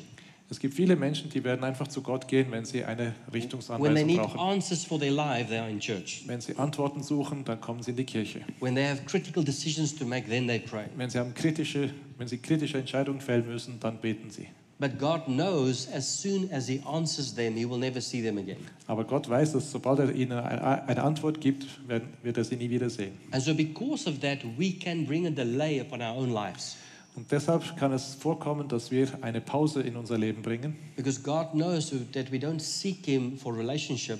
Es 0.50 0.60
gibt 0.62 0.76
viele 0.76 0.96
Menschen, 0.96 1.30
die 1.30 1.44
werden 1.44 1.66
einfach 1.66 1.90
zu 1.90 2.02
Gott 2.02 2.26
gehen, 2.26 2.50
wenn 2.52 2.64
sie 2.64 2.82
eine 2.86 3.08
When 3.08 3.14
they 3.32 3.34
Richtungsanweisung 3.42 4.06
need 4.08 4.18
brauchen. 4.18 4.40
answers 4.40 4.86
for 4.86 4.98
their 4.98 5.12
life, 5.12 5.50
they 5.50 5.58
are 5.58 5.70
in 5.70 5.78
church. 5.80 6.24
Wenn 6.26 6.40
sie 6.40 6.56
Antworten 6.56 7.04
suchen, 7.04 7.44
dann 7.44 7.60
kommen 7.60 7.84
sie 7.84 7.92
in 7.92 7.98
die 7.98 8.06
Kirche. 8.06 8.42
When 8.62 8.74
they 8.74 8.86
have 8.88 9.04
critical 9.06 9.44
decisions 9.44 9.94
to 9.96 10.06
make, 10.06 10.30
then 10.30 10.48
they 10.48 10.60
pray. 10.60 10.86
Wenn 10.96 11.10
sie, 11.10 11.20
haben 11.20 11.34
kritische, 11.34 11.90
wenn 12.18 12.30
sie 12.30 12.38
kritische 12.38 12.78
Entscheidungen 12.78 13.20
fällen 13.20 13.46
müssen, 13.46 13.78
dann 13.82 14.00
beten 14.00 14.30
sie. 14.30 14.48
But 14.80 15.00
God 15.00 15.26
knows 15.28 15.88
as 15.92 16.06
soon 16.22 16.52
as 16.52 16.68
He 16.68 16.80
answers 16.88 17.34
them, 17.34 17.56
He 17.56 17.68
will 17.68 17.80
never 17.80 18.00
see 18.00 18.22
them 18.22 18.38
again. 18.38 18.58
Aber 18.86 19.04
Gott 19.06 19.28
weiß, 19.28 19.54
dass 19.54 19.72
sobald 19.72 20.00
er 20.00 20.14
ihnen 20.14 20.34
eine 20.38 21.02
Antwort 21.04 21.42
gibt, 21.42 21.66
werden- 21.88 22.10
wird 22.22 22.38
er 22.38 22.44
sie 22.44 22.58
nie 22.58 22.70
wiedersehen. 22.70 23.14
And 23.32 23.42
so, 23.44 23.56
because 23.56 24.08
of 24.08 24.20
that, 24.20 24.40
we 24.58 24.72
can 24.72 25.06
bring 25.08 25.26
a 25.26 25.32
delay 25.32 25.80
upon 25.82 26.02
our 26.02 26.16
own 26.16 26.30
lives. 26.32 26.76
Und 27.16 27.32
deshalb 27.32 27.76
kann 27.78 27.92
es 27.94 28.14
vorkommen, 28.14 28.68
dass 28.68 28.92
wir 28.92 29.08
eine 29.22 29.42
Pause 29.42 29.82
in 29.82 29.96
unser 29.96 30.20
Leben 30.20 30.44
bringen, 30.44 30.76
Because 30.96 31.20
God 31.22 31.54
knows 31.54 31.92
that 32.14 32.32
we 32.32 32.38
don't 32.38 32.60
seek 32.60 33.04
Him 33.04 33.36
for 33.40 33.58
relationship, 33.58 34.20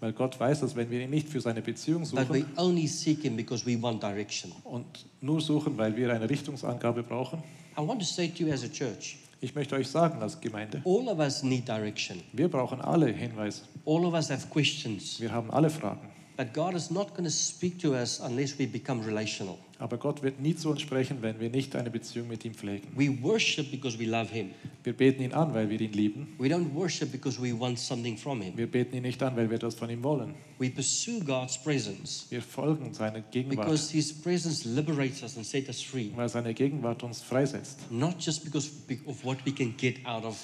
weil 0.00 0.14
Gott 0.14 0.40
weiß, 0.40 0.60
dass 0.60 0.74
wenn 0.74 0.90
wir 0.90 1.02
ihn 1.02 1.10
nicht 1.10 1.28
für 1.28 1.42
seine 1.42 1.60
Beziehung 1.60 2.04
but 2.10 2.30
we 2.30 2.46
only 2.56 2.86
seek 2.86 3.20
Him 3.20 3.36
because 3.36 3.66
we 3.66 3.76
want 3.82 4.02
direction. 4.02 4.52
und 4.64 4.86
nur 5.20 5.42
suchen, 5.42 5.76
weil 5.76 5.94
wir 5.94 6.10
eine 6.14 6.30
Richtungsangabe 6.30 7.02
brauchen, 7.02 7.40
I 7.76 7.86
want 7.86 8.00
to 8.00 8.06
say 8.06 8.28
to 8.28 8.44
you 8.44 8.50
as 8.54 8.64
a 8.64 8.68
church, 8.68 9.18
ich 9.40 9.54
möchte 9.54 9.76
euch 9.76 9.88
sagen 9.88 10.20
als 10.20 10.40
Gemeinde, 10.40 10.82
all 10.84 11.08
of 11.08 11.18
us 11.18 11.42
need 11.42 11.68
direction. 11.68 12.22
wir 12.32 12.48
brauchen 12.48 12.80
alle 12.80 13.06
Hinweise. 13.08 13.62
All 13.86 14.04
of 14.04 14.14
us 14.14 14.30
have 14.30 14.46
questions. 14.48 15.20
Wir 15.20 15.32
haben 15.32 15.50
alle 15.50 15.70
Fragen. 15.70 16.08
But 16.36 16.54
God 16.54 16.74
is 16.74 16.90
not 16.90 17.14
going 17.14 17.24
to 17.24 17.30
speak 17.30 17.80
to 17.80 17.94
us 17.94 18.20
unless 18.20 18.58
we 18.58 18.66
become 18.66 19.04
relational. 19.04 19.58
Aber 19.80 19.96
Gott 19.96 20.22
wird 20.22 20.40
nie 20.40 20.56
zu 20.56 20.70
uns 20.70 20.80
sprechen, 20.80 21.18
wenn 21.20 21.38
wir 21.38 21.50
nicht 21.50 21.76
eine 21.76 21.88
Beziehung 21.88 22.26
mit 22.26 22.44
ihm 22.44 22.52
pflegen. 22.52 22.88
We 22.96 23.16
worship 23.22 23.70
because 23.70 23.96
we 23.96 24.06
love 24.06 24.32
Him. 24.32 24.50
Wir 24.82 24.92
beten 24.92 25.22
ihn 25.22 25.32
an, 25.32 25.54
weil 25.54 25.70
wir 25.70 25.80
ihn 25.80 25.92
lieben. 25.92 26.34
We 26.38 26.48
don't 26.48 26.74
worship 26.74 27.12
because 27.12 27.40
we 27.40 27.58
want 27.58 27.78
something 27.78 28.16
from 28.16 28.42
Him. 28.42 28.56
Wir 28.56 28.66
beten 28.66 28.96
ihn 28.96 29.02
nicht 29.02 29.22
an, 29.22 29.36
weil 29.36 29.48
wir 29.48 29.56
etwas 29.56 29.76
von 29.76 29.88
ihm 29.88 30.02
wollen. 30.02 30.34
We 30.58 30.68
pursue 30.68 31.20
God's 31.20 31.56
presence 31.62 32.26
Wir 32.28 32.42
folgen 32.42 32.92
seiner 32.92 33.20
Gegenwart, 33.20 33.66
because 33.68 33.92
His 33.92 34.12
presence 34.12 34.64
liberates 34.64 35.22
us 35.22 35.36
and 35.36 35.46
sets 35.46 35.68
us 35.68 35.80
free. 35.80 36.10
weil 36.16 36.28
seine 36.28 36.54
Gegenwart 36.54 37.04
uns 37.04 37.22
freisetzt. 37.22 37.90
Not 37.90 38.16
just 38.18 38.44
because 38.44 38.70
of 39.06 39.24
what 39.24 39.38
we 39.46 39.52
can 39.52 39.76
get 39.76 40.04
out 40.04 40.24
of. 40.24 40.36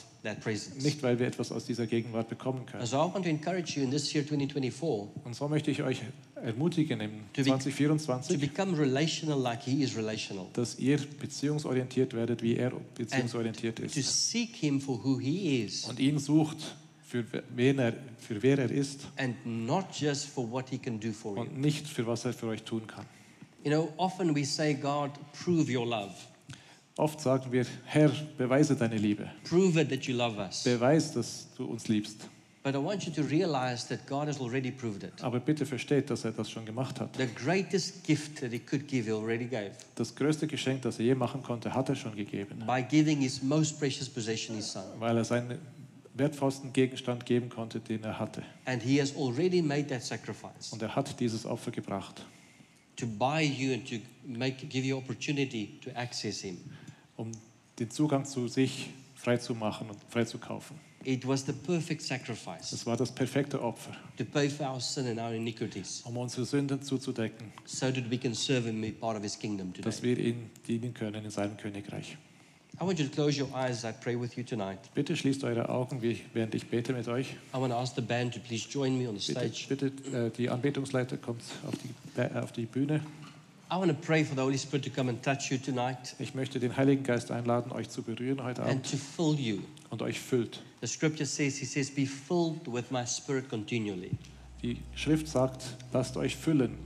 Nicht, 0.82 1.02
weil 1.02 1.18
wir 1.18 1.26
etwas 1.26 1.52
aus 1.52 1.66
dieser 1.66 1.86
Gegenwart 1.86 2.28
bekommen 2.28 2.64
können. 2.66 2.80
And 2.80 2.88
so 2.88 2.96
I 2.96 3.00
want 3.12 3.24
to 3.24 3.28
encourage 3.30 3.76
you 3.78 3.84
in 3.84 3.90
this 3.90 4.12
year 4.14 4.24
2024 4.26 5.24
Und 5.24 5.34
so 5.36 5.48
möchte 5.48 5.70
ich 5.70 5.82
euch 5.82 6.00
ermutigen 6.36 7.00
im 7.00 7.10
To 7.34 7.42
be- 7.42 7.50
to 7.50 7.56
2024, 7.58 8.38
become 8.40 8.78
relational 8.78 9.38
like 9.40 9.62
He 9.62 9.82
is 9.82 9.96
relational. 9.96 10.46
dass 10.54 10.78
ihr 10.78 10.98
beziehungsorientiert 11.20 12.14
werdet, 12.14 12.42
wie 12.42 12.56
er 12.56 12.72
beziehungsorientiert 12.96 13.76
To 13.78 13.82
ist. 13.84 14.30
seek 14.30 14.56
Him 14.56 14.80
for 14.80 15.02
who 15.04 15.20
He 15.20 15.62
is 15.64 15.84
Und 15.84 15.98
ihn 16.00 16.18
sucht, 16.18 16.74
für 17.06 17.24
wen 17.54 17.78
er, 17.78 17.92
für 18.18 18.42
wer 18.42 18.58
er 18.58 18.70
ist 18.70 19.06
and 19.16 19.34
not 19.44 19.84
just 19.94 20.26
for 20.26 20.50
what 20.50 20.68
He 20.70 20.78
can 20.78 20.98
do 20.98 21.12
for 21.12 21.36
you. 21.36 21.42
und 21.42 21.58
nicht 21.60 21.86
für 21.86 22.06
was 22.06 22.24
er 22.24 22.32
für 22.32 22.46
euch 22.46 22.62
tun 22.62 22.86
kann. 22.86 23.04
You 23.62 23.70
know, 23.70 23.92
often 23.98 24.34
we 24.34 24.44
say, 24.44 24.74
God, 24.74 25.10
prove 25.44 25.70
your 25.74 25.86
love. 25.86 26.12
Oft 26.96 27.20
sagen 27.20 27.50
wir, 27.50 27.66
Herr, 27.86 28.10
beweise 28.38 28.76
deine 28.76 28.96
Liebe. 28.96 29.28
Prove 29.48 29.80
it 29.80 29.88
that 29.90 30.04
you 30.04 30.16
love 30.16 30.38
us. 30.38 30.62
Beweis, 30.62 31.12
dass 31.12 31.48
du 31.56 31.64
uns 31.64 31.88
liebst. 31.88 32.28
But 32.62 32.74
I 32.74 32.78
want 32.78 33.04
you 33.04 33.12
to 33.12 33.22
realize 33.28 33.86
that 33.88 34.06
God 34.06 34.26
has 34.28 34.40
already 34.40 34.70
proved 34.70 35.02
it. 35.02 35.12
Aber 35.20 35.38
bitte 35.40 35.66
versteht, 35.66 36.08
dass 36.08 36.24
er 36.24 36.30
das 36.32 36.50
schon 36.50 36.64
gemacht 36.64 36.98
hat. 37.00 37.16
The 37.16 37.26
greatest 37.26 38.04
gift 38.04 38.40
that 38.40 38.52
He 38.52 38.58
could 38.58 38.86
give, 38.88 39.04
He 39.06 39.12
already 39.12 39.44
gave 39.46 39.72
Das 39.96 40.14
größte 40.14 40.46
Geschenk, 40.46 40.82
das 40.82 40.98
er 40.98 41.04
je 41.04 41.14
machen 41.14 41.42
konnte, 41.42 41.74
hat 41.74 41.88
er 41.88 41.96
schon 41.96 42.14
gegeben, 42.14 42.62
by 42.66 42.82
giving 42.88 43.20
His 43.20 43.42
most 43.42 43.78
precious 43.78 44.08
possession, 44.08 44.56
His 44.56 44.72
Son. 44.72 44.84
weil 44.98 45.16
er 45.16 45.24
seinen 45.24 45.58
wertvollsten 46.14 46.72
Gegenstand 46.72 47.26
geben 47.26 47.48
konnte, 47.50 47.80
den 47.80 48.02
er 48.04 48.18
hatte. 48.18 48.42
And 48.66 48.82
He 48.82 48.98
has 49.00 49.14
already 49.16 49.60
made 49.60 49.88
that 49.88 50.02
sacrifice 50.02 50.72
Und 50.72 50.80
er 50.80 50.94
hat 50.94 51.18
dieses 51.20 51.44
Opfer 51.44 51.70
gebracht, 51.72 52.24
to 52.96 53.06
buy 53.06 53.42
you 53.42 53.74
and 53.74 53.86
to 53.86 53.96
make, 54.26 54.64
give 54.68 54.86
you 54.86 54.96
opportunity 54.96 55.80
to 55.84 55.90
access 55.96 56.40
Him. 56.40 56.56
Um 57.16 57.30
den 57.78 57.90
Zugang 57.90 58.24
zu 58.24 58.48
sich 58.48 58.90
frei 59.14 59.36
zu 59.36 59.54
machen 59.54 59.88
und 59.90 59.98
frei 60.08 60.24
zu 60.24 60.38
kaufen. 60.38 60.78
It 61.06 61.26
was 61.26 61.44
the 61.44 61.52
perfect 61.52 62.00
sacrifice 62.00 62.70
Das 62.70 62.86
war 62.86 62.96
das 62.96 63.12
perfekte 63.12 63.60
Opfer, 63.60 63.92
to 64.16 64.24
pay 64.24 64.48
for 64.48 64.66
our 64.70 64.80
sin 64.80 65.06
and 65.06 65.18
our 65.20 65.32
iniquities 65.32 66.02
um 66.06 66.16
unsere 66.16 66.46
Sünden 66.46 66.80
zuzudecken, 66.80 67.52
so 67.66 67.90
that 67.90 68.10
we 68.10 68.16
can 68.16 68.32
serve 68.34 68.66
Him 68.66 68.82
part 68.98 69.16
of 69.16 69.22
His 69.22 69.38
kingdom 69.38 69.70
today. 69.72 69.82
dass 69.84 70.02
wir 70.02 70.16
ihm 70.18 70.50
dienen 70.66 70.94
können 70.94 71.24
in 71.24 71.30
seinem 71.30 71.56
Königreich. 71.58 72.16
I 72.80 72.84
want 72.84 72.98
you 72.98 73.06
to 73.06 73.10
close 73.12 73.38
your 73.40 73.48
eyes 73.54 73.84
as 73.84 73.84
I 73.84 73.92
pray 73.92 74.18
with 74.20 74.34
you 74.36 74.42
tonight. 74.42 74.78
Bitte 74.94 75.14
schließt 75.16 75.44
eure 75.44 75.68
Augen, 75.68 76.02
während 76.32 76.54
ich 76.54 76.66
bete 76.68 76.92
mit 76.92 77.06
euch. 77.06 77.36
I 77.54 77.58
want 77.58 77.70
to 77.72 77.78
ask 77.78 77.94
the 77.94 78.00
band 78.00 78.34
to 78.34 78.40
please 78.40 78.66
join 78.68 78.98
me 78.98 79.08
on 79.08 79.16
the 79.18 79.32
Bitte, 79.32 79.54
stage. 79.54 79.66
bitte 79.68 79.86
äh, 80.26 80.30
die 80.30 80.48
Anbetungsleiter 80.50 81.18
kommt 81.18 81.42
auf 81.68 81.74
die, 81.76 82.36
auf 82.36 82.50
die 82.52 82.66
Bühne. 82.66 83.00
I 83.74 83.76
want 83.76 83.88
to 83.88 84.06
pray 84.06 84.22
for 84.22 84.36
the 84.36 84.42
Holy 84.42 84.56
Spirit 84.56 84.84
to 84.84 84.90
come 84.90 85.08
and 85.08 85.20
touch 85.20 85.50
you 85.50 85.58
tonight 85.58 86.14
Ich 86.20 86.32
möchte 86.32 86.60
den 86.60 86.76
Heiligen 86.76 87.02
Geist 87.02 87.32
einladen, 87.32 87.72
euch 87.72 87.88
zu 87.88 88.02
berühren 88.02 88.40
heute 88.44 88.62
and 88.62 88.70
Abend 88.70 88.88
to 88.88 88.96
fill 88.96 89.34
you. 89.36 89.62
und 89.90 90.00
euch 90.00 90.20
füllt. 90.20 90.62
The 90.80 90.86
scripture 90.86 91.26
says, 91.26 91.56
He 91.56 91.64
says, 91.64 91.90
Be 91.90 92.06
filled 92.06 92.72
with 92.72 92.92
my 92.92 93.04
spirit 93.04 93.48
continually. 93.48 94.12
Die 94.62 94.76
Schrift 94.94 95.26
sagt, 95.26 95.64
lasst 95.92 96.16
euch 96.16 96.36
füllen, 96.36 96.78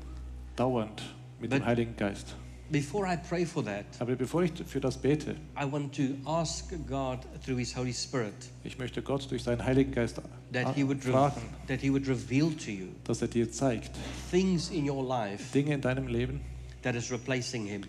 dauernd 0.56 1.02
mit 1.38 1.52
dem 1.52 1.58
But- 1.58 1.66
Heiligen 1.66 1.94
Geist. 1.94 2.34
Before 2.70 3.06
I 3.06 3.18
pray 3.18 3.44
for 3.44 3.62
that, 3.66 3.84
Aber 3.98 4.16
bevor 4.16 4.42
ich 4.44 4.52
für 4.66 4.80
das 4.80 4.96
bete, 4.96 5.36
I 5.60 5.70
want 5.70 5.94
to 5.94 6.14
ask 6.24 6.70
God 6.86 7.18
through 7.44 7.58
His 7.58 7.76
Holy 7.76 7.92
Spirit 7.92 8.32
ich 8.64 8.78
möchte 8.78 9.02
Gott 9.02 9.30
durch 9.30 9.42
seinen 9.42 9.62
Heiligen 9.62 9.92
Geist 9.92 10.22
that 10.54 10.74
He 10.74 10.86
would, 10.86 11.04
fragen, 11.04 11.42
that 11.66 11.82
he 11.82 11.90
would 11.92 12.08
reveal 12.08 12.50
to 12.50 12.70
you 12.70 12.86
dass 13.04 13.20
er 13.20 13.28
dir 13.28 13.52
zeigt, 13.52 13.90
things 14.30 14.70
in 14.70 14.88
your 14.88 15.06
life 15.06 15.44
Dinge 15.52 15.74
in 15.74 15.82
deinem 15.82 16.08
Leben, 16.08 16.40
that 16.82 16.94
is 16.94 17.10
replacing 17.10 17.66
Him, 17.66 17.82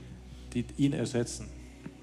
die 0.53 0.65
ihn 0.77 0.93
ersetzen. 0.93 1.47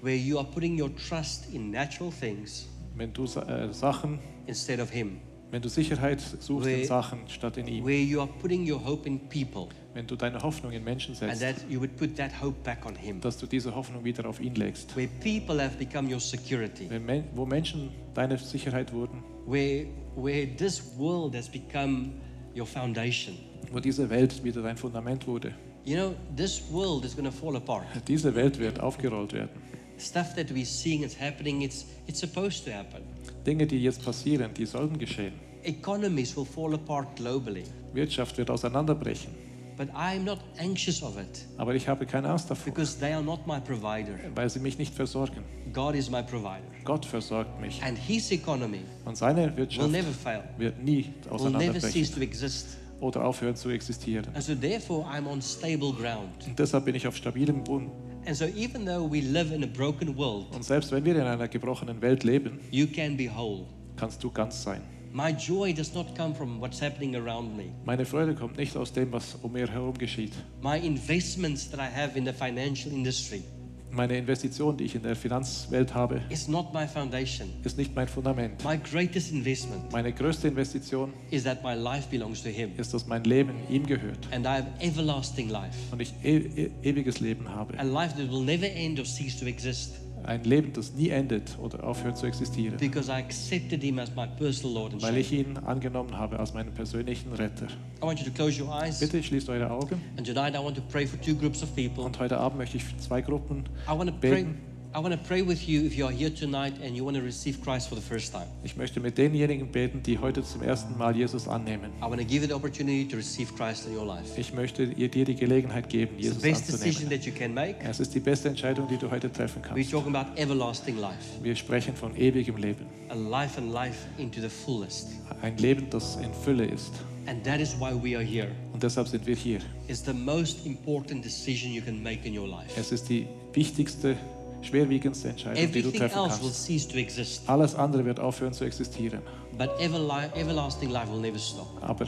where 0.01 0.15
you 0.15 0.37
are 0.37 0.47
putting 0.47 0.79
your 0.79 0.95
trust 0.95 1.53
in 1.53 1.71
natural 1.71 2.11
things 2.11 2.67
Wenn 2.95 3.13
du 3.13 3.25
äh, 3.25 3.71
Sachen, 3.73 4.19
instead 4.47 4.79
of 4.79 4.89
Him, 4.91 5.17
wenn 5.51 5.61
du 5.61 5.69
Sicherheit 5.69 6.19
suchst 6.19 6.67
in 6.67 6.79
Where- 6.79 6.85
Sachen 6.85 7.19
statt 7.27 7.57
in 7.57 7.67
ihm, 7.67 7.85
where 7.85 8.01
you 8.01 8.19
are 8.19 8.29
putting 8.41 8.69
your 8.69 8.83
hope 8.83 9.07
in 9.07 9.19
people, 9.29 9.67
wenn 9.93 10.05
du 10.05 10.15
deine 10.15 10.39
Hoffnung 10.41 10.71
in 10.71 10.83
Menschen 10.83 11.15
and 11.21 11.35
setzt, 11.37 11.61
that 11.61 11.69
you 11.71 11.79
would 11.79 11.95
put 11.95 12.15
that 12.17 12.31
hope 12.41 12.57
back 12.63 12.85
on 12.85 12.95
Him, 12.95 13.21
dass 13.21 13.37
du 13.37 13.45
diese 13.47 13.73
Hoffnung 13.73 14.03
wieder 14.03 14.25
auf 14.27 14.39
ihn 14.39 14.55
legst. 14.55 14.95
where 14.95 15.07
people 15.21 15.61
have 15.63 15.77
become 15.77 16.11
your 16.11 16.19
security, 16.19 16.89
Wenn 16.89 17.23
wo 17.35 17.45
Menschen 17.45 17.89
deine 18.13 18.37
Sicherheit 18.37 18.91
wurden, 18.93 19.23
where, 19.45 19.85
where 20.15 20.47
this 20.57 20.81
world 20.97 21.35
has 21.35 21.47
become 21.49 22.11
your 22.55 22.65
foundation. 22.67 23.35
wo 23.71 23.79
diese 23.79 24.09
Welt 24.09 24.43
wieder 24.43 24.61
dein 24.61 24.77
Fundament 24.77 25.25
wurde. 25.27 25.53
You 25.87 25.95
know, 25.95 26.15
this 26.35 26.69
world 26.69 27.05
is 27.05 27.15
going 27.15 27.23
to 27.23 27.31
fall 27.31 27.55
apart. 27.55 27.85
Diese 28.09 28.35
Welt 28.35 28.59
wird 28.59 28.77
aufgerollt 28.81 29.31
werden. 29.31 29.51
Stuff 29.97 30.35
that 30.35 30.53
we're 30.53 30.65
seeing 30.65 31.03
is 31.03 31.17
happening, 31.17 31.61
it's, 31.61 31.85
it's 32.07 32.19
supposed 32.19 32.65
to 32.65 32.71
happen. 32.71 33.03
Dinge, 33.45 33.65
die 33.65 33.81
jetzt 33.81 34.03
passieren, 34.03 34.53
die 34.53 34.65
sollten 34.65 34.97
geschehen. 34.97 35.31
Economies 35.63 36.35
will 36.35 36.43
fall 36.43 36.73
apart 36.73 37.15
globally, 37.15 37.63
Wirtschaft 37.93 38.37
wird 38.37 38.49
auseinanderbrechen. 38.49 39.31
but 39.77 39.87
I'm 39.93 40.25
not 40.25 40.39
anxious 40.59 41.01
of 41.01 41.17
it 41.17 41.45
Aber 41.55 41.73
ich 41.73 41.87
habe 41.87 42.05
keine 42.05 42.31
Angst 42.31 42.49
davor, 42.51 42.65
because 42.65 42.99
they 42.99 43.13
are 43.13 43.23
not 43.23 43.47
my 43.47 43.61
provider. 43.61 44.19
weil 44.35 44.49
sie 44.49 44.59
mich 44.59 44.77
nicht 44.77 44.93
versorgen. 44.93 45.41
God 45.71 45.95
is 45.95 46.09
my 46.09 46.21
provider. 46.21 46.65
Gott 46.83 47.05
versorgt 47.05 47.61
mich. 47.61 47.81
And 47.81 47.97
His 47.97 48.29
economy 48.31 48.81
Und 49.05 49.15
seine 49.15 49.45
will 49.51 49.55
Wirtschaft 49.55 49.89
never 49.89 50.11
fail, 50.11 50.43
wird 50.57 50.83
nie 50.83 51.05
will 51.05 51.11
never 51.21 51.35
auseinanderbrechen 51.35 51.91
cease 51.91 52.13
to 52.13 52.19
exist. 52.19 52.77
Oder 52.99 53.25
aufhören 53.25 53.55
zu 53.55 53.69
existieren. 53.69 54.27
And 54.33 54.43
so, 54.43 54.55
therefore, 54.55 55.05
I'm 55.05 55.27
on 55.27 55.41
stable 55.41 55.93
ground. 55.93 56.45
Und 56.47 56.57
deshalb 56.57 56.85
bin 56.85 56.95
ich 56.95 57.07
auf 57.07 57.15
stabilem 57.15 57.63
Boden. 57.63 57.91
And 58.25 58.35
so, 58.35 58.45
even 58.45 58.85
though 58.85 59.09
we 59.09 59.21
live 59.21 59.53
in 59.53 59.63
a 59.63 59.67
broken 59.67 60.15
world, 60.17 60.47
Und 60.53 60.63
selbst 60.63 60.91
wenn 60.91 61.05
wir 61.05 61.15
in 61.15 61.21
einer 61.21 61.47
gebrochenen 61.47 62.01
Welt 62.01 62.23
leben, 62.23 62.59
you 62.71 62.87
can 62.87 63.15
be 63.15 63.29
whole. 63.33 63.65
kannst 63.95 64.23
du 64.23 64.29
ganz 64.31 64.61
sein. 64.63 64.81
My 65.13 65.29
joy 65.31 65.73
does 65.73 65.93
not 65.93 66.13
come 66.15 66.35
from 66.35 66.59
what's 66.59 66.81
happening 66.81 67.15
around 67.15 67.55
me. 67.55 67.71
Meine 67.85 68.05
Freude 68.05 68.35
kommt 68.35 68.57
nicht 68.57 68.75
aus 68.75 68.91
dem, 68.91 69.11
was 69.13 69.35
um 69.41 69.53
mir 69.53 69.67
herum 69.67 69.93
geschieht. 69.97 70.33
My 70.61 70.77
investments 70.77 71.69
that 71.71 71.79
I 71.79 71.89
have 71.89 72.17
in 72.17 72.25
the 72.25 72.33
financial 72.33 72.91
industry 72.91 73.41
Meine 73.89 74.17
Investition, 74.17 74.75
die 74.77 74.83
ich 74.83 74.95
in 74.95 75.01
der 75.03 75.15
Finanzwelt 75.15 75.93
habe, 75.95 76.21
is 76.29 76.47
not 76.47 76.73
my 76.73 76.85
foundation. 76.87 77.47
ist 77.63 77.77
nicht 77.77 77.95
mein 77.95 78.07
Fundament. 78.07 78.63
My 78.63 78.77
greatest 78.77 79.31
investment 79.31 79.91
Meine 79.91 80.11
größte 80.13 80.49
Investition 80.49 81.13
is 81.31 81.43
that 81.43 81.63
my 81.63 81.73
life 81.73 82.07
belongs 82.11 82.43
to 82.43 82.49
Him 82.49 82.71
ist, 82.77 82.93
dass 82.93 83.07
mein 83.07 83.23
Leben 83.23 83.53
ihm 83.69 83.85
gehört 83.85 84.27
and 84.31 84.45
I 84.45 84.49
have 84.49 84.67
everlasting 84.79 85.49
life. 85.49 85.75
und 85.91 86.01
ich 86.01 86.13
e 86.23 86.37
e 86.37 86.71
ewiges 86.83 87.19
Leben 87.19 87.49
habe. 87.49 87.79
A 87.79 87.83
life 87.83 88.15
that 88.17 88.29
will 88.31 88.43
never 88.43 88.65
end 88.67 88.99
or 88.99 89.05
cease 89.05 89.39
to 89.39 89.45
exist 89.45 89.95
Ein 90.23 90.43
Leben, 90.43 90.73
das 90.73 90.93
nie 90.93 91.09
endet 91.09 91.57
oder 91.59 91.83
aufhört 91.83 92.17
zu 92.17 92.25
existieren, 92.25 92.77
because 92.77 93.09
I 93.09 93.15
accepted 93.15 93.81
Him 93.81 93.99
as 93.99 94.13
my 94.15 94.27
personal 94.37 94.73
Lord 94.75 94.93
and 94.93 95.01
weil 95.01 95.17
ich 95.17 95.31
ihn 95.31 95.57
angenommen 95.57 96.17
habe 96.17 96.37
als 96.39 96.53
meinen 96.53 96.73
persönlichen 96.73 97.31
Retter. 97.33 97.67
I 98.01 98.01
want 98.01 98.19
you 98.19 98.25
to 98.25 98.31
close 98.31 98.61
your 98.61 98.69
eyes. 98.73 98.99
Bitte 98.99 99.21
schließt 99.23 99.49
eure 99.49 99.69
Augen 99.71 100.01
And 100.17 100.27
tonight 100.27 100.53
I 100.53 100.57
want 100.63 100.75
to 100.75 100.83
pray 100.91 101.05
for 101.07 101.19
two 101.21 101.35
groups 101.35 101.63
of 101.63 101.73
people. 101.75 102.03
und 102.03 102.19
heute 102.19 102.37
Abend 102.37 102.57
möchte 102.57 102.77
ich 102.77 102.83
für 102.83 102.97
zwei 102.97 103.21
Gruppen 103.21 103.63
I 103.87 103.97
want 103.97 104.09
to 104.09 104.15
beten. 104.15 104.45
Pray 104.45 104.45
with 104.93 105.67
you 105.67 105.85
if 105.85 105.95
you 105.97 106.05
are 106.05 106.11
here 106.11 106.29
tonight 106.29 106.73
and 106.81 106.95
you 106.95 107.03
want 107.03 107.15
to 107.17 107.21
receive 107.23 107.61
Christ 107.61 107.89
for 107.89 107.95
the 107.95 108.01
first 108.01 108.31
time. 108.31 108.47
Ich 108.63 108.75
möchte 108.77 108.99
mit 108.99 109.17
denjenigen 109.17 109.71
beten, 109.71 110.01
die 110.03 110.17
heute 110.17 110.43
zum 110.43 110.61
ersten 110.63 110.97
Mal 110.97 111.15
Jesus 111.15 111.47
annehmen. 111.47 111.91
I 111.99 112.03
want 112.05 112.19
to 112.19 112.25
give 112.25 112.41
you 112.41 112.47
the 112.47 112.53
opportunity 112.53 113.05
to 113.07 113.17
receive 113.17 113.53
Christ 113.55 113.85
in 113.87 113.95
your 113.95 114.05
life. 114.05 114.39
Ich 114.39 114.53
möchte 114.53 114.83
ihr- 114.83 115.09
dir 115.09 115.25
die 115.25 115.35
Gelegenheit 115.35 115.89
geben, 115.89 116.15
It's 116.17 116.23
the 116.23 116.27
Jesus 116.29 116.41
best 116.41 116.67
decision 116.67 117.07
anzunehmen. 117.07 117.19
that 117.19 117.25
you 117.25 117.33
can 117.33 117.53
make. 117.53 117.75
Es 117.83 117.99
ist 117.99 118.13
die 118.15 118.19
beste 118.19 118.49
Entscheidung, 118.49 118.87
die 118.87 118.97
du 118.97 119.09
heute 119.11 119.31
treffen 119.31 119.61
We're 119.61 119.67
kannst. 119.67 119.91
talking 119.91 120.15
about 120.15 120.39
everlasting 120.39 120.97
life, 120.99 121.43
Wir 121.43 121.55
sprechen 121.55 121.95
von 121.95 122.15
ewigem 122.15 122.57
Leben. 122.57 122.85
a 123.09 123.13
life 123.15 123.59
and 123.59 123.71
life 123.73 124.07
into 124.17 124.41
the 124.41 124.49
fullest. 124.49 125.09
Ein 125.41 125.57
Leben, 125.57 125.87
das 125.89 126.15
in 126.17 126.33
Fülle 126.43 126.65
ist. 126.65 126.93
And 127.27 127.43
that 127.43 127.59
is 127.59 127.77
why 127.77 127.91
we 127.93 128.15
are 128.15 128.23
here. 128.25 128.47
Und 128.73 128.81
deshalb 128.81 129.07
sind 129.09 129.27
wir 129.27 129.35
hier. 129.35 129.59
It's 129.89 130.03
the 130.03 130.13
most 130.13 130.65
important 130.65 131.23
decision 131.25 131.71
you 131.73 131.81
can 131.83 132.01
make 132.01 132.25
in 132.27 132.37
your 132.37 132.47
life. 132.47 132.71
Es 132.77 132.91
ist 132.93 133.09
die 133.09 133.27
wichtigste, 133.53 134.15
schwerwiegendste 134.61 135.29
Entscheidung, 135.29 135.55
die 135.71 135.81
du 135.81 135.89
Everything 135.89 135.99
treffen 135.99 136.15
kannst. 136.29 136.65
cease 136.65 136.87
to 136.87 136.97
exist, 136.97 137.41
Alles 137.47 137.75
andere 137.75 138.03
wird 138.05 138.19
aufhören 138.19 138.53
zu 138.53 138.63
existieren. 138.65 139.21
but 139.57 139.69
everli- 139.79 140.33
everlasting 140.35 140.89
life 140.89 141.11
will 141.11 141.19
never 141.21 141.39
stop. 141.39 141.67
Aber 141.81 142.05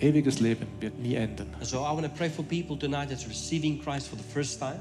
ewiges 0.00 0.40
Leben 0.40 0.66
wird 0.80 0.98
nie 0.98 1.14
enden. 1.14 1.46
So. 1.62 1.80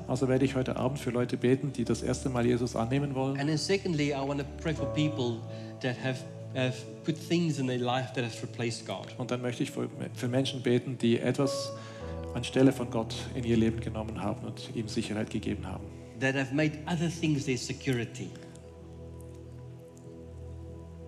Also 0.07 0.27
werde 0.27 0.45
ich 0.45 0.55
heute 0.55 0.75
Abend 0.75 0.99
für 0.99 1.09
Leute 1.11 1.37
beten, 1.37 1.71
die 1.73 1.83
das 1.85 2.01
erste 2.03 2.29
Mal 2.29 2.45
Jesus 2.45 2.75
annehmen 2.75 3.15
wollen. 3.15 3.39
And 3.39 3.47
then 3.47 3.57
secondly, 3.57 4.09
I 4.09 4.27
want 4.27 4.39
to 4.39 4.45
pray 4.61 4.73
for 4.73 4.85
people 4.93 5.37
that 5.81 5.95
have, 6.03 6.19
have 6.55 6.75
put 7.03 7.15
things 7.17 7.59
in 7.59 7.67
their 7.67 7.79
life 7.79 8.09
that 8.13 8.23
have 8.25 8.41
replaced 8.41 8.85
God. 8.85 9.07
Und 9.17 9.31
dann 9.31 9.41
möchte 9.41 9.63
ich 9.63 9.71
für, 9.71 9.87
für 10.13 10.27
Menschen 10.27 10.61
beten, 10.61 10.97
die 10.97 11.19
etwas 11.19 11.71
anstelle 12.33 12.71
von 12.73 12.89
Gott 12.89 13.15
in 13.35 13.43
ihr 13.45 13.55
Leben 13.57 13.79
genommen 13.79 14.21
haben 14.21 14.45
und 14.45 14.75
ihm 14.75 14.87
Sicherheit 14.89 15.29
gegeben 15.29 15.65
haben. 15.67 15.85
That 16.19 16.35
have 16.35 16.53
made 16.53 16.79
other 16.87 17.09
things 17.09 17.45
their 17.45 17.57
security. 17.57 18.29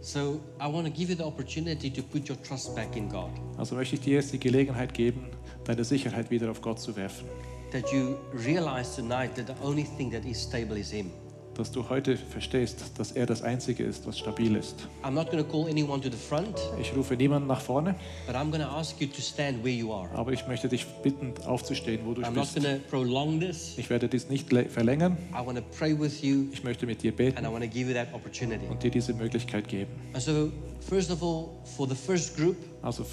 So 0.01 0.39
I 0.59 0.67
want 0.67 0.85
to 0.85 0.91
give 0.91 1.09
you 1.09 1.15
the 1.15 1.25
opportunity 1.25 1.89
to 1.89 2.01
put 2.01 2.29
your 2.29 2.37
trust 2.37 2.75
back 2.75 2.95
in 2.95 3.09
God. 3.09 3.31
Also 3.57 3.75
möchte 3.75 3.95
ich 3.95 4.01
dir 4.01 4.15
jetzt 4.15 4.31
die 4.31 4.39
Gelegenheit 4.39 4.93
geben, 4.93 5.27
deine 5.65 5.83
Sicherheit 5.83 6.31
wieder 6.31 6.49
auf 6.49 6.61
Gott 6.61 6.79
zu 6.79 6.95
werfen. 6.95 7.27
That 7.71 7.91
you 7.91 8.17
realize 8.33 8.95
tonight 8.95 9.35
that 9.35 9.47
the 9.47 9.55
only 9.61 9.83
thing 9.83 10.09
that 10.11 10.23
is 10.23 10.41
stable 10.41 10.77
is 10.77 10.91
Him. 10.91 11.11
Dass 11.57 11.71
du 11.71 11.89
heute 11.89 12.15
verstehst, 12.17 12.91
dass 12.99 13.13
er 13.13 13.25
das 13.25 13.41
Einzige 13.41 13.83
ist, 13.83 14.05
was 14.05 14.19
stabil 14.19 14.55
ist. 14.55 14.87
I'm 15.01 15.11
not 15.11 15.31
going 15.31 15.43
to 15.43 15.51
call 15.51 15.67
anyone 15.67 15.99
to 16.01 16.09
the 16.09 16.15
front, 16.15 16.55
Ich 16.79 16.95
rufe 16.95 17.15
niemanden 17.15 17.47
nach 17.47 17.61
vorne, 17.61 17.95
but 18.27 18.35
I'm 18.35 18.51
going 18.51 18.61
to 18.61 18.69
ask 18.69 19.01
you 19.01 19.07
to 19.07 19.19
stand 19.21 19.63
where 19.63 19.73
you 19.73 19.91
are. 19.91 20.07
aber 20.13 20.33
ich 20.33 20.45
möchte 20.47 20.69
dich 20.69 20.85
bitten, 21.01 21.33
aufzustehen, 21.47 22.01
wo 22.05 22.13
du 22.13 22.21
I'm 22.21 22.35
bist. 23.39 23.79
Ich 23.79 23.89
werde 23.89 24.07
dies 24.07 24.29
nicht 24.29 24.47
verlängern. 24.69 25.17
I 25.31 25.43
want 25.43 25.57
to 25.57 25.63
pray 25.75 25.99
with 25.99 26.21
you 26.21 26.45
Ich 26.51 26.63
möchte 26.63 26.85
mit 26.85 27.01
dir 27.01 27.11
beten 27.11 27.43
und 27.43 28.83
dir 28.83 28.91
diese 28.91 29.13
Möglichkeit 29.15 29.67
geben. 29.67 29.91
And 30.13 30.21
so, 30.21 30.51
first 30.87 31.09
of 31.09 31.23
all, 31.23 31.49
for 31.75 31.89
the 31.89 31.95
first 31.95 32.37
group, 32.37 32.55
Also 32.81 33.05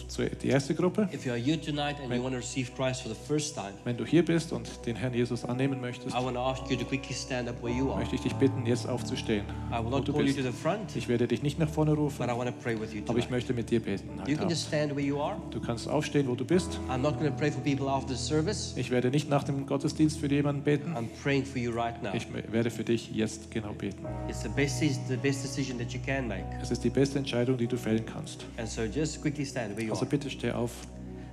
die 0.42 0.48
erste 0.48 0.74
Gruppe, 0.74 1.08
if 1.12 1.24
you 1.24 1.32
are 1.32 1.40
here 1.40 1.60
tonight 1.60 1.96
and 2.02 2.12
you 2.14 2.22
want 2.22 2.32
to 2.34 2.38
receive 2.38 2.70
Christ 2.74 3.02
for 3.02 3.10
the 3.12 3.18
first 3.26 3.54
time, 3.54 3.72
wenn 3.84 3.96
du 3.96 4.04
hier 4.04 4.24
bist 4.24 4.52
und 4.52 4.68
den 4.86 4.94
Herrn 4.96 5.14
Jesus 5.14 5.44
annehmen 5.44 5.80
möchtest, 5.80 6.14
I 6.14 6.22
want 6.22 6.34
to 6.36 6.40
ask 6.40 6.62
you 6.70 6.76
to 6.76 6.84
quickly 6.84 7.14
stand 7.14 7.48
up 7.48 7.60
where 7.62 7.74
you 7.74 7.90
are. 7.90 7.98
möchte 7.98 8.14
ich 8.16 8.20
dich 8.22 8.34
bitten, 8.34 8.66
jetzt 8.66 8.88
aufzustehen. 8.88 9.44
I 9.72 9.78
will 9.78 9.86
Wo 9.86 9.90
not 9.90 10.06
du 10.08 10.12
call 10.12 10.22
you 10.22 10.34
bist. 10.34 10.38
to 10.38 10.42
the 10.52 10.56
front. 10.56 10.94
Ich 10.96 11.08
werde 11.08 11.26
dich 11.26 11.42
nicht 11.42 11.58
nach 11.58 11.68
vorne 11.68 11.92
rufen, 11.92 12.18
But 12.18 12.28
I 12.28 12.38
want 12.38 12.48
to 12.50 12.54
pray 12.62 12.78
with 12.78 12.92
you 12.92 13.02
aber 13.06 13.18
ich 13.18 13.30
möchte 13.30 13.52
mit 13.54 13.70
dir 13.70 13.80
beten. 13.80 14.08
You 14.08 14.12
heute 14.20 14.24
can 14.32 14.38
Abend. 14.40 14.50
just 14.50 14.66
stand 14.68 14.94
where 14.94 15.04
you 15.04 15.20
are. 15.20 15.36
Du 15.50 15.60
kannst 15.60 15.88
aufstehen, 15.88 16.28
wo 16.28 16.34
du 16.34 16.44
bist. 16.44 16.78
I'm 16.88 16.98
not 16.98 17.18
going 17.18 17.30
to 17.30 17.36
pray 17.36 17.50
for 17.50 17.62
people 17.62 17.88
after 17.88 18.14
the 18.14 18.22
service. 18.22 18.74
Ich 18.76 18.90
werde 18.90 19.10
nicht 19.10 19.28
nach 19.28 19.44
dem 19.44 19.66
Gottesdienst 19.66 20.18
für 20.18 20.28
jemanden 20.30 20.62
beten. 20.62 20.94
I'm 20.94 21.08
praying 21.22 21.44
for 21.44 21.58
you 21.60 21.72
right 21.72 22.00
now. 22.02 22.12
Ich 22.14 22.26
werde 22.52 22.70
für 22.70 22.84
dich 22.84 23.10
jetzt 23.12 23.50
genau 23.50 23.72
beten. 23.72 24.04
It's 24.28 24.42
the 24.42 24.48
best, 24.48 24.80
best 25.22 25.42
decision 25.44 25.78
that 25.78 25.90
you 25.92 26.00
can 26.04 26.28
make. 26.28 26.44
Es 26.62 26.70
ist 26.70 26.84
die 26.84 26.90
beste 26.90 27.18
Entscheidung, 27.18 27.56
die 27.56 27.66
du 27.66 27.76
fällen 27.76 28.04
kannst. 28.06 28.44
And 28.58 28.68
so 28.68 28.82
just 28.82 29.20
quickly 29.22 29.44
stand 29.54 29.76
where 29.76 29.84
you 29.86 29.92
Also 29.92 30.04
are. 30.04 30.10
bitte 30.10 30.28
steh 30.30 30.50
auf. 30.52 30.72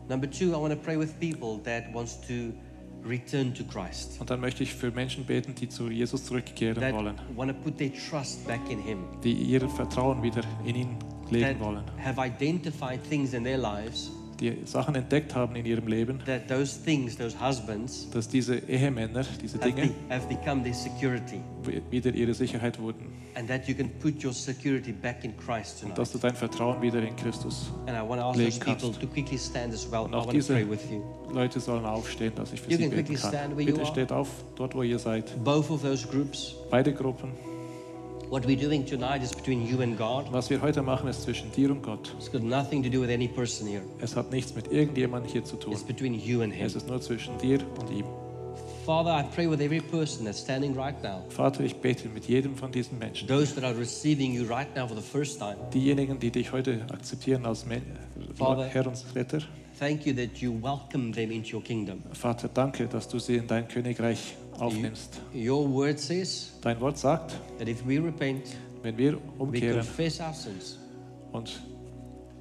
Number 0.09 0.29
two, 0.29 0.49
I 0.51 0.55
want 0.55 0.73
to 0.73 0.79
pray 0.79 0.97
with 0.97 1.13
people 1.19 1.59
that 1.63 1.93
wants 1.93 2.19
to 2.27 2.53
return 3.07 3.53
to 3.53 3.63
Christ. 3.63 4.19
Und 4.19 4.29
dann 4.29 4.39
möchte 4.41 4.61
ich 4.63 4.73
für 4.73 4.91
Menschen 4.91 5.25
beten, 5.25 5.55
die 5.55 5.67
zu 5.69 5.89
Jesus 5.89 6.25
zurückkehren 6.25 6.79
That 6.81 6.93
wollen, 6.93 7.15
want 7.35 7.51
to 7.51 7.57
put 7.63 7.77
their 7.77 7.91
trust 7.93 8.45
back 8.47 8.59
in 8.69 8.79
Him. 8.79 8.99
die 9.23 9.33
ihr 9.33 9.67
Vertrauen 9.69 10.21
wieder 10.21 10.41
in 10.65 10.75
ihn 10.75 10.87
That 11.23 11.31
legen 11.31 11.59
wollen, 11.59 11.83
have 12.03 12.21
identified 12.23 12.99
things 13.09 13.33
in 13.33 13.43
their 13.43 13.57
lives 13.57 14.11
die 14.39 14.57
Sachen 14.65 14.95
entdeckt 14.95 15.35
haben 15.35 15.55
in 15.55 15.65
ihrem 15.67 15.87
Leben, 15.87 16.19
that 16.25 16.47
those 16.47 16.79
things, 16.83 17.15
those 17.15 17.35
husbands, 17.39 18.09
dass 18.11 18.27
diese 18.27 18.55
Ehemänner, 18.67 19.23
diese 19.41 19.59
have, 19.59 19.71
Dinge 19.71 19.87
be- 19.87 20.13
have 20.15 20.27
become 20.27 20.63
their 20.63 20.73
security. 20.73 21.39
wieder 21.91 22.13
ihre 22.13 22.33
Sicherheit 22.33 22.79
wurden 22.79 23.05
And 23.35 23.47
that 23.47 23.67
you 23.67 23.73
can 23.75 23.89
put 23.99 24.23
your 24.23 24.33
security 24.33 24.91
back 24.91 25.23
in 25.23 25.35
Christ 25.37 25.75
und 25.83 25.89
tonight. 25.89 25.97
dass 25.97 26.11
du 26.11 26.17
dein 26.17 26.35
Vertrauen 26.35 26.81
wieder 26.81 27.01
in 27.01 27.15
Christus. 27.15 27.71
And 27.87 27.97
I 27.97 28.01
want 28.01 28.19
to 28.21 28.27
ask 28.27 28.37
legen 28.37 28.51
those 28.51 28.59
people 28.65 28.81
kannst. 28.89 29.01
to 29.01 29.07
quickly 29.07 29.37
stand 29.37 29.73
as 29.73 29.89
well. 29.91 30.01
Und 30.01 30.11
I 30.11 30.15
auch 30.15 30.19
want 30.25 30.29
to 30.31 30.33
diese 30.33 30.53
pray 30.53 30.69
with 30.69 30.79
you. 30.91 31.01
Leute 31.33 31.59
sollen 31.59 31.85
aufstehen, 31.85 32.33
dass 32.35 32.51
ich 32.53 32.61
für 32.61 32.71
You 32.71 32.77
sie 32.77 32.83
can 32.83 32.91
beten 32.91 33.03
quickly 33.05 33.17
stand 33.17 33.33
kann. 33.33 33.51
where 33.57 33.61
you 33.61 33.65
Bitte 33.73 33.81
are. 33.81 33.91
steht 33.91 34.11
auf, 34.11 34.27
dort 34.55 34.75
wo 34.75 34.83
ihr 34.83 34.99
seid. 34.99 35.43
Both 35.43 35.69
of 35.71 35.81
those 35.81 36.07
groups. 36.07 36.55
Beide 36.69 36.93
Gruppen. 36.93 37.31
What 38.29 38.47
we're 38.47 38.55
doing 38.55 38.85
tonight 38.85 39.21
is 39.21 39.33
between 39.35 39.67
you 39.67 39.81
and 39.81 39.97
God. 39.97 40.31
Was 40.31 40.49
wir 40.49 40.61
heute 40.61 40.81
machen, 40.81 41.09
ist 41.09 41.23
zwischen 41.23 41.51
dir 41.51 41.69
und 41.69 41.83
Gott. 41.83 42.13
It's 42.17 42.31
got 42.31 42.41
nothing 42.43 42.81
to 42.81 42.89
do 42.89 43.01
with 43.01 43.09
any 43.09 43.27
person 43.27 43.67
here. 43.67 43.81
Es 43.99 44.15
hat 44.15 44.31
nichts 44.31 44.55
mit 44.55 44.71
irgendjemandem 44.71 45.29
hier 45.31 45.43
zu 45.43 45.57
tun. 45.57 45.73
It's 45.73 45.83
between 45.83 46.13
you 46.13 46.41
and 46.41 46.53
Him. 46.53 46.65
Es 46.65 46.75
ist 46.75 46.87
nur 46.87 47.01
zwischen 47.01 47.37
dir 47.39 47.59
und 47.79 47.89
ihm. 47.91 48.05
Father, 48.91 49.11
I 49.11 49.23
pray 49.23 49.47
with 49.47 49.61
every 49.61 49.79
person 49.79 50.25
that's 50.25 50.41
standing 50.41 50.75
right 50.75 51.01
now, 51.01 51.23
Vater, 51.29 51.63
ich 51.63 51.77
bete 51.77 52.09
mit 52.09 52.25
jedem 52.25 52.57
von 52.57 52.73
diesen 52.73 52.99
Menschen. 52.99 53.25
those 53.25 53.55
that 53.55 53.63
are 53.63 53.73
receiving 53.73 54.33
you 54.33 54.43
right 54.43 54.67
now 54.75 54.85
for 54.85 54.95
the 54.95 55.01
first 55.01 55.39
time. 55.39 55.55
Diejenigen, 55.73 56.19
die 56.19 56.29
dich 56.29 56.51
heute 56.51 56.85
akzeptieren 56.91 57.45
als 57.45 57.65
Vater. 58.35 58.65
Herr 58.65 58.87
und 58.87 59.05
Retter. 59.15 59.43
Thank 59.79 60.05
you 60.05 60.13
that 60.15 60.39
you 60.39 60.51
welcome 60.61 61.13
them 61.13 61.31
into 61.31 61.55
your 61.55 61.63
kingdom. 61.63 62.03
Vater, 62.11 62.49
danke, 62.53 62.85
dass 62.85 63.07
du 63.07 63.17
sie 63.17 63.37
in 63.37 63.47
dein 63.47 63.65
Königreich 63.65 64.35
aufnimmst. 64.59 65.21
Your 65.33 65.73
word 65.73 65.97
says 65.97 66.51
Dein 66.61 66.77
Wort 66.81 66.97
sagt, 66.97 67.31
that 67.59 67.69
if 67.69 67.87
we 67.87 67.97
repent, 67.97 68.57
wenn 68.81 68.97
wir 68.97 69.13
we 69.13 69.19
umkehren 69.37 69.85
confess 69.85 70.19
our 70.19 70.33
sins, 70.33 70.77
und 71.31 71.61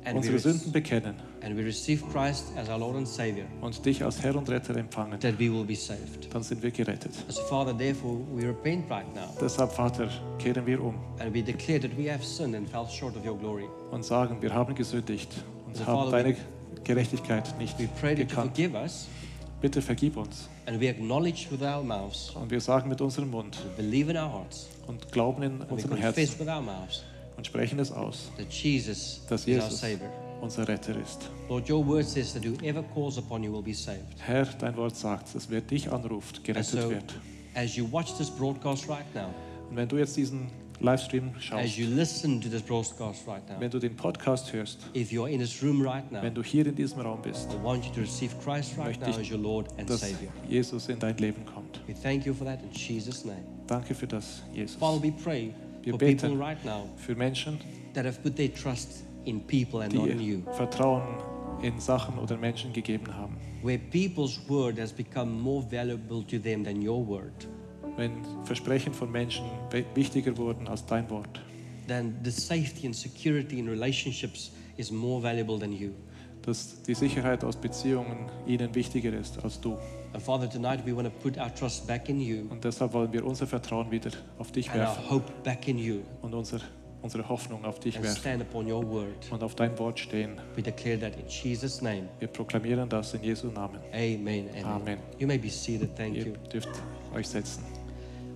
we, 0.05 0.17
unsere 0.17 0.41
Sünden 0.41 0.73
bekennen 0.73 1.30
and 1.43 1.57
we 1.57 1.63
receive 1.65 2.03
Christ 2.13 2.45
as 2.57 2.69
our 2.69 2.79
Lord 2.79 2.97
and 2.97 3.09
Savior, 3.09 3.47
und 3.61 3.85
dich 3.85 4.03
als 4.05 4.23
Herr 4.23 4.37
und 4.37 4.49
Retter 4.51 4.77
empfangen, 4.77 5.19
that 5.21 5.39
we 5.39 5.51
will 5.53 5.65
be 5.65 5.75
saved. 5.75 6.29
dann 6.33 6.43
sind 6.43 6.63
wir 6.63 6.71
gerettet. 6.71 7.13
So, 7.29 7.43
Father, 7.43 7.77
therefore, 7.77 8.19
we 8.35 8.47
repent 8.47 8.91
right 8.91 9.07
now, 9.15 9.35
Deshalb, 9.41 9.73
Vater, 9.73 10.09
kehren 10.39 10.67
wir 10.67 10.83
um 10.83 10.95
and 11.19 11.35
we 11.35 11.43
declare 11.43 11.81
that 11.81 11.97
we 11.97 12.11
have 12.13 12.25
sinned 12.25 12.55
and 12.55 12.69
fell 12.69 12.87
short 12.89 13.17
of 13.17 13.25
your 13.27 13.37
glory. 13.39 13.65
und 13.91 14.05
sagen, 14.05 14.41
wir 14.43 14.53
haben 14.55 14.75
gesündigt 14.75 15.29
und 15.67 15.73
Also, 15.79 15.87
haben 15.87 16.11
Vater, 16.11 16.23
deine 16.23 16.37
Gerechtigkeit 16.85 17.57
nicht 17.59 17.79
We 17.79 17.89
pray 18.01 18.15
that 18.15 18.19
you 18.21 18.27
gekannt. 18.27 18.51
forgive 18.57 18.75
us, 18.77 19.07
Bitte 19.61 19.83
vergib 19.83 20.17
uns. 20.17 20.49
and 20.67 20.81
we 20.81 20.89
acknowledge 20.89 21.47
with 21.51 21.61
our 21.63 21.83
mouths, 21.83 22.31
Und 22.35 22.51
wir 22.51 22.61
sagen 22.61 22.89
mit 22.89 23.01
unserem 23.01 23.31
Mund 23.31 23.57
believe 23.77 24.11
in 24.11 24.17
our 24.17 24.31
hearts, 24.33 24.69
und 24.87 25.11
glauben 25.13 25.43
in 25.43 25.53
and 25.61 25.71
we 25.71 25.75
unserem 25.75 25.91
confess 26.01 26.17
Herzen 26.17 26.39
with 26.41 26.49
our 26.49 26.61
mouths 26.63 27.03
und 27.37 27.47
sprechen 27.47 27.79
es 27.79 27.93
aus, 27.93 28.31
that 28.39 28.51
Jesus 28.53 29.21
dass 29.29 29.43
is 29.47 29.49
our 29.49 29.55
Jesus 29.65 29.81
Savior. 29.81 30.11
Unser 30.41 30.67
Retter 30.69 30.95
ist. 31.01 31.31
Lord, 31.49 31.69
your 31.71 31.87
word 31.87 32.05
says 32.07 32.33
that 32.35 32.45
whoever 32.45 32.83
calls 32.95 33.19
upon 33.19 33.43
you 33.43 33.53
will 33.53 33.63
be 33.63 33.75
saved. 33.75 34.05
Herr, 34.19 34.45
dein 34.59 34.77
Wort 34.77 34.97
sagt, 34.97 35.35
dass 35.35 35.51
wer 35.51 35.61
dich 35.61 35.91
anruft, 35.91 36.43
gerettet 36.45 36.81
so, 36.83 36.91
wird. 36.91 37.15
as 37.55 37.77
you 37.77 37.87
watch 37.91 38.17
this 38.17 38.31
broadcast 38.31 38.89
right 38.89 39.05
now, 39.15 39.33
Und 39.69 39.77
wenn 39.77 39.89
du 39.89 39.99
jetzt 39.99 40.17
diesen 40.17 40.49
Livestream 40.81 41.31
as 41.37 41.45
schaust, 41.45 41.77
you 41.77 41.87
listen 41.87 42.41
to 42.41 42.49
this 42.49 42.63
broadcast 42.63 43.27
right 43.29 43.43
now, 43.49 43.61
wenn 43.61 43.71
du 43.71 43.79
den 43.79 43.95
Podcast 43.95 44.53
hörst, 44.53 44.79
if 44.97 45.11
you're 45.13 45.29
in 45.29 45.39
this 45.39 45.63
room 45.63 45.83
right 45.87 46.11
now, 46.11 46.23
wenn 46.23 46.35
du 46.35 46.43
hier 46.43 46.67
in 46.67 46.75
diesem 46.75 47.01
Raum 47.01 47.21
bist, 47.23 47.49
I 47.53 47.63
want 47.63 47.85
you 47.85 47.93
to 47.93 48.01
receive 48.01 48.35
Christ 48.43 48.77
right 48.79 48.87
Möchte 48.99 49.05
now 49.05 49.11
ich, 49.11 49.19
as 49.27 49.31
your 49.31 49.39
Lord 49.39 49.69
and 49.79 49.89
dass 49.91 50.01
Savior. 50.01 50.31
Jesus 50.49 50.89
in 50.89 50.99
dein 50.99 51.17
Leben 51.19 51.45
kommt. 51.45 51.81
We 51.87 51.95
thank 51.95 52.25
you 52.27 52.33
for 52.35 52.47
that 52.47 52.61
in 52.63 52.71
Jesus' 52.73 53.25
name. 53.25 53.45
Danke 53.67 53.95
für 53.95 54.07
das, 54.07 54.43
Jesus. 54.55 54.77
Father, 54.77 55.03
we 55.03 55.13
pray 55.13 55.53
Wir 55.83 55.93
for 55.93 55.99
beten. 55.99 56.17
people 56.31 56.37
right 56.45 56.65
now 56.65 56.89
Für 56.97 57.15
Menschen, 57.15 57.59
that 57.95 58.05
have 58.07 58.19
put 58.23 58.37
their 58.37 58.53
trust 58.53 59.05
in 59.25 59.41
people 59.47 59.83
and 59.83 59.93
not 59.93 60.09
in 60.09 60.21
you. 60.21 60.43
Vertrauen 60.53 61.03
in 61.63 61.79
Sachen 61.79 62.19
oder 62.19 62.37
Menschen 62.37 62.73
gegeben 62.73 63.15
haben. 63.15 63.37
Where 63.63 63.79
people's 63.79 64.41
word 64.49 64.79
has 64.79 64.93
become 64.93 65.31
more 65.31 65.63
valuable 65.71 66.23
to 66.27 66.39
them 66.39 66.65
than 66.65 66.87
your 66.87 67.07
word. 67.07 67.49
Wenn 67.97 68.25
Versprechen 68.45 68.95
von 68.95 69.11
Menschen 69.11 69.45
wichtiger 69.95 70.37
wurden 70.37 70.69
als 70.69 70.85
dein 70.87 71.09
Wort. 71.11 71.41
Then 71.87 72.17
the 72.23 72.31
safety 72.31 72.87
and 72.87 72.95
security 72.95 73.59
in 73.59 73.69
relationships 73.69 74.53
is 74.77 74.91
more 74.91 75.23
valuable 75.23 75.59
than 75.59 75.73
you. 75.73 75.91
Dass 76.43 76.83
die 76.83 76.95
Sicherheit 76.95 77.45
aus 77.45 77.57
Beziehungen 77.57 78.31
ihnen 78.47 78.75
wichtiger 78.75 79.13
ist 79.13 79.43
als 79.45 79.61
du. 79.61 79.77
And 80.13 80.23
Father, 80.23 80.49
tonight 80.49 80.85
we 80.85 80.97
want 80.97 81.07
to 81.07 81.13
put 81.23 81.39
our 81.39 81.55
trust 81.55 81.87
back 81.87 82.09
in 82.09 82.21
you 82.21 82.47
Und 82.51 82.65
deshalb 82.65 82.93
wollen 82.93 83.13
wir 83.13 83.25
unser 83.25 83.47
Vertrauen 83.47 83.91
wieder 83.91 84.11
auf 84.39 84.51
dich 84.51 84.69
and 84.71 84.81
our 84.81 84.87
werfen 84.87 85.11
hope 85.11 85.33
back 85.45 85.69
in 85.69 85.79
you 85.79 86.01
und 86.23 86.35
unser, 86.35 86.61
unsere 87.03 87.29
Hoffnung 87.29 87.65
auf 87.65 87.81
dich 87.81 88.01
werfen 88.03 88.45
und 89.31 89.43
auf 89.43 89.55
dein 89.55 89.79
Wort 89.79 89.99
stehen. 89.99 90.37
Wir 90.57 92.29
proklamieren 92.29 92.89
das 92.89 93.15
in 93.15 93.23
Jesu 93.23 93.49
Namen. 93.49 93.79
Amen. 93.93 94.49
Amen. 94.51 94.65
Amen. 94.65 94.99
You 95.19 95.27
may 95.27 95.39
be 95.39 95.49
seated. 95.49 95.97
Thank 95.97 96.17
Ihr 96.17 96.27
you. 96.29 96.35
dürft 96.53 96.69
euch 97.15 97.29
setzen. 97.29 97.65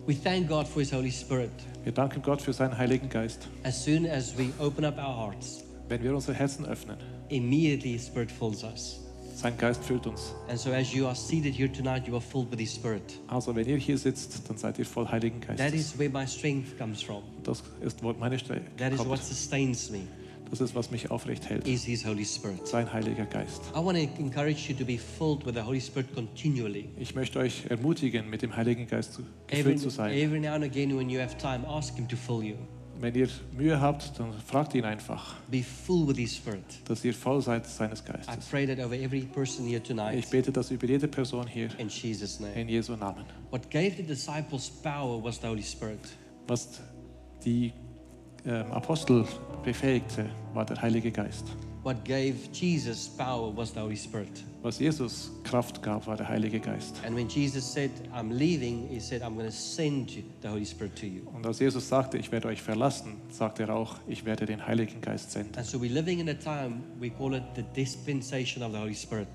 We 0.07 0.15
thank 0.15 0.49
God 0.49 0.67
for 0.69 0.81
His 0.81 0.93
Holy 0.93 1.11
Spirit. 1.11 1.51
Wir 1.83 1.93
danken 1.93 2.21
Gott 2.21 2.43
für 2.43 2.53
seinen 2.53 2.77
Heiligen 2.77 3.09
Geist. 3.09 3.49
As 3.63 3.83
soon 3.83 4.07
as 4.07 4.37
we 4.37 4.51
open 4.59 4.85
up 4.85 4.99
our 4.99 5.17
hearts, 5.17 5.65
Wenn 5.89 6.03
wir 6.03 6.15
unsere 6.15 6.35
Herzen 6.37 6.67
öffnen, 6.67 6.99
immediately 7.29 7.93
His 7.93 8.07
Spirit 8.07 8.31
fills 8.31 8.65
us. 8.65 9.01
Sein 9.35 9.57
Geist 9.59 9.85
füllt 9.85 10.07
uns. 10.07 10.33
And 10.49 10.59
so, 10.59 10.71
as 10.71 10.93
you 10.93 11.07
are 11.07 11.15
seated 11.15 11.55
here 11.55 11.71
tonight, 11.71 12.07
you 12.07 12.15
are 12.15 12.21
filled 12.21 12.51
with 12.51 12.59
His 12.61 12.75
Spirit. 12.75 13.03
Also 13.29 13.55
wenn 13.55 13.67
ihr 13.69 13.77
hier 13.77 13.99
sitzt, 13.99 14.49
dann 14.49 14.57
seid 14.57 14.79
ihr 14.79 14.87
voll 14.87 15.07
Heiligen 15.09 15.41
That 15.41 15.57
Geistes. 15.59 15.81
is 15.93 15.99
where 15.99 16.11
my 16.11 16.27
strength 16.27 16.79
comes 16.79 17.03
from. 17.03 17.23
Das 17.43 17.63
ist, 17.81 18.03
wo 18.03 18.13
meine 18.15 18.39
Stärke 18.39 18.63
That 18.77 18.93
is 18.93 18.99
what 19.05 19.23
sustains 19.23 19.91
me. 19.91 20.01
Das 20.51 20.61
ist, 20.61 20.75
was 20.75 20.91
mich 20.91 21.11
aufrecht 21.11 21.49
hält. 21.49 21.67
Is 21.67 21.85
His 21.85 22.07
Holy 22.07 22.25
Spirit. 22.25 22.67
Sein 22.69 22.93
Heiliger 22.93 23.25
Geist. 23.25 23.63
I 23.75 23.79
want 23.85 23.99
to 23.99 24.05
encourage 24.23 24.69
you 24.69 24.77
to 24.77 24.85
be 24.85 24.99
filled 24.99 25.45
with 25.45 25.55
the 25.55 25.63
Holy 25.63 25.81
Spirit 25.81 26.15
continually. 26.15 26.89
Ich 26.99 27.15
möchte 27.15 27.39
euch 27.41 27.65
ermutigen, 27.71 28.29
mit 28.31 28.43
dem 28.43 28.55
Heiligen 28.55 28.87
Geist 28.87 29.15
zu, 29.15 29.23
Every, 29.49 29.63
gefüllt 29.63 29.81
zu 29.81 29.91
sein. 29.91 30.13
every 30.13 30.39
now 30.39 30.51
and 30.53 30.63
again, 30.63 30.97
when 30.97 31.09
you 31.11 31.19
have 31.21 31.37
time, 31.39 31.67
ask 31.67 31.97
Him 31.97 32.07
to 32.09 32.17
fill 32.17 32.43
you. 32.43 32.57
Wenn 33.01 33.15
ihr 33.15 33.29
Mühe 33.57 33.81
habt, 33.81 34.19
dann 34.19 34.33
fragt 34.47 34.75
ihn 34.75 34.85
einfach, 34.85 35.35
Be 35.51 35.63
full 35.63 36.07
with 36.09 36.17
His 36.17 36.37
Spirit. 36.37 36.65
dass 36.87 37.05
ihr 37.05 37.13
voll 37.15 37.41
seid 37.43 37.67
seines 37.67 38.01
I 38.01 38.13
Geistes. 38.13 38.47
pray 38.51 38.67
that 38.67 38.79
over 38.85 38.95
every 38.95 39.23
person 39.23 39.67
here 39.67 39.79
Ich 39.81 39.89
tonight. 39.89 40.31
bete 40.31 40.53
das 40.53 40.71
über 40.71 40.87
jede 40.87 41.09
Person 41.09 41.47
hier 41.47 41.69
In 41.79 41.89
Jesus' 41.89 42.41
name. 42.41 42.55
in 42.55 42.69
Jesu 42.69 42.95
Namen. 42.97 43.25
What 43.51 43.71
gave 43.71 43.97
the 43.97 44.03
disciples 44.03 44.69
power 44.71 45.23
was 45.23 45.41
the 45.41 45.47
Holy 45.49 45.63
Spirit. 45.63 46.01
Was 46.47 46.81
die 47.45 47.73
ähm, 48.47 48.71
Apostel 48.73 49.25
befähigte, 49.65 50.27
war 50.53 50.65
der 50.65 50.81
Heilige 50.81 51.11
Geist. 51.11 51.47
What 51.85 52.03
gave 52.03 52.51
Jesus 52.51 53.09
power 53.09 53.55
was 53.55 53.73
the 53.75 53.81
Holy 53.81 53.97
Spirit. 53.97 54.43
Was 54.63 54.79
Jesus 54.79 55.31
Kraft 55.45 55.83
gab, 55.83 56.07
war 56.07 56.17
der 56.17 56.27
Heilige 56.27 56.59
Geist. 56.59 56.97
And 57.07 57.15
when 57.15 57.29
Jesus 57.29 57.71
said, 57.71 57.91
I'm 58.15 58.31
leaving, 58.33 58.89
he 58.89 58.99
said, 58.99 59.21
I'm 59.21 59.35
going 59.35 59.45
to 59.47 59.53
send 59.53 60.11
you, 60.11 60.23
the 60.41 60.49
Holy 60.49 60.65
Spirit 60.65 60.97
to 60.97 61.07
you. 61.07 61.21
Und 61.35 61.45
als 61.47 61.59
Jesus 61.59 61.87
sagte, 61.87 62.17
ich 62.17 62.33
werde 62.33 62.49
euch 62.49 62.63
verlassen, 62.63 63.21
sagte 63.31 63.65
er 63.65 63.77
auch, 63.77 63.97
ich 64.09 64.25
werde 64.25 64.47
den 64.47 64.67
Heiligen 64.67 65.03
Geist 65.03 65.33
senden. 65.33 65.55
And 65.59 65.67
so 65.67 65.77
we're 65.79 65.93
living 65.93 66.21
in 66.21 66.29
a 66.31 66.35
time, 66.35 66.81
we 66.99 67.11
call 67.11 67.35
it 67.35 67.43
the 67.55 67.65
dispensation 67.77 68.63
of 68.63 68.73
the 68.73 68.79
Holy 68.79 68.95
Spirit, 68.95 69.29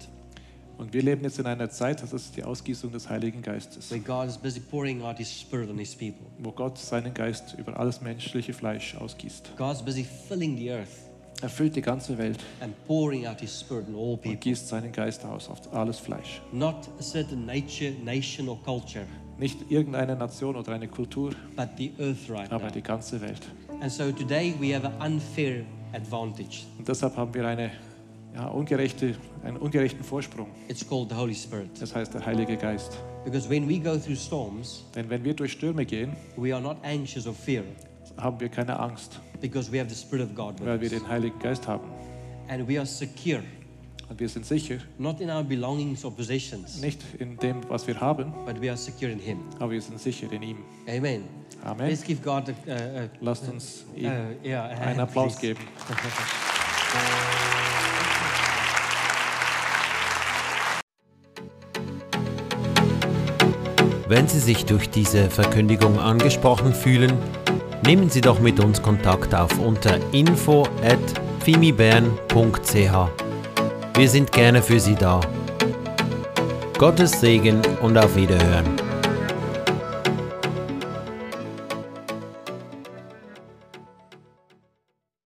Und 0.79 0.91
wir 0.93 1.03
leben 1.03 1.23
jetzt 1.23 1.37
in 1.37 1.45
einer 1.45 1.69
Zeit, 1.69 2.01
das 2.01 2.13
ist 2.13 2.35
die 2.35 2.43
Ausgießung 2.43 2.91
des 2.91 3.07
Heiligen 3.09 3.43
Geistes, 3.43 3.91
where 3.91 3.99
God 4.01 4.27
is 4.27 4.37
busy 4.39 4.59
pouring 4.59 5.03
out 5.03 5.17
His 5.17 5.29
Spirit 5.29 5.69
on 5.69 5.77
His 5.77 5.93
people. 5.93 6.25
wo 6.39 6.51
Gott 6.51 6.79
seinen 6.79 7.13
Geist 7.13 7.55
über 7.59 7.79
alles 7.79 8.01
menschliche 8.01 8.53
Fleisch 8.53 8.95
ausgießt. 8.95 9.51
God's 9.55 9.83
busy 9.83 10.03
filling 10.03 10.57
the 10.57 10.71
earth 10.71 11.08
Er 11.41 11.49
füllt 11.49 11.75
die 11.75 11.81
ganze 11.81 12.17
Welt 12.17 12.37
and 12.61 12.73
pouring 12.85 13.25
out 13.25 13.39
His 13.39 13.59
Spirit 13.61 13.87
on 13.87 13.95
all 13.95 14.01
und 14.13 14.21
people. 14.21 14.35
gießt 14.37 14.67
seinen 14.67 14.91
Geist 14.91 15.23
aus 15.25 15.49
auf 15.49 15.73
alles 15.73 15.97
Fleisch. 15.99 16.41
Not 16.51 16.89
a 16.99 17.01
certain 17.01 17.45
nature, 17.45 17.91
nation, 18.03 18.49
or 18.49 18.61
culture, 18.63 19.05
Nicht 19.37 19.71
irgendeine 19.71 20.17
Nation 20.17 20.57
oder 20.57 20.73
eine 20.73 20.87
Kultur, 20.89 21.31
but 21.55 21.69
the 21.77 21.93
earth 21.99 22.29
right 22.29 22.51
aber 22.51 22.65
now. 22.65 22.71
die 22.71 22.81
ganze 22.81 23.21
Welt. 23.21 23.39
And 23.79 23.89
so 23.89 24.11
today 24.11 24.53
we 24.59 24.75
have 24.75 24.85
an 24.85 25.13
unfair 25.13 25.63
advantage. 25.93 26.65
Und 26.77 26.85
deshalb 26.87 27.15
haben 27.15 27.33
wir 27.33 27.47
eine, 27.47 27.71
ja, 28.35 28.47
ungerechte, 28.47 29.15
einen 29.43 29.55
ungerechten 29.55 30.03
Vorsprung. 30.03 30.47
It's 30.67 30.85
called 30.85 31.09
the 31.09 31.15
Holy 31.15 31.33
Spirit. 31.35 31.69
Das 31.79 31.95
heißt 31.95 32.13
der 32.13 32.25
Heilige 32.25 32.57
Geist. 32.57 32.99
Because 33.23 33.49
when 33.49 33.67
we 33.69 33.79
go 33.79 33.97
through 33.97 34.17
storms, 34.17 34.83
Denn 34.93 35.09
wenn 35.09 35.23
wir 35.23 35.33
durch 35.33 35.53
Stürme 35.53 35.85
gehen, 35.85 36.11
we 36.35 36.53
are 36.53 36.61
not 36.61 36.75
anxious 36.83 37.25
or 37.25 37.33
fear 37.33 37.63
haben 38.17 38.37
wir 38.41 38.49
keine 38.49 38.77
Angst, 38.77 39.19
because 39.41 39.71
we 39.71 39.79
have 39.79 39.89
the 39.89 39.95
Spirit 39.95 40.25
of 40.29 40.35
God 40.35 40.59
weil 40.59 40.79
wir 40.79 40.81
with 40.81 40.93
us. 40.93 40.99
den 41.01 41.07
Heiligen 41.09 41.39
Geist 41.39 41.67
haben. 41.67 41.87
And 42.49 42.67
we 42.67 42.77
are 42.77 42.85
secure, 42.85 43.41
Und 44.09 44.19
wir 44.19 44.27
sind 44.29 44.45
sicher, 44.45 44.77
not 44.97 45.21
in 45.21 45.29
our 45.29 45.43
belongings 45.43 46.03
or 46.03 46.11
possessions, 46.11 46.81
nicht 46.81 46.99
in 47.19 47.37
dem, 47.37 47.57
was 47.69 47.85
wir 47.85 47.99
haben, 48.01 48.33
but 48.45 48.59
we 48.61 48.67
are 48.69 48.77
secure 48.77 49.11
in 49.11 49.19
Him. 49.19 49.39
aber 49.59 49.71
wir 49.71 49.81
sind 49.81 49.99
sicher 49.99 50.31
in 50.31 50.41
ihm. 50.41 50.57
Amen. 50.87 51.23
Amen. 51.63 51.89
Let's 51.89 52.03
give 52.03 52.21
God 52.23 52.49
a, 52.49 52.71
a, 52.71 52.75
a, 53.03 53.09
Lasst 53.21 53.47
uns 53.49 53.85
ihm 53.95 54.07
a- 54.07 54.29
yeah, 54.43 54.65
einen 54.67 54.99
Applaus 55.01 55.35
please. 55.37 55.55
geben. 55.55 55.67
Wenn 64.07 64.27
Sie 64.27 64.39
sich 64.39 64.65
durch 64.65 64.89
diese 64.89 65.29
Verkündigung 65.29 65.99
angesprochen 65.99 66.73
fühlen, 66.73 67.13
nehmen 67.89 68.07
Sie 68.07 68.21
doch 68.21 68.39
mit 68.39 68.59
uns 68.59 68.79
Kontakt 68.83 69.33
auf 69.33 69.57
unter 69.57 69.97
info 70.11 70.61
at 70.83 70.99
fimibern.ch. 71.43 72.75
Wir 73.95 74.09
sind 74.09 74.31
gerne 74.31 74.61
für 74.61 74.79
Sie 74.79 74.93
da. 74.93 75.19
Gottes 76.77 77.19
Segen 77.19 77.63
und 77.81 77.97
auf 77.97 78.15
Wiederhören. 78.15 78.88